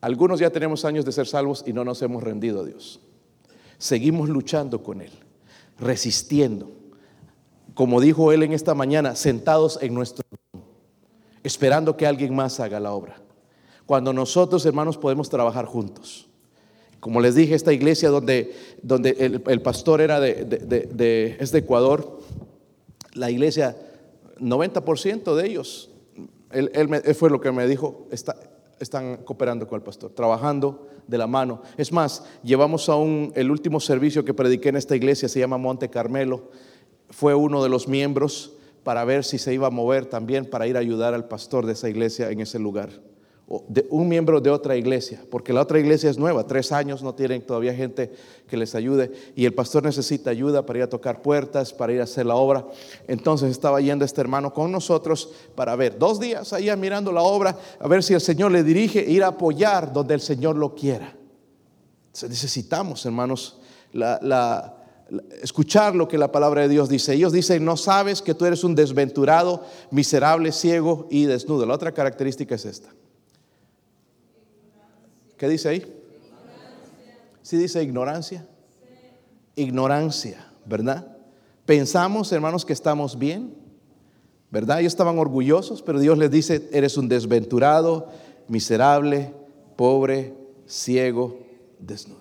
Algunos 0.00 0.40
ya 0.40 0.50
tenemos 0.50 0.84
años 0.84 1.04
de 1.04 1.12
ser 1.12 1.26
salvos 1.26 1.64
y 1.66 1.72
no 1.72 1.84
nos 1.84 2.02
hemos 2.02 2.22
rendido 2.22 2.60
a 2.62 2.64
Dios. 2.64 3.00
Seguimos 3.78 4.28
luchando 4.28 4.82
con 4.82 5.00
Él, 5.00 5.12
resistiendo 5.78 6.78
como 7.78 8.00
dijo 8.00 8.32
él 8.32 8.42
en 8.42 8.52
esta 8.52 8.74
mañana, 8.74 9.14
sentados 9.14 9.78
en 9.80 9.94
nuestro 9.94 10.24
esperando 11.44 11.96
que 11.96 12.08
alguien 12.08 12.34
más 12.34 12.58
haga 12.58 12.80
la 12.80 12.90
obra. 12.90 13.22
Cuando 13.86 14.12
nosotros, 14.12 14.66
hermanos, 14.66 14.98
podemos 14.98 15.28
trabajar 15.28 15.64
juntos. 15.66 16.26
Como 16.98 17.20
les 17.20 17.36
dije, 17.36 17.54
esta 17.54 17.72
iglesia 17.72 18.08
donde, 18.08 18.52
donde 18.82 19.10
el, 19.20 19.62
pastor 19.62 20.00
era 20.00 20.18
de, 20.18 20.44
de, 20.44 21.36
es 21.38 21.52
de 21.52 21.60
Ecuador, 21.60 22.18
la 23.12 23.30
iglesia, 23.30 23.76
90% 24.40 25.36
de 25.36 25.46
ellos, 25.46 25.88
él, 26.52 27.14
fue 27.14 27.30
lo 27.30 27.40
que 27.40 27.52
me 27.52 27.66
dijo, 27.66 28.06
está, 28.10 28.36
están 28.80 29.18
cooperando 29.18 29.66
con 29.66 29.76
el 29.76 29.82
pastor, 29.82 30.12
trabajando 30.12 30.88
de 31.06 31.18
la 31.18 31.26
mano. 31.26 31.62
Es 31.76 31.92
más, 31.92 32.24
llevamos 32.42 32.88
a 32.88 32.96
un, 32.96 33.32
el 33.34 33.50
último 33.50 33.80
servicio 33.80 34.24
que 34.24 34.34
prediqué 34.34 34.68
en 34.68 34.76
esta 34.76 34.96
iglesia, 34.96 35.28
se 35.28 35.40
llama 35.40 35.58
Monte 35.58 35.88
Carmelo 35.88 36.50
fue 37.10 37.34
uno 37.34 37.62
de 37.62 37.68
los 37.68 37.88
miembros 37.88 38.52
para 38.84 39.04
ver 39.04 39.24
si 39.24 39.38
se 39.38 39.52
iba 39.52 39.66
a 39.66 39.70
mover 39.70 40.06
también 40.06 40.46
para 40.46 40.66
ir 40.66 40.76
a 40.76 40.80
ayudar 40.80 41.14
al 41.14 41.26
pastor 41.26 41.66
de 41.66 41.72
esa 41.72 41.88
iglesia 41.88 42.30
en 42.30 42.40
ese 42.40 42.58
lugar. 42.58 42.90
De 43.66 43.86
un 43.88 44.08
miembro 44.08 44.42
de 44.42 44.50
otra 44.50 44.76
iglesia, 44.76 45.24
porque 45.30 45.54
la 45.54 45.62
otra 45.62 45.78
iglesia 45.78 46.10
es 46.10 46.18
nueva, 46.18 46.46
tres 46.46 46.70
años 46.70 47.02
no 47.02 47.14
tienen 47.14 47.40
todavía 47.40 47.72
gente 47.72 48.12
que 48.46 48.58
les 48.58 48.74
ayude 48.74 49.10
y 49.34 49.46
el 49.46 49.54
pastor 49.54 49.84
necesita 49.84 50.28
ayuda 50.28 50.66
para 50.66 50.80
ir 50.80 50.82
a 50.82 50.90
tocar 50.90 51.22
puertas, 51.22 51.72
para 51.72 51.94
ir 51.94 52.00
a 52.00 52.04
hacer 52.04 52.26
la 52.26 52.34
obra. 52.34 52.66
Entonces 53.06 53.50
estaba 53.50 53.80
yendo 53.80 54.04
este 54.04 54.20
hermano 54.20 54.52
con 54.52 54.70
nosotros 54.70 55.30
para 55.54 55.74
ver, 55.76 55.98
dos 55.98 56.20
días 56.20 56.52
allá 56.52 56.76
mirando 56.76 57.10
la 57.10 57.22
obra, 57.22 57.56
a 57.80 57.88
ver 57.88 58.02
si 58.02 58.12
el 58.12 58.20
Señor 58.20 58.52
le 58.52 58.62
dirige, 58.62 59.00
ir 59.10 59.24
a 59.24 59.28
apoyar 59.28 59.94
donde 59.94 60.12
el 60.12 60.20
Señor 60.20 60.54
lo 60.54 60.74
quiera. 60.74 61.16
necesitamos, 62.28 63.06
hermanos, 63.06 63.58
escuchar 65.40 65.94
lo 65.94 66.06
que 66.06 66.18
la 66.18 66.30
palabra 66.30 66.60
de 66.60 66.68
Dios 66.68 66.90
dice. 66.90 67.14
Ellos 67.14 67.32
dicen, 67.32 67.64
no 67.64 67.78
sabes 67.78 68.20
que 68.20 68.34
tú 68.34 68.44
eres 68.44 68.62
un 68.62 68.74
desventurado, 68.74 69.64
miserable, 69.90 70.52
ciego 70.52 71.06
y 71.10 71.24
desnudo. 71.24 71.64
La 71.64 71.72
otra 71.72 71.92
característica 71.92 72.54
es 72.54 72.66
esta. 72.66 72.90
¿Qué 75.38 75.48
dice 75.48 75.68
ahí? 75.68 75.94
¿Sí 77.42 77.56
dice 77.56 77.82
ignorancia? 77.82 78.46
Ignorancia, 79.54 80.52
¿verdad? 80.66 81.16
Pensamos, 81.64 82.30
hermanos, 82.32 82.64
que 82.64 82.72
estamos 82.72 83.18
bien, 83.18 83.54
¿verdad? 84.50 84.80
Ellos 84.80 84.92
estaban 84.92 85.18
orgullosos, 85.18 85.80
pero 85.82 86.00
Dios 86.00 86.18
les 86.18 86.30
dice, 86.30 86.68
eres 86.72 86.96
un 86.96 87.08
desventurado, 87.08 88.08
miserable, 88.48 89.32
pobre, 89.76 90.34
ciego, 90.66 91.38
desnudo. 91.78 92.18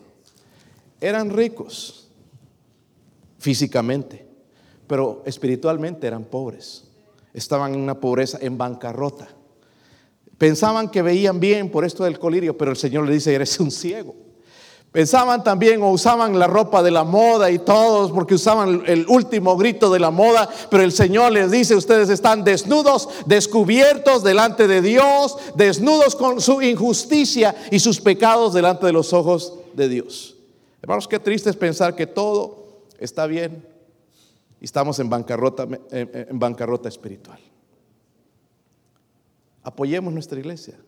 Eran 1.02 1.32
ricos, 1.32 2.10
físicamente, 3.40 4.28
pero 4.86 5.24
espiritualmente 5.26 6.06
eran 6.08 6.24
pobres. 6.24 6.84
Estaban 7.34 7.74
en 7.74 7.82
una 7.82 8.00
pobreza, 8.00 8.38
en 8.42 8.58
bancarrota. 8.58 9.28
Pensaban 10.38 10.90
que 10.90 11.02
veían 11.02 11.40
bien 11.40 11.72
por 11.72 11.84
esto 11.84 12.04
del 12.04 12.20
colirio, 12.20 12.58
pero 12.58 12.72
el 12.72 12.78
Señor 12.78 13.08
le 13.08 13.14
dice, 13.14 13.34
eres 13.34 13.60
un 13.60 13.72
ciego. 13.72 14.16
Pensaban 14.92 15.44
también 15.44 15.82
o 15.82 15.92
usaban 15.92 16.40
la 16.40 16.48
ropa 16.48 16.82
de 16.82 16.92
la 16.92 17.04
moda 17.04 17.52
y 17.52 17.60
todos 17.60 18.12
porque 18.12 18.36
usaban 18.36 18.84
el 18.88 19.06
último 19.08 19.58
grito 19.58 19.92
de 19.92 20.00
la 20.00 20.12
moda, 20.12 20.50
pero 20.72 20.82
el 20.82 20.92
Señor 20.92 21.34
les 21.34 21.52
dice, 21.52 21.76
ustedes 21.76 22.10
están 22.10 22.44
desnudos, 22.44 23.10
descubiertos 23.26 24.24
delante 24.24 24.68
de 24.68 24.82
Dios, 24.82 25.38
desnudos 25.56 26.16
con 26.16 26.40
su 26.40 26.62
injusticia 26.62 27.54
y 27.70 27.80
sus 27.80 28.00
pecados 28.00 28.54
delante 28.54 28.86
de 28.86 28.94
los 28.94 29.12
ojos 29.12 29.56
de 29.74 29.90
Dios. 29.90 30.36
Hermanos, 30.82 31.08
qué 31.08 31.20
triste 31.20 31.50
es 31.50 31.56
pensar 31.56 31.96
que 31.96 32.08
todo 32.08 32.86
está 32.98 33.28
bien 33.28 33.66
y 34.62 34.66
estamos 34.66 35.00
en 35.00 35.10
bancarrota, 35.10 35.68
en 35.92 36.40
bancarrota 36.40 36.88
espiritual. 36.88 37.40
Apoyemos 39.68 40.14
nuestra 40.14 40.40
iglesia. 40.40 40.80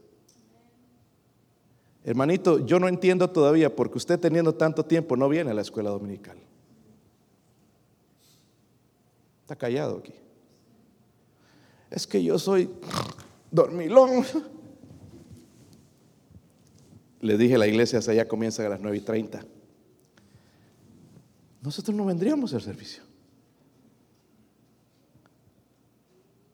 Hermanito, 2.05 2.65
yo 2.65 2.79
no 2.79 2.87
entiendo 2.87 3.29
todavía 3.29 3.75
porque 3.75 3.97
usted 3.97 4.17
teniendo 4.17 4.55
tanto 4.55 4.85
tiempo 4.85 5.17
no 5.17 5.27
viene 5.27 5.51
a 5.51 5.53
la 5.53 5.59
escuela 5.59 5.89
dominical. 5.89 6.37
Está 9.41 9.57
callado 9.57 9.97
aquí. 9.97 10.13
Es 11.91 12.07
que 12.07 12.23
yo 12.23 12.39
soy 12.39 12.69
dormilón. 13.51 14.23
Le 17.19 17.37
dije 17.37 17.57
la 17.57 17.67
iglesia, 17.67 17.99
allá 17.99 18.29
comienza 18.29 18.65
a 18.65 18.69
las 18.69 18.79
9 18.79 18.95
y 18.95 19.01
30. 19.01 19.45
Nosotros 21.61 21.93
no 21.97 22.05
vendríamos 22.05 22.53
al 22.53 22.61
servicio. 22.61 23.03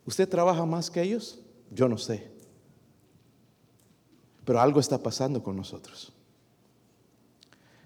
¿Usted 0.07 0.27
trabaja 0.27 0.65
más 0.65 0.89
que 0.89 1.03
ellos? 1.03 1.44
Yo 1.75 1.89
no 1.89 1.97
sé. 1.97 2.31
Pero 4.45 4.61
algo 4.61 4.79
está 4.79 4.97
pasando 4.97 5.43
con 5.43 5.57
nosotros. 5.57 6.13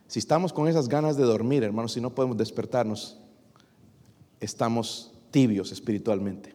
Si 0.07 0.19
estamos 0.19 0.53
con 0.53 0.67
esas 0.67 0.87
ganas 0.87 1.17
de 1.17 1.23
dormir, 1.23 1.63
hermanos, 1.63 1.93
si 1.93 2.01
no 2.01 2.13
podemos 2.13 2.37
despertarnos, 2.37 3.19
estamos 4.39 5.13
tibios 5.31 5.71
espiritualmente. 5.71 6.53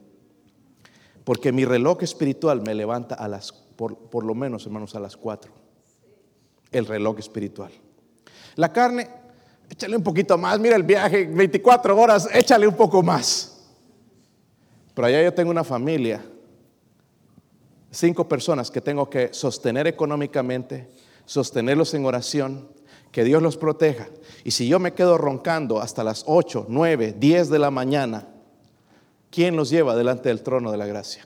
Porque 1.25 1.53
mi 1.53 1.65
reloj 1.65 2.03
espiritual 2.03 2.63
me 2.63 2.75
levanta 2.75 3.17
a 3.17 3.27
las, 3.27 3.53
por, 3.53 3.97
por 3.97 4.25
lo 4.25 4.35
menos, 4.35 4.67
hermanos, 4.67 4.95
a 4.95 5.01
las 5.01 5.17
cuatro. 5.17 5.53
El 6.71 6.87
reloj 6.87 7.19
espiritual. 7.19 7.73
La 8.57 8.73
carne, 8.73 9.09
échale 9.69 9.97
un 9.97 10.03
poquito 10.03 10.39
más. 10.39 10.61
Mira 10.61 10.77
el 10.77 10.83
viaje, 10.85 11.27
24 11.27 11.99
horas, 11.99 12.29
échale 12.33 12.69
un 12.69 12.77
poco 12.77 13.03
más. 13.03 13.65
Pero 14.95 15.07
allá 15.07 15.23
yo 15.23 15.35
tengo 15.35 15.51
una 15.51 15.65
familia 15.65 16.25
cinco 17.95 18.29
personas 18.29 18.71
que 18.71 18.81
tengo 18.81 19.09
que 19.09 19.33
sostener 19.33 19.87
económicamente, 19.87 20.89
sostenerlos 21.25 21.95
en 21.95 22.05
oración, 22.05 22.69
que 23.11 23.25
Dios 23.25 23.43
los 23.43 23.57
proteja. 23.57 24.09
Y 24.43 24.51
si 24.51 24.67
yo 24.67 24.79
me 24.79 24.93
quedo 24.93 25.17
roncando 25.17 25.81
hasta 25.81 26.03
las 26.03 26.25
8, 26.27 26.67
9, 26.69 27.15
10 27.19 27.49
de 27.49 27.59
la 27.59 27.71
mañana, 27.71 28.29
¿quién 29.31 29.57
los 29.57 29.71
lleva 29.71 29.95
delante 29.95 30.29
del 30.29 30.43
trono 30.43 30.73
de 30.73 30.79
la 30.79 30.87
gracia? 30.87 31.25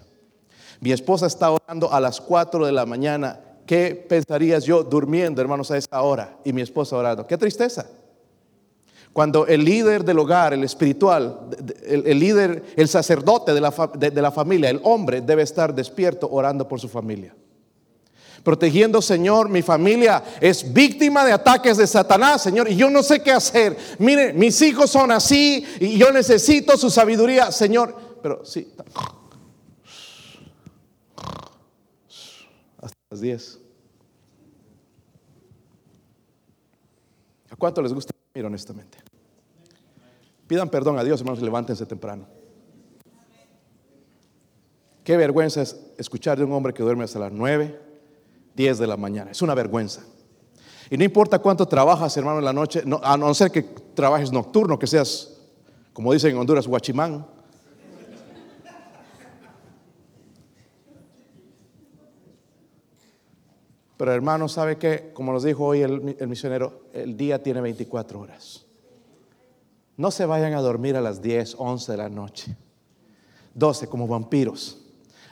Mi 0.80 0.92
esposa 0.92 1.26
está 1.26 1.50
orando 1.50 1.92
a 1.92 2.00
las 2.00 2.20
4 2.20 2.66
de 2.66 2.72
la 2.72 2.86
mañana. 2.86 3.40
¿Qué 3.66 4.06
pensarías 4.08 4.64
yo 4.64 4.84
durmiendo, 4.84 5.40
hermanos, 5.40 5.70
a 5.70 5.76
esa 5.76 6.00
hora? 6.02 6.38
Y 6.44 6.52
mi 6.52 6.62
esposa 6.62 6.96
orando. 6.96 7.26
Qué 7.26 7.36
tristeza. 7.36 7.86
Cuando 9.18 9.48
el 9.48 9.64
líder 9.64 10.04
del 10.04 10.16
hogar, 10.20 10.54
el 10.54 10.62
espiritual, 10.62 11.50
el, 11.84 12.20
líder, 12.20 12.62
el 12.76 12.86
sacerdote 12.86 13.52
de 13.52 13.60
la, 13.60 13.74
de 13.98 14.22
la 14.22 14.30
familia, 14.30 14.70
el 14.70 14.80
hombre, 14.84 15.20
debe 15.20 15.42
estar 15.42 15.74
despierto 15.74 16.28
orando 16.30 16.68
por 16.68 16.78
su 16.78 16.88
familia 16.88 17.34
protegiendo, 18.44 19.02
Señor, 19.02 19.48
mi 19.48 19.60
familia 19.60 20.22
es 20.40 20.72
víctima 20.72 21.24
de 21.24 21.32
ataques 21.32 21.78
de 21.78 21.86
Satanás, 21.88 22.44
Señor, 22.44 22.70
y 22.70 22.76
yo 22.76 22.88
no 22.88 23.02
sé 23.02 23.20
qué 23.20 23.32
hacer. 23.32 23.76
Mire, 23.98 24.32
mis 24.34 24.62
hijos 24.62 24.88
son 24.88 25.10
así 25.10 25.66
y 25.80 25.98
yo 25.98 26.12
necesito 26.12 26.76
su 26.76 26.88
sabiduría, 26.88 27.50
Señor. 27.50 27.96
Pero 28.22 28.44
sí, 28.44 28.72
hasta 32.80 32.96
las 33.10 33.20
10. 33.20 33.58
¿A 37.50 37.56
cuánto 37.56 37.82
les 37.82 37.92
gusta 37.92 38.14
dormir 38.32 38.46
honestamente? 38.46 39.07
Pidan 40.48 40.70
perdón 40.70 40.98
a 40.98 41.04
Dios, 41.04 41.20
hermanos, 41.20 41.42
levántense 41.42 41.84
temprano. 41.84 42.26
Qué 45.04 45.16
vergüenza 45.16 45.60
es 45.60 45.78
escuchar 45.98 46.38
de 46.38 46.44
un 46.44 46.52
hombre 46.52 46.72
que 46.72 46.82
duerme 46.82 47.04
hasta 47.04 47.18
las 47.18 47.32
9, 47.32 47.78
10 48.56 48.78
de 48.78 48.86
la 48.86 48.96
mañana. 48.96 49.30
Es 49.30 49.42
una 49.42 49.54
vergüenza. 49.54 50.02
Y 50.90 50.96
no 50.96 51.04
importa 51.04 51.38
cuánto 51.38 51.66
trabajas, 51.66 52.16
hermano, 52.16 52.38
en 52.38 52.46
la 52.46 52.54
noche, 52.54 52.82
a 53.02 53.16
no 53.18 53.34
ser 53.34 53.50
que 53.50 53.62
trabajes 53.62 54.32
nocturno, 54.32 54.78
que 54.78 54.86
seas, 54.86 55.38
como 55.92 56.14
dicen 56.14 56.30
en 56.30 56.38
Honduras, 56.38 56.66
guachimán. 56.66 57.26
Pero 63.98 64.12
hermano, 64.12 64.48
¿sabe 64.48 64.78
que 64.78 65.10
Como 65.12 65.32
nos 65.32 65.42
dijo 65.42 65.64
hoy 65.64 65.82
el, 65.82 66.16
el 66.18 66.28
misionero, 66.28 66.84
el 66.94 67.16
día 67.18 67.42
tiene 67.42 67.60
24 67.60 68.20
horas. 68.20 68.67
No 69.98 70.10
se 70.10 70.24
vayan 70.24 70.54
a 70.54 70.60
dormir 70.62 70.96
a 70.96 71.00
las 71.02 71.20
10, 71.20 71.56
11 71.58 71.92
de 71.92 71.98
la 71.98 72.08
noche. 72.08 72.56
12 73.54 73.88
como 73.88 74.06
vampiros. 74.06 74.78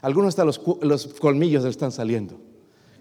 Algunos 0.02 0.30
hasta 0.30 0.44
los, 0.44 0.60
los 0.82 1.06
colmillos 1.14 1.62
le 1.62 1.70
están 1.70 1.92
saliendo 1.92 2.38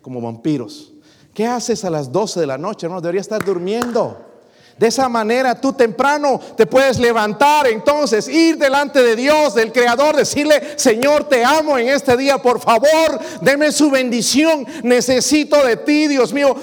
como 0.02 0.22
vampiros. 0.22 0.94
¿Qué 1.34 1.48
haces 1.48 1.84
a 1.84 1.90
las 1.90 2.12
12 2.12 2.40
de 2.40 2.48
la 2.48 2.60
noche? 2.60 2.88
No, 2.88 3.02
debería 3.02 3.20
estar 3.20 3.44
durmiendo. 3.44 4.35
De 4.78 4.88
esa 4.88 5.08
manera 5.08 5.56
tú 5.56 5.72
temprano 5.72 6.38
te 6.58 6.66
puedes 6.66 7.00
levantar, 7.00 7.66
entonces 7.66 8.28
ir 8.28 8.58
delante 8.58 9.02
de 9.02 9.16
Dios, 9.16 9.56
del 9.56 9.72
Creador, 9.72 10.18
decirle, 10.18 10.62
Señor, 10.76 11.30
te 11.30 11.46
amo 11.46 11.78
en 11.78 11.88
este 11.88 12.18
día, 12.18 12.40
por 12.40 12.60
favor, 12.60 13.20
deme 13.40 13.72
su 13.72 13.90
bendición, 13.90 14.68
necesito 14.84 15.66
de 15.66 15.78
ti, 15.78 16.10
Dios 16.10 16.34
mío, 16.34 16.58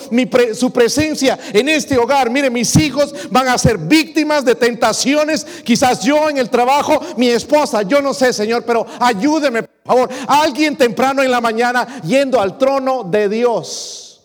su 0.52 0.70
presencia 0.70 1.38
en 1.54 1.70
este 1.70 1.96
hogar. 1.96 2.28
Mire, 2.28 2.50
mis 2.50 2.76
hijos 2.76 3.14
van 3.30 3.48
a 3.48 3.56
ser 3.56 3.78
víctimas 3.78 4.44
de 4.44 4.56
tentaciones, 4.56 5.46
quizás 5.64 6.02
yo 6.02 6.28
en 6.28 6.36
el 6.36 6.50
trabajo, 6.50 7.00
mi 7.16 7.28
esposa, 7.28 7.80
yo 7.80 8.02
no 8.02 8.12
sé, 8.12 8.34
Señor, 8.34 8.64
pero 8.66 8.84
ayúdeme, 9.00 9.62
por 9.62 9.86
favor, 9.86 10.10
alguien 10.28 10.76
temprano 10.76 11.22
en 11.22 11.30
la 11.30 11.40
mañana 11.40 12.02
yendo 12.02 12.38
al 12.38 12.58
trono 12.58 13.04
de 13.04 13.30
Dios. 13.30 14.22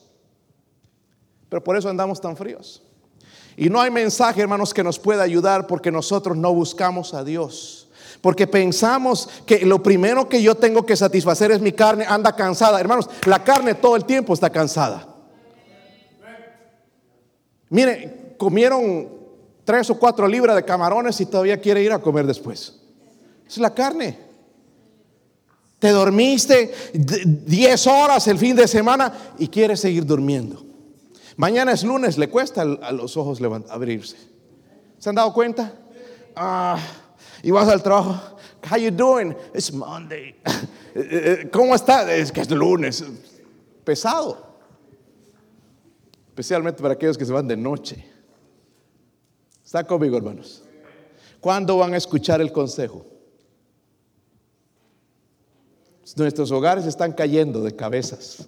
Pero 1.48 1.64
por 1.64 1.78
eso 1.78 1.88
andamos 1.88 2.20
tan 2.20 2.36
fríos. 2.36 2.84
Y 3.58 3.72
no 3.72 3.82
hay 3.82 3.90
mensaje, 3.90 4.40
hermanos, 4.40 4.72
que 4.72 4.84
nos 4.84 5.00
pueda 5.00 5.24
ayudar 5.24 5.66
porque 5.66 5.92
nosotros 5.92 6.38
no 6.38 6.54
buscamos 6.54 7.16
a 7.16 7.24
Dios. 7.24 7.88
Porque 8.22 8.46
pensamos 8.46 9.28
que 9.48 9.66
lo 9.66 9.82
primero 9.82 10.30
que 10.30 10.44
yo 10.44 10.54
tengo 10.54 10.86
que 10.86 10.96
satisfacer 10.96 11.52
es 11.52 11.60
mi 11.60 11.72
carne, 11.72 12.06
anda 12.08 12.36
cansada. 12.36 12.80
Hermanos, 12.80 13.10
la 13.26 13.44
carne 13.44 13.74
todo 13.74 13.96
el 13.96 14.06
tiempo 14.06 14.36
está 14.36 14.52
cansada. 14.52 15.08
Mire, 17.70 18.36
comieron 18.38 19.10
tres 19.66 19.90
o 19.90 19.98
cuatro 19.98 20.28
libras 20.28 20.56
de 20.56 20.64
camarones 20.64 21.20
y 21.20 21.26
todavía 21.26 21.60
quiere 21.60 21.82
ir 21.82 21.92
a 21.92 22.00
comer 22.00 22.28
después. 22.28 22.80
Es 23.48 23.58
la 23.58 23.74
carne. 23.74 24.20
Te 25.80 25.90
dormiste 25.90 26.74
diez 26.94 27.88
horas 27.88 28.28
el 28.28 28.38
fin 28.38 28.56
de 28.56 28.68
semana 28.68 29.34
y 29.40 29.48
quieres 29.48 29.80
seguir 29.80 30.06
durmiendo. 30.06 30.67
Mañana 31.38 31.72
es 31.72 31.84
lunes, 31.84 32.18
le 32.18 32.30
cuesta 32.30 32.64
a 32.64 32.92
los 32.92 33.16
ojos 33.16 33.40
abrirse. 33.70 34.18
¿Se 34.98 35.10
han 35.10 35.16
dado 35.16 35.32
cuenta? 35.32 35.72
Ah, 36.36 36.80
y 37.44 37.52
vas 37.52 37.68
al 37.70 37.82
trabajo. 37.84 38.38
How 38.70 38.78
you 38.78 38.92
doing? 38.92 39.36
It's 39.54 39.72
Monday. 39.72 40.36
Eh, 41.00 41.42
eh, 41.44 41.50
¿Cómo 41.52 41.76
está? 41.76 42.12
Es 42.12 42.32
que 42.32 42.42
es 42.42 42.50
lunes. 42.50 43.06
Pesado. 43.84 44.58
Especialmente 46.30 46.82
para 46.82 46.96
aquellos 46.96 47.16
que 47.16 47.24
se 47.24 47.32
van 47.32 47.48
de 47.48 47.56
noche. 47.56 48.04
¿Está 49.64 49.84
conmigo, 49.86 50.18
hermanos? 50.18 50.64
¿Cuándo 51.40 51.78
van 51.78 51.94
a 51.94 51.98
escuchar 51.98 52.42
el 52.42 52.52
consejo? 52.52 53.06
Nuestros 56.16 56.50
hogares 56.50 56.88
están 56.88 57.14
cayendo 57.14 57.62
de 57.62 57.76
cabezas. 57.76 58.48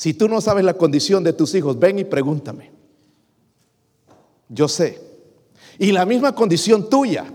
Si 0.00 0.14
tú 0.14 0.30
no 0.30 0.40
sabes 0.40 0.64
la 0.64 0.72
condición 0.78 1.22
de 1.22 1.34
tus 1.34 1.54
hijos, 1.54 1.78
ven 1.78 1.98
y 1.98 2.04
pregúntame. 2.04 2.70
Yo 4.48 4.66
sé. 4.66 4.98
Y 5.78 5.92
la 5.92 6.06
misma 6.06 6.34
condición 6.34 6.88
tuya. 6.88 7.30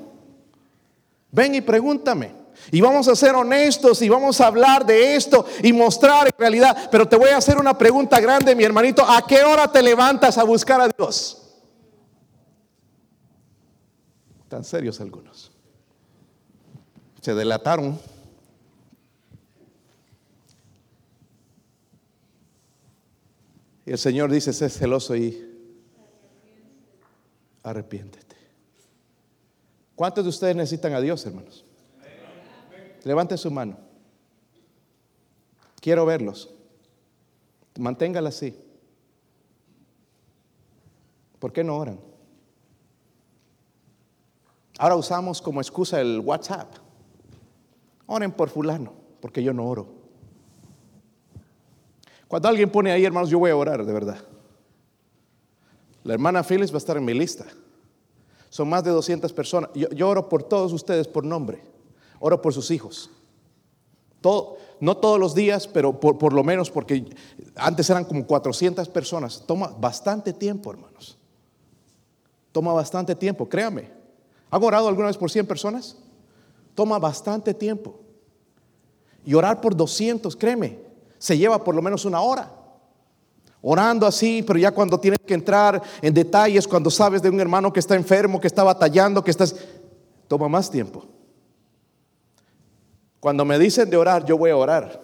Ven 1.29 1.53
y 1.53 1.61
pregúntame. 1.61 2.31
Y 2.71 2.81
vamos 2.81 3.07
a 3.07 3.15
ser 3.15 3.35
honestos 3.35 4.01
y 4.01 4.09
vamos 4.09 4.41
a 4.41 4.47
hablar 4.47 4.83
de 4.83 5.15
esto 5.15 5.45
y 5.61 5.73
mostrar 5.73 6.25
en 6.25 6.33
realidad. 6.39 6.89
Pero 6.89 7.07
te 7.07 7.17
voy 7.17 7.29
a 7.29 7.37
hacer 7.37 7.59
una 7.59 7.77
pregunta 7.77 8.19
grande, 8.19 8.55
mi 8.55 8.63
hermanito. 8.63 9.05
¿A 9.07 9.23
qué 9.27 9.43
hora 9.43 9.71
te 9.71 9.83
levantas 9.83 10.39
a 10.39 10.43
buscar 10.43 10.81
a 10.81 10.87
Dios? 10.87 11.59
Tan 14.47 14.63
serios 14.63 14.99
algunos. 14.99 15.51
Se 17.21 17.35
delataron. 17.35 18.14
Y 23.85 23.91
el 23.91 23.97
Señor 23.97 24.31
dice, 24.31 24.51
sé 24.51 24.69
celoso 24.69 25.15
y 25.15 25.51
arrepiéntete. 27.63 28.35
¿Cuántos 29.95 30.23
de 30.23 30.29
ustedes 30.29 30.55
necesitan 30.55 30.93
a 30.93 31.01
Dios, 31.01 31.25
hermanos? 31.25 31.65
Levante 33.03 33.37
su 33.37 33.51
mano. 33.51 33.77
Quiero 35.79 36.05
verlos. 36.05 36.49
Manténgala 37.77 38.29
así. 38.29 38.57
¿Por 41.39 41.53
qué 41.53 41.63
no 41.63 41.77
oran? 41.77 41.99
Ahora 44.79 44.95
usamos 44.95 45.41
como 45.41 45.61
excusa 45.61 46.01
el 46.01 46.19
WhatsApp. 46.19 46.73
Oren 48.07 48.31
por 48.31 48.49
fulano, 48.49 48.93
porque 49.21 49.43
yo 49.43 49.53
no 49.53 49.67
oro. 49.67 50.04
Cuando 52.27 52.47
alguien 52.49 52.69
pone 52.69 52.91
ahí, 52.91 53.05
hermanos, 53.05 53.29
yo 53.29 53.39
voy 53.39 53.51
a 53.51 53.55
orar, 53.55 53.85
de 53.85 53.93
verdad. 53.93 54.17
La 56.03 56.13
hermana 56.13 56.43
Phyllis 56.43 56.71
va 56.71 56.75
a 56.75 56.77
estar 56.77 56.97
en 56.97 57.05
mi 57.05 57.13
lista. 57.13 57.45
Son 58.49 58.69
más 58.69 58.83
de 58.83 58.91
200 58.91 59.33
personas. 59.33 59.69
Yo, 59.73 60.07
oro 60.07 60.29
por 60.29 60.43
todos 60.43 60.71
ustedes 60.71 61.07
por 61.07 61.25
nombre. 61.25 61.63
Oro 62.19 62.41
por 62.41 62.53
sus 62.53 62.71
hijos. 62.71 63.09
No 64.79 64.97
todos 64.97 65.19
los 65.19 65.35
días, 65.35 65.67
pero 65.67 65.99
por, 65.99 66.17
por, 66.17 66.33
lo 66.33 66.43
menos 66.43 66.71
porque 66.71 67.05
antes 67.55 67.89
eran 67.89 68.05
como 68.05 68.25
400 68.25 68.87
personas. 68.89 69.43
Toma 69.45 69.67
bastante 69.67 70.33
tiempo, 70.33 70.71
hermanos. 70.71 71.17
Toma 72.51 72.73
bastante 72.73 73.15
tiempo, 73.15 73.47
créame. 73.47 73.91
¿Han 74.49 74.63
orado 74.63 74.87
alguna 74.87 75.07
vez 75.07 75.17
por 75.17 75.29
100 75.29 75.45
personas? 75.45 75.97
Toma 76.73 76.97
bastante 76.99 77.53
tiempo. 77.53 77.99
Y 79.25 79.33
orar 79.33 79.59
por 79.59 79.75
200, 79.75 80.35
créeme, 80.35 80.84
se 81.25 81.35
lleva 81.35 81.63
por 81.63 81.73
lo 81.73 81.81
menos 81.81 82.05
una 82.05 82.21
hora. 82.21 82.51
Orando 83.63 84.05
así, 84.05 84.43
pero 84.45 84.59
ya 84.59 84.69
cuando 84.69 84.99
tienes 84.99 85.21
que 85.25 85.33
entrar 85.33 85.81
en 85.99 86.13
detalles, 86.13 86.67
cuando 86.67 86.91
sabes 86.91 87.19
de 87.19 87.31
un 87.31 87.39
hermano 87.39 87.73
que 87.73 87.79
está 87.79 87.95
enfermo, 87.95 88.39
que 88.39 88.45
está 88.45 88.63
batallando, 88.63 89.23
que 89.23 89.31
estás... 89.31 89.55
Toma 90.27 90.47
más 90.47 90.69
tiempo. 90.69 91.03
Cuando 93.19 93.43
me 93.43 93.57
dicen 93.57 93.89
de 93.89 93.97
orar, 93.97 94.23
yo 94.23 94.37
voy 94.37 94.51
a 94.51 94.57
orar. 94.57 95.01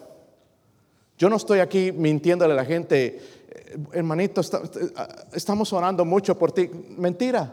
Yo 1.18 1.28
no 1.28 1.34
estoy 1.34 1.58
aquí 1.58 1.90
mintiéndole 1.90 2.52
a 2.52 2.56
la 2.56 2.64
gente, 2.64 3.20
eh, 3.48 3.76
hermanito, 3.92 4.42
estamos 5.32 5.72
orando 5.72 6.04
mucho 6.04 6.38
por 6.38 6.52
ti. 6.52 6.70
Mentira. 6.96 7.52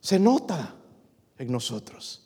Se 0.00 0.18
nota 0.18 0.74
en 1.36 1.52
nosotros. 1.52 2.23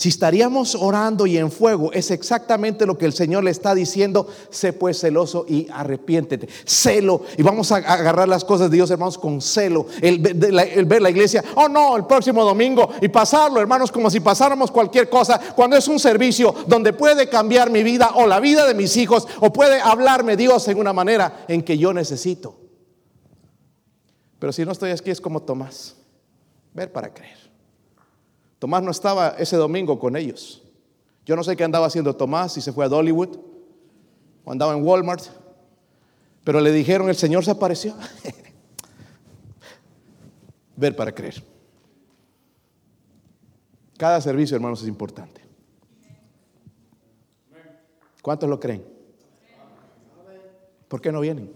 Si 0.00 0.08
estaríamos 0.08 0.74
orando 0.76 1.26
y 1.26 1.36
en 1.36 1.52
fuego, 1.52 1.92
es 1.92 2.10
exactamente 2.10 2.86
lo 2.86 2.96
que 2.96 3.04
el 3.04 3.12
Señor 3.12 3.44
le 3.44 3.50
está 3.50 3.74
diciendo, 3.74 4.26
sé 4.48 4.72
pues 4.72 4.98
celoso 4.98 5.44
y 5.46 5.68
arrepiéntete. 5.70 6.48
Celo, 6.64 7.20
y 7.36 7.42
vamos 7.42 7.70
a 7.70 7.76
agarrar 7.76 8.26
las 8.26 8.42
cosas 8.42 8.70
de 8.70 8.76
Dios, 8.76 8.90
hermanos, 8.90 9.18
con 9.18 9.42
celo. 9.42 9.84
El, 10.00 10.20
ver 10.20 11.02
la 11.02 11.10
iglesia, 11.10 11.44
oh 11.54 11.68
no, 11.68 11.98
el 11.98 12.06
próximo 12.06 12.46
domingo, 12.46 12.88
y 13.02 13.08
pasarlo, 13.08 13.60
hermanos, 13.60 13.92
como 13.92 14.08
si 14.08 14.20
pasáramos 14.20 14.70
cualquier 14.70 15.10
cosa, 15.10 15.38
cuando 15.54 15.76
es 15.76 15.86
un 15.86 16.00
servicio 16.00 16.54
donde 16.66 16.94
puede 16.94 17.28
cambiar 17.28 17.68
mi 17.68 17.82
vida 17.82 18.12
o 18.14 18.26
la 18.26 18.40
vida 18.40 18.66
de 18.66 18.72
mis 18.72 18.96
hijos, 18.96 19.28
o 19.40 19.52
puede 19.52 19.82
hablarme 19.82 20.34
Dios 20.34 20.66
en 20.68 20.78
una 20.78 20.94
manera 20.94 21.44
en 21.46 21.60
que 21.60 21.76
yo 21.76 21.92
necesito. 21.92 22.58
Pero 24.38 24.50
si 24.50 24.64
no 24.64 24.72
estoy 24.72 24.92
aquí 24.92 25.10
es 25.10 25.20
como 25.20 25.42
Tomás, 25.42 25.94
ver 26.72 26.90
para 26.90 27.12
creer. 27.12 27.39
Tomás 28.60 28.82
no 28.82 28.90
estaba 28.90 29.30
ese 29.38 29.56
domingo 29.56 29.98
con 29.98 30.16
ellos. 30.16 30.62
Yo 31.24 31.34
no 31.34 31.42
sé 31.42 31.56
qué 31.56 31.64
andaba 31.64 31.86
haciendo 31.86 32.14
Tomás, 32.14 32.52
si 32.52 32.60
se 32.60 32.72
fue 32.72 32.84
a 32.84 32.88
Dollywood 32.88 33.38
o 34.44 34.52
andaba 34.52 34.76
en 34.76 34.84
Walmart, 34.84 35.24
pero 36.44 36.60
le 36.60 36.70
dijeron, 36.70 37.08
el 37.08 37.16
Señor 37.16 37.42
se 37.42 37.50
apareció. 37.50 37.96
Ver 40.76 40.94
para 40.94 41.14
creer. 41.14 41.42
Cada 43.96 44.20
servicio, 44.20 44.56
hermanos, 44.56 44.82
es 44.82 44.88
importante. 44.88 45.40
¿Cuántos 48.20 48.48
lo 48.48 48.60
creen? 48.60 48.84
¿Por 50.86 51.00
qué 51.00 51.10
no 51.10 51.20
vienen? 51.20 51.50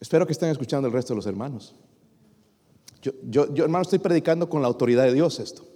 Espero 0.00 0.26
que 0.26 0.32
estén 0.32 0.48
escuchando 0.48 0.88
el 0.88 0.92
resto 0.92 1.12
de 1.12 1.16
los 1.16 1.26
hermanos. 1.26 1.76
Yo, 3.04 3.52
yo, 3.52 3.64
hermano, 3.64 3.82
estoy 3.82 3.98
predicando 3.98 4.48
con 4.48 4.62
la 4.62 4.68
autoridad 4.68 5.04
de 5.04 5.12
Dios 5.12 5.38
esto. 5.38 5.66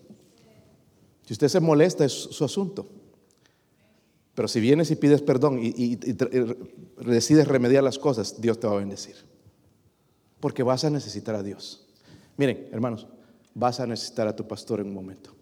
Si 1.27 1.35
usted 1.35 1.49
se 1.49 1.61
molesta, 1.61 2.07
es 2.07 2.13
su 2.13 2.43
asunto. 2.43 2.89
Pero 4.35 4.49
si 4.49 4.61
vienes 4.61 4.91
y 4.91 4.97
pides 4.97 5.21
perdón 5.21 5.59
y, 5.61 5.97
decides 7.05 7.47
remediar 7.47 7.85
las 7.85 7.99
cosas, 7.99 8.41
Dios 8.41 8.59
te 8.59 8.67
va 8.67 8.75
a 8.75 8.79
bendecir. 8.79 9.17
Porque 10.41 10.63
vas 10.63 10.85
a 10.85 10.91
necesitar 10.91 11.35
a 11.35 11.43
Dios. 11.43 11.87
Miren, 12.39 12.69
hermanos, 12.73 13.07
vas 13.53 13.81
a 13.81 13.87
necesitar 13.87 14.27
a 14.27 14.35
tu 14.35 14.49
pastor 14.49 14.81
en 14.81 14.87
un 14.87 14.95
momento. 14.95 15.35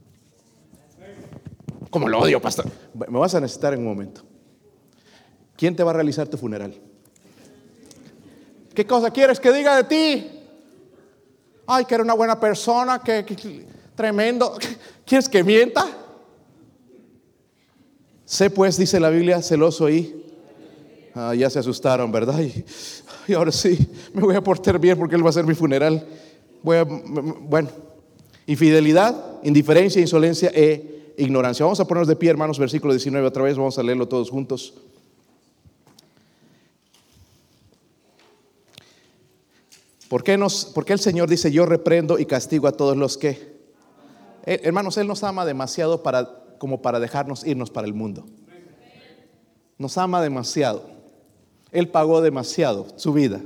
Como 1.91 2.09
lo 2.09 2.19
odio, 2.19 2.41
pastor. 2.41 2.67
Me 2.95 3.19
vas 3.19 3.35
a 3.35 3.41
necesitar 3.41 3.75
en 3.75 3.81
un 3.81 3.87
momento. 3.87 4.23
¿Quién 5.57 5.77
te 5.77 5.85
va 5.85 5.91
a 5.91 5.95
realizar 5.95 6.27
tu 6.27 6.37
funeral? 6.37 6.75
¿Qué 8.75 8.87
cosa 8.87 9.11
quieres 9.11 9.39
que 9.39 9.53
diga 9.53 9.77
de 9.77 9.85
ti? 9.85 10.36
Ay, 11.67 11.85
que 11.85 11.95
era 11.95 12.05
una 12.05 12.15
buena 12.15 12.39
persona, 12.39 13.01
que, 13.01 13.25
tremendo. 13.95 14.57
¿Quieres 15.05 15.29
que 15.29 15.43
mienta? 15.43 15.87
Sé 18.25 18.51
pues, 18.51 18.77
dice 18.77 19.01
la 19.01 19.11
Biblia, 19.11 19.43
celoso 19.43 19.89
y 19.89 20.25
ah, 21.15 21.35
ya 21.35 21.51
se 21.51 21.59
asustaron, 21.59 22.11
¿verdad? 22.13 22.41
Y, 23.29 23.35
ahora 23.35 23.51
sí, 23.51 23.77
me 24.15 24.23
voy 24.23 24.37
a 24.37 24.41
portar 24.41 24.79
bien 24.79 24.97
porque 24.97 25.17
él 25.17 25.23
va 25.23 25.29
a 25.29 25.31
hacer 25.31 25.45
mi 25.45 25.55
funeral. 25.55 26.07
Bueno, 26.63 27.69
infidelidad, 28.47 29.41
indiferencia, 29.43 30.01
insolencia 30.01 30.51
e 30.55 31.15
ignorancia. 31.19 31.65
Vamos 31.65 31.81
a 31.81 31.87
ponernos 31.87 32.09
de 32.09 32.17
pie, 32.17 32.31
hermanos, 32.31 32.59
versículo 32.59 32.93
19 32.93 33.27
otra 33.27 33.43
vez, 33.43 33.57
vamos 33.57 33.79
a 33.79 33.83
leerlo 33.83 34.07
todos 34.07 34.31
juntos. 34.31 34.75
¿Por 40.09 40.23
qué, 40.23 40.39
nos, 40.39 40.73
el 40.87 40.99
Señor 41.01 41.29
dice, 41.29 41.51
yo 41.51 41.67
reprendo 41.67 42.19
y 42.19 42.27
castigo 42.27 42.69
a 42.69 42.73
todos 42.73 42.97
los 42.97 43.17
que? 43.19 43.57
Eh, 44.45 44.61
hermanos, 44.63 44.97
Él 44.99 45.09
nos 45.09 45.25
ama 45.25 45.45
demasiado 45.45 46.03
para, 46.03 46.29
como 46.59 46.81
para 46.81 47.01
dejarnos 47.01 47.45
irnos 47.45 47.71
para 47.71 47.87
el 47.87 47.95
mundo. 47.95 48.25
Nos 49.79 49.99
ama 49.99 50.23
demasiado. 50.23 50.89
Él 51.73 51.89
pagó 51.89 52.23
demasiado 52.23 52.87
su 52.97 53.13
vida 53.13 53.41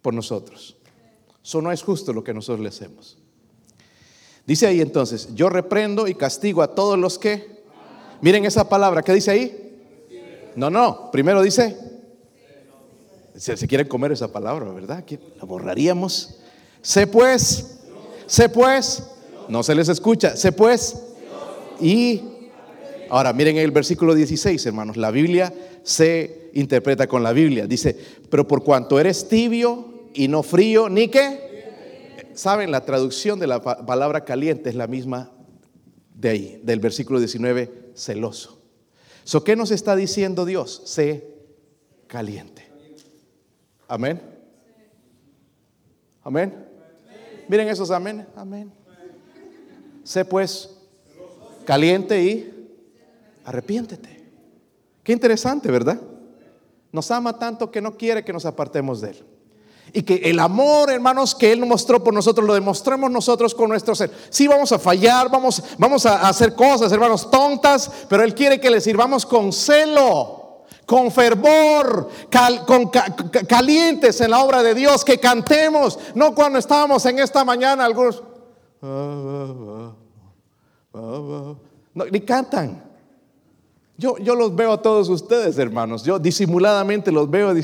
por 0.00 0.14
nosotros. 0.14 0.76
Eso 1.42 1.60
no 1.60 1.72
es 1.72 1.82
justo 1.82 2.12
lo 2.12 2.22
que 2.22 2.32
nosotros 2.32 2.60
le 2.60 2.68
hacemos. 2.68 3.18
Dice 4.46 4.66
ahí 4.66 4.80
entonces, 4.80 5.34
yo 5.34 5.48
reprendo 5.48 6.06
y 6.06 6.14
castigo 6.14 6.62
a 6.62 6.74
todos 6.74 6.98
los 6.98 7.18
que... 7.18 7.64
Miren 8.20 8.44
esa 8.44 8.68
palabra, 8.68 9.02
¿qué 9.02 9.12
dice 9.12 9.30
ahí? 9.30 9.60
No, 10.54 10.70
no, 10.70 11.10
primero 11.10 11.42
dice 11.42 11.93
se, 13.36 13.56
se 13.56 13.66
quiere 13.66 13.88
comer 13.88 14.12
esa 14.12 14.32
palabra, 14.32 14.70
¿verdad? 14.72 15.04
La 15.38 15.44
borraríamos. 15.44 16.40
Sé 16.82 17.06
pues, 17.06 17.80
sé 18.26 18.48
pues, 18.48 19.02
no 19.48 19.62
se 19.62 19.74
les 19.74 19.88
escucha, 19.88 20.36
sé 20.36 20.52
pues. 20.52 20.96
Y 21.80 22.22
ahora 23.10 23.32
miren 23.32 23.56
el 23.56 23.70
versículo 23.70 24.14
16, 24.14 24.64
hermanos, 24.66 24.96
la 24.96 25.10
Biblia 25.10 25.52
se 25.82 26.50
interpreta 26.54 27.06
con 27.06 27.22
la 27.22 27.32
Biblia. 27.32 27.66
Dice, 27.66 27.96
pero 28.30 28.46
por 28.46 28.62
cuanto 28.62 29.00
eres 29.00 29.28
tibio 29.28 30.08
y 30.14 30.28
no 30.28 30.42
frío, 30.42 30.88
ni 30.88 31.08
qué. 31.08 32.32
Saben, 32.34 32.70
la 32.70 32.84
traducción 32.84 33.38
de 33.38 33.46
la 33.46 33.62
palabra 33.62 34.24
caliente 34.24 34.68
es 34.68 34.74
la 34.76 34.86
misma 34.86 35.32
de 36.14 36.28
ahí, 36.28 36.60
del 36.64 36.80
versículo 36.80 37.18
19, 37.18 37.92
celoso. 37.94 38.60
So, 39.24 39.44
¿Qué 39.44 39.56
nos 39.56 39.70
está 39.70 39.96
diciendo 39.96 40.44
Dios? 40.44 40.82
Sé 40.84 41.34
caliente. 42.06 42.63
Amén. 43.88 44.20
Amén. 46.22 46.66
Miren 47.48 47.68
esos 47.68 47.90
amén. 47.90 48.26
Amén. 48.34 48.72
Sé 50.02 50.24
pues 50.24 50.70
caliente 51.64 52.22
y 52.22 52.68
arrepiéntete. 53.44 54.24
Qué 55.02 55.12
interesante, 55.12 55.70
¿verdad? 55.70 56.00
Nos 56.92 57.10
ama 57.10 57.38
tanto 57.38 57.70
que 57.70 57.80
no 57.80 57.96
quiere 57.96 58.24
que 58.24 58.32
nos 58.32 58.46
apartemos 58.46 59.00
de 59.00 59.10
Él. 59.10 59.24
Y 59.92 60.02
que 60.02 60.14
el 60.30 60.40
amor, 60.40 60.90
hermanos, 60.90 61.34
que 61.34 61.52
Él 61.52 61.64
mostró 61.66 62.02
por 62.02 62.14
nosotros, 62.14 62.46
lo 62.46 62.54
demostremos 62.54 63.10
nosotros 63.10 63.54
con 63.54 63.68
nuestro 63.68 63.94
ser. 63.94 64.10
Sí, 64.30 64.48
vamos 64.48 64.72
a 64.72 64.78
fallar, 64.78 65.30
vamos, 65.30 65.62
vamos 65.78 66.06
a 66.06 66.26
hacer 66.26 66.54
cosas, 66.54 66.90
hermanos, 66.90 67.30
tontas, 67.30 67.90
pero 68.08 68.22
Él 68.22 68.34
quiere 68.34 68.60
que 68.60 68.70
le 68.70 68.80
sirvamos 68.80 69.26
con 69.26 69.52
celo 69.52 70.43
con 70.86 71.10
fervor, 71.10 72.08
con 72.66 72.90
calientes 73.48 74.20
en 74.20 74.30
la 74.30 74.44
obra 74.44 74.62
de 74.62 74.74
Dios, 74.74 75.04
que 75.04 75.18
cantemos, 75.18 75.98
no 76.14 76.34
cuando 76.34 76.58
estábamos 76.58 77.04
en 77.06 77.18
esta 77.18 77.44
mañana 77.44 77.84
algunos, 77.84 78.22
no, 80.92 82.04
ni 82.10 82.20
cantan. 82.20 82.82
Yo, 83.96 84.18
yo 84.18 84.34
los 84.34 84.54
veo 84.54 84.72
a 84.72 84.82
todos 84.82 85.08
ustedes, 85.08 85.56
hermanos. 85.58 86.02
Yo 86.04 86.18
disimuladamente 86.18 87.12
los 87.12 87.30
veo. 87.30 87.54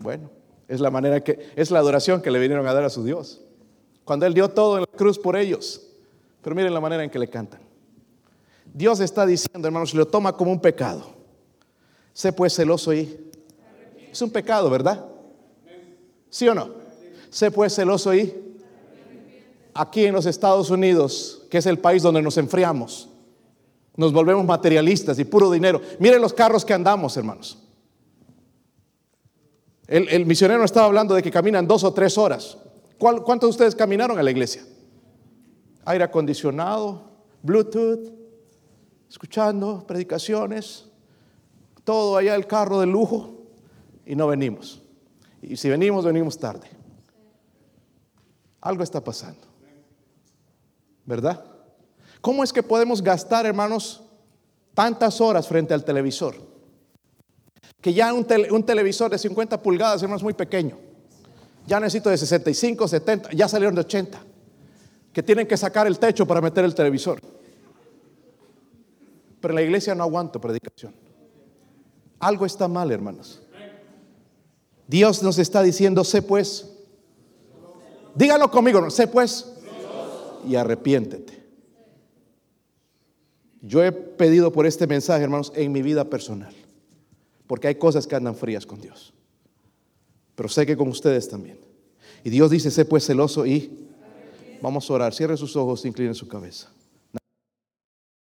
Bueno, 0.00 0.28
es 0.68 0.80
la 0.80 0.90
manera 0.90 1.22
que, 1.22 1.52
es 1.54 1.70
la 1.70 1.78
adoración 1.78 2.20
que 2.20 2.30
le 2.30 2.38
vinieron 2.38 2.66
a 2.66 2.74
dar 2.74 2.84
a 2.84 2.90
su 2.90 3.04
Dios. 3.04 3.40
Cuando 4.04 4.26
Él 4.26 4.34
dio 4.34 4.50
todo 4.50 4.76
en 4.76 4.80
la 4.82 4.98
cruz 4.98 5.18
por 5.18 5.36
ellos. 5.36 5.86
Pero 6.42 6.54
miren 6.54 6.74
la 6.74 6.80
manera 6.80 7.02
en 7.02 7.10
que 7.10 7.18
le 7.18 7.28
cantan. 7.28 7.60
Dios 8.72 9.00
está 9.00 9.24
diciendo, 9.24 9.66
hermanos, 9.66 9.94
lo 9.94 10.06
toma 10.06 10.36
como 10.36 10.50
un 10.50 10.60
pecado. 10.60 11.06
Sé 12.14 12.32
pues 12.32 12.54
celoso 12.54 12.94
y... 12.94 13.32
Es 14.10 14.22
un 14.22 14.30
pecado, 14.30 14.70
¿verdad? 14.70 15.04
¿Sí 16.30 16.48
o 16.48 16.54
no? 16.54 16.70
Sé 17.28 17.50
pues 17.50 17.74
celoso 17.74 18.14
y... 18.14 18.32
Aquí 19.74 20.04
en 20.06 20.14
los 20.14 20.24
Estados 20.24 20.70
Unidos, 20.70 21.42
que 21.50 21.58
es 21.58 21.66
el 21.66 21.80
país 21.80 22.00
donde 22.00 22.22
nos 22.22 22.38
enfriamos, 22.38 23.08
nos 23.96 24.12
volvemos 24.12 24.44
materialistas 24.44 25.18
y 25.18 25.24
puro 25.24 25.50
dinero. 25.50 25.80
Miren 25.98 26.20
los 26.20 26.32
carros 26.32 26.64
que 26.64 26.72
andamos, 26.72 27.16
hermanos. 27.16 27.58
El, 29.88 30.24
misionero 30.24 30.64
estaba 30.64 30.86
hablando 30.86 31.14
de 31.14 31.22
que 31.22 31.30
caminan 31.32 31.66
dos 31.66 31.82
o 31.82 31.92
tres 31.92 32.16
horas. 32.16 32.56
¿Cuántos 32.98 33.40
de 33.40 33.50
ustedes 33.50 33.74
caminaron 33.74 34.16
a 34.18 34.22
la 34.22 34.30
iglesia? 34.30 34.64
Aire 35.84 36.04
acondicionado, 36.04 37.02
Bluetooth, 37.42 38.10
escuchando 39.10 39.84
predicaciones, 39.86 40.86
todo 41.84 42.16
allá 42.16 42.34
el 42.34 42.46
carro 42.46 42.80
de 42.80 42.86
lujo 42.86 43.34
y 44.06 44.16
no 44.16 44.26
venimos. 44.26 44.82
Y 45.42 45.56
si 45.56 45.68
venimos, 45.68 46.04
venimos 46.04 46.38
tarde. 46.38 46.68
Algo 48.60 48.82
está 48.82 49.04
pasando. 49.04 49.46
¿Verdad? 51.04 51.44
¿Cómo 52.22 52.42
es 52.42 52.52
que 52.52 52.62
podemos 52.62 53.02
gastar, 53.02 53.44
hermanos, 53.44 54.02
tantas 54.72 55.20
horas 55.20 55.46
frente 55.46 55.74
al 55.74 55.84
televisor? 55.84 56.34
Que 57.82 57.92
ya 57.92 58.14
un, 58.14 58.24
televisor 58.24 59.10
de 59.10 59.18
50 59.18 59.62
pulgadas, 59.62 60.02
hermanos, 60.02 60.20
es 60.20 60.24
muy 60.24 60.32
pequeño. 60.32 60.78
Ya 61.66 61.78
necesito 61.78 62.08
de 62.08 62.16
65, 62.16 62.88
70, 62.88 63.30
ya 63.32 63.46
salieron 63.46 63.74
de 63.74 63.82
80. 63.82 64.18
Que 65.12 65.22
tienen 65.22 65.46
que 65.46 65.58
sacar 65.58 65.86
el 65.86 65.98
techo 65.98 66.26
para 66.26 66.40
meter 66.40 66.64
el 66.64 66.74
televisor. 66.74 67.20
Pero 69.40 69.52
la 69.52 69.60
iglesia 69.60 69.94
no 69.94 70.04
aguanto 70.04 70.40
predicación. 70.40 71.03
Algo 72.24 72.46
está 72.46 72.68
mal, 72.68 72.90
hermanos. 72.90 73.42
Dios 74.88 75.22
nos 75.22 75.38
está 75.38 75.62
diciendo, 75.62 76.04
sé 76.04 76.22
pues. 76.22 76.70
Díganlo 78.14 78.50
conmigo, 78.50 78.80
¿no? 78.80 78.88
sé 78.88 79.08
pues. 79.08 79.52
Y 80.48 80.54
arrepiéntete. 80.54 81.44
Yo 83.60 83.84
he 83.84 83.92
pedido 83.92 84.50
por 84.52 84.64
este 84.64 84.86
mensaje, 84.86 85.22
hermanos, 85.22 85.52
en 85.54 85.70
mi 85.70 85.82
vida 85.82 86.08
personal. 86.08 86.54
Porque 87.46 87.68
hay 87.68 87.74
cosas 87.74 88.06
que 88.06 88.16
andan 88.16 88.34
frías 88.34 88.64
con 88.64 88.80
Dios. 88.80 89.12
Pero 90.34 90.48
sé 90.48 90.64
que 90.64 90.78
con 90.78 90.88
ustedes 90.88 91.28
también. 91.28 91.58
Y 92.24 92.30
Dios 92.30 92.50
dice, 92.50 92.70
sé 92.70 92.86
pues 92.86 93.04
celoso 93.04 93.44
y 93.44 93.90
vamos 94.62 94.88
a 94.88 94.94
orar. 94.94 95.12
Cierre 95.12 95.36
sus 95.36 95.56
ojos, 95.56 95.84
incline 95.84 96.14
su 96.14 96.26
cabeza. 96.26 96.73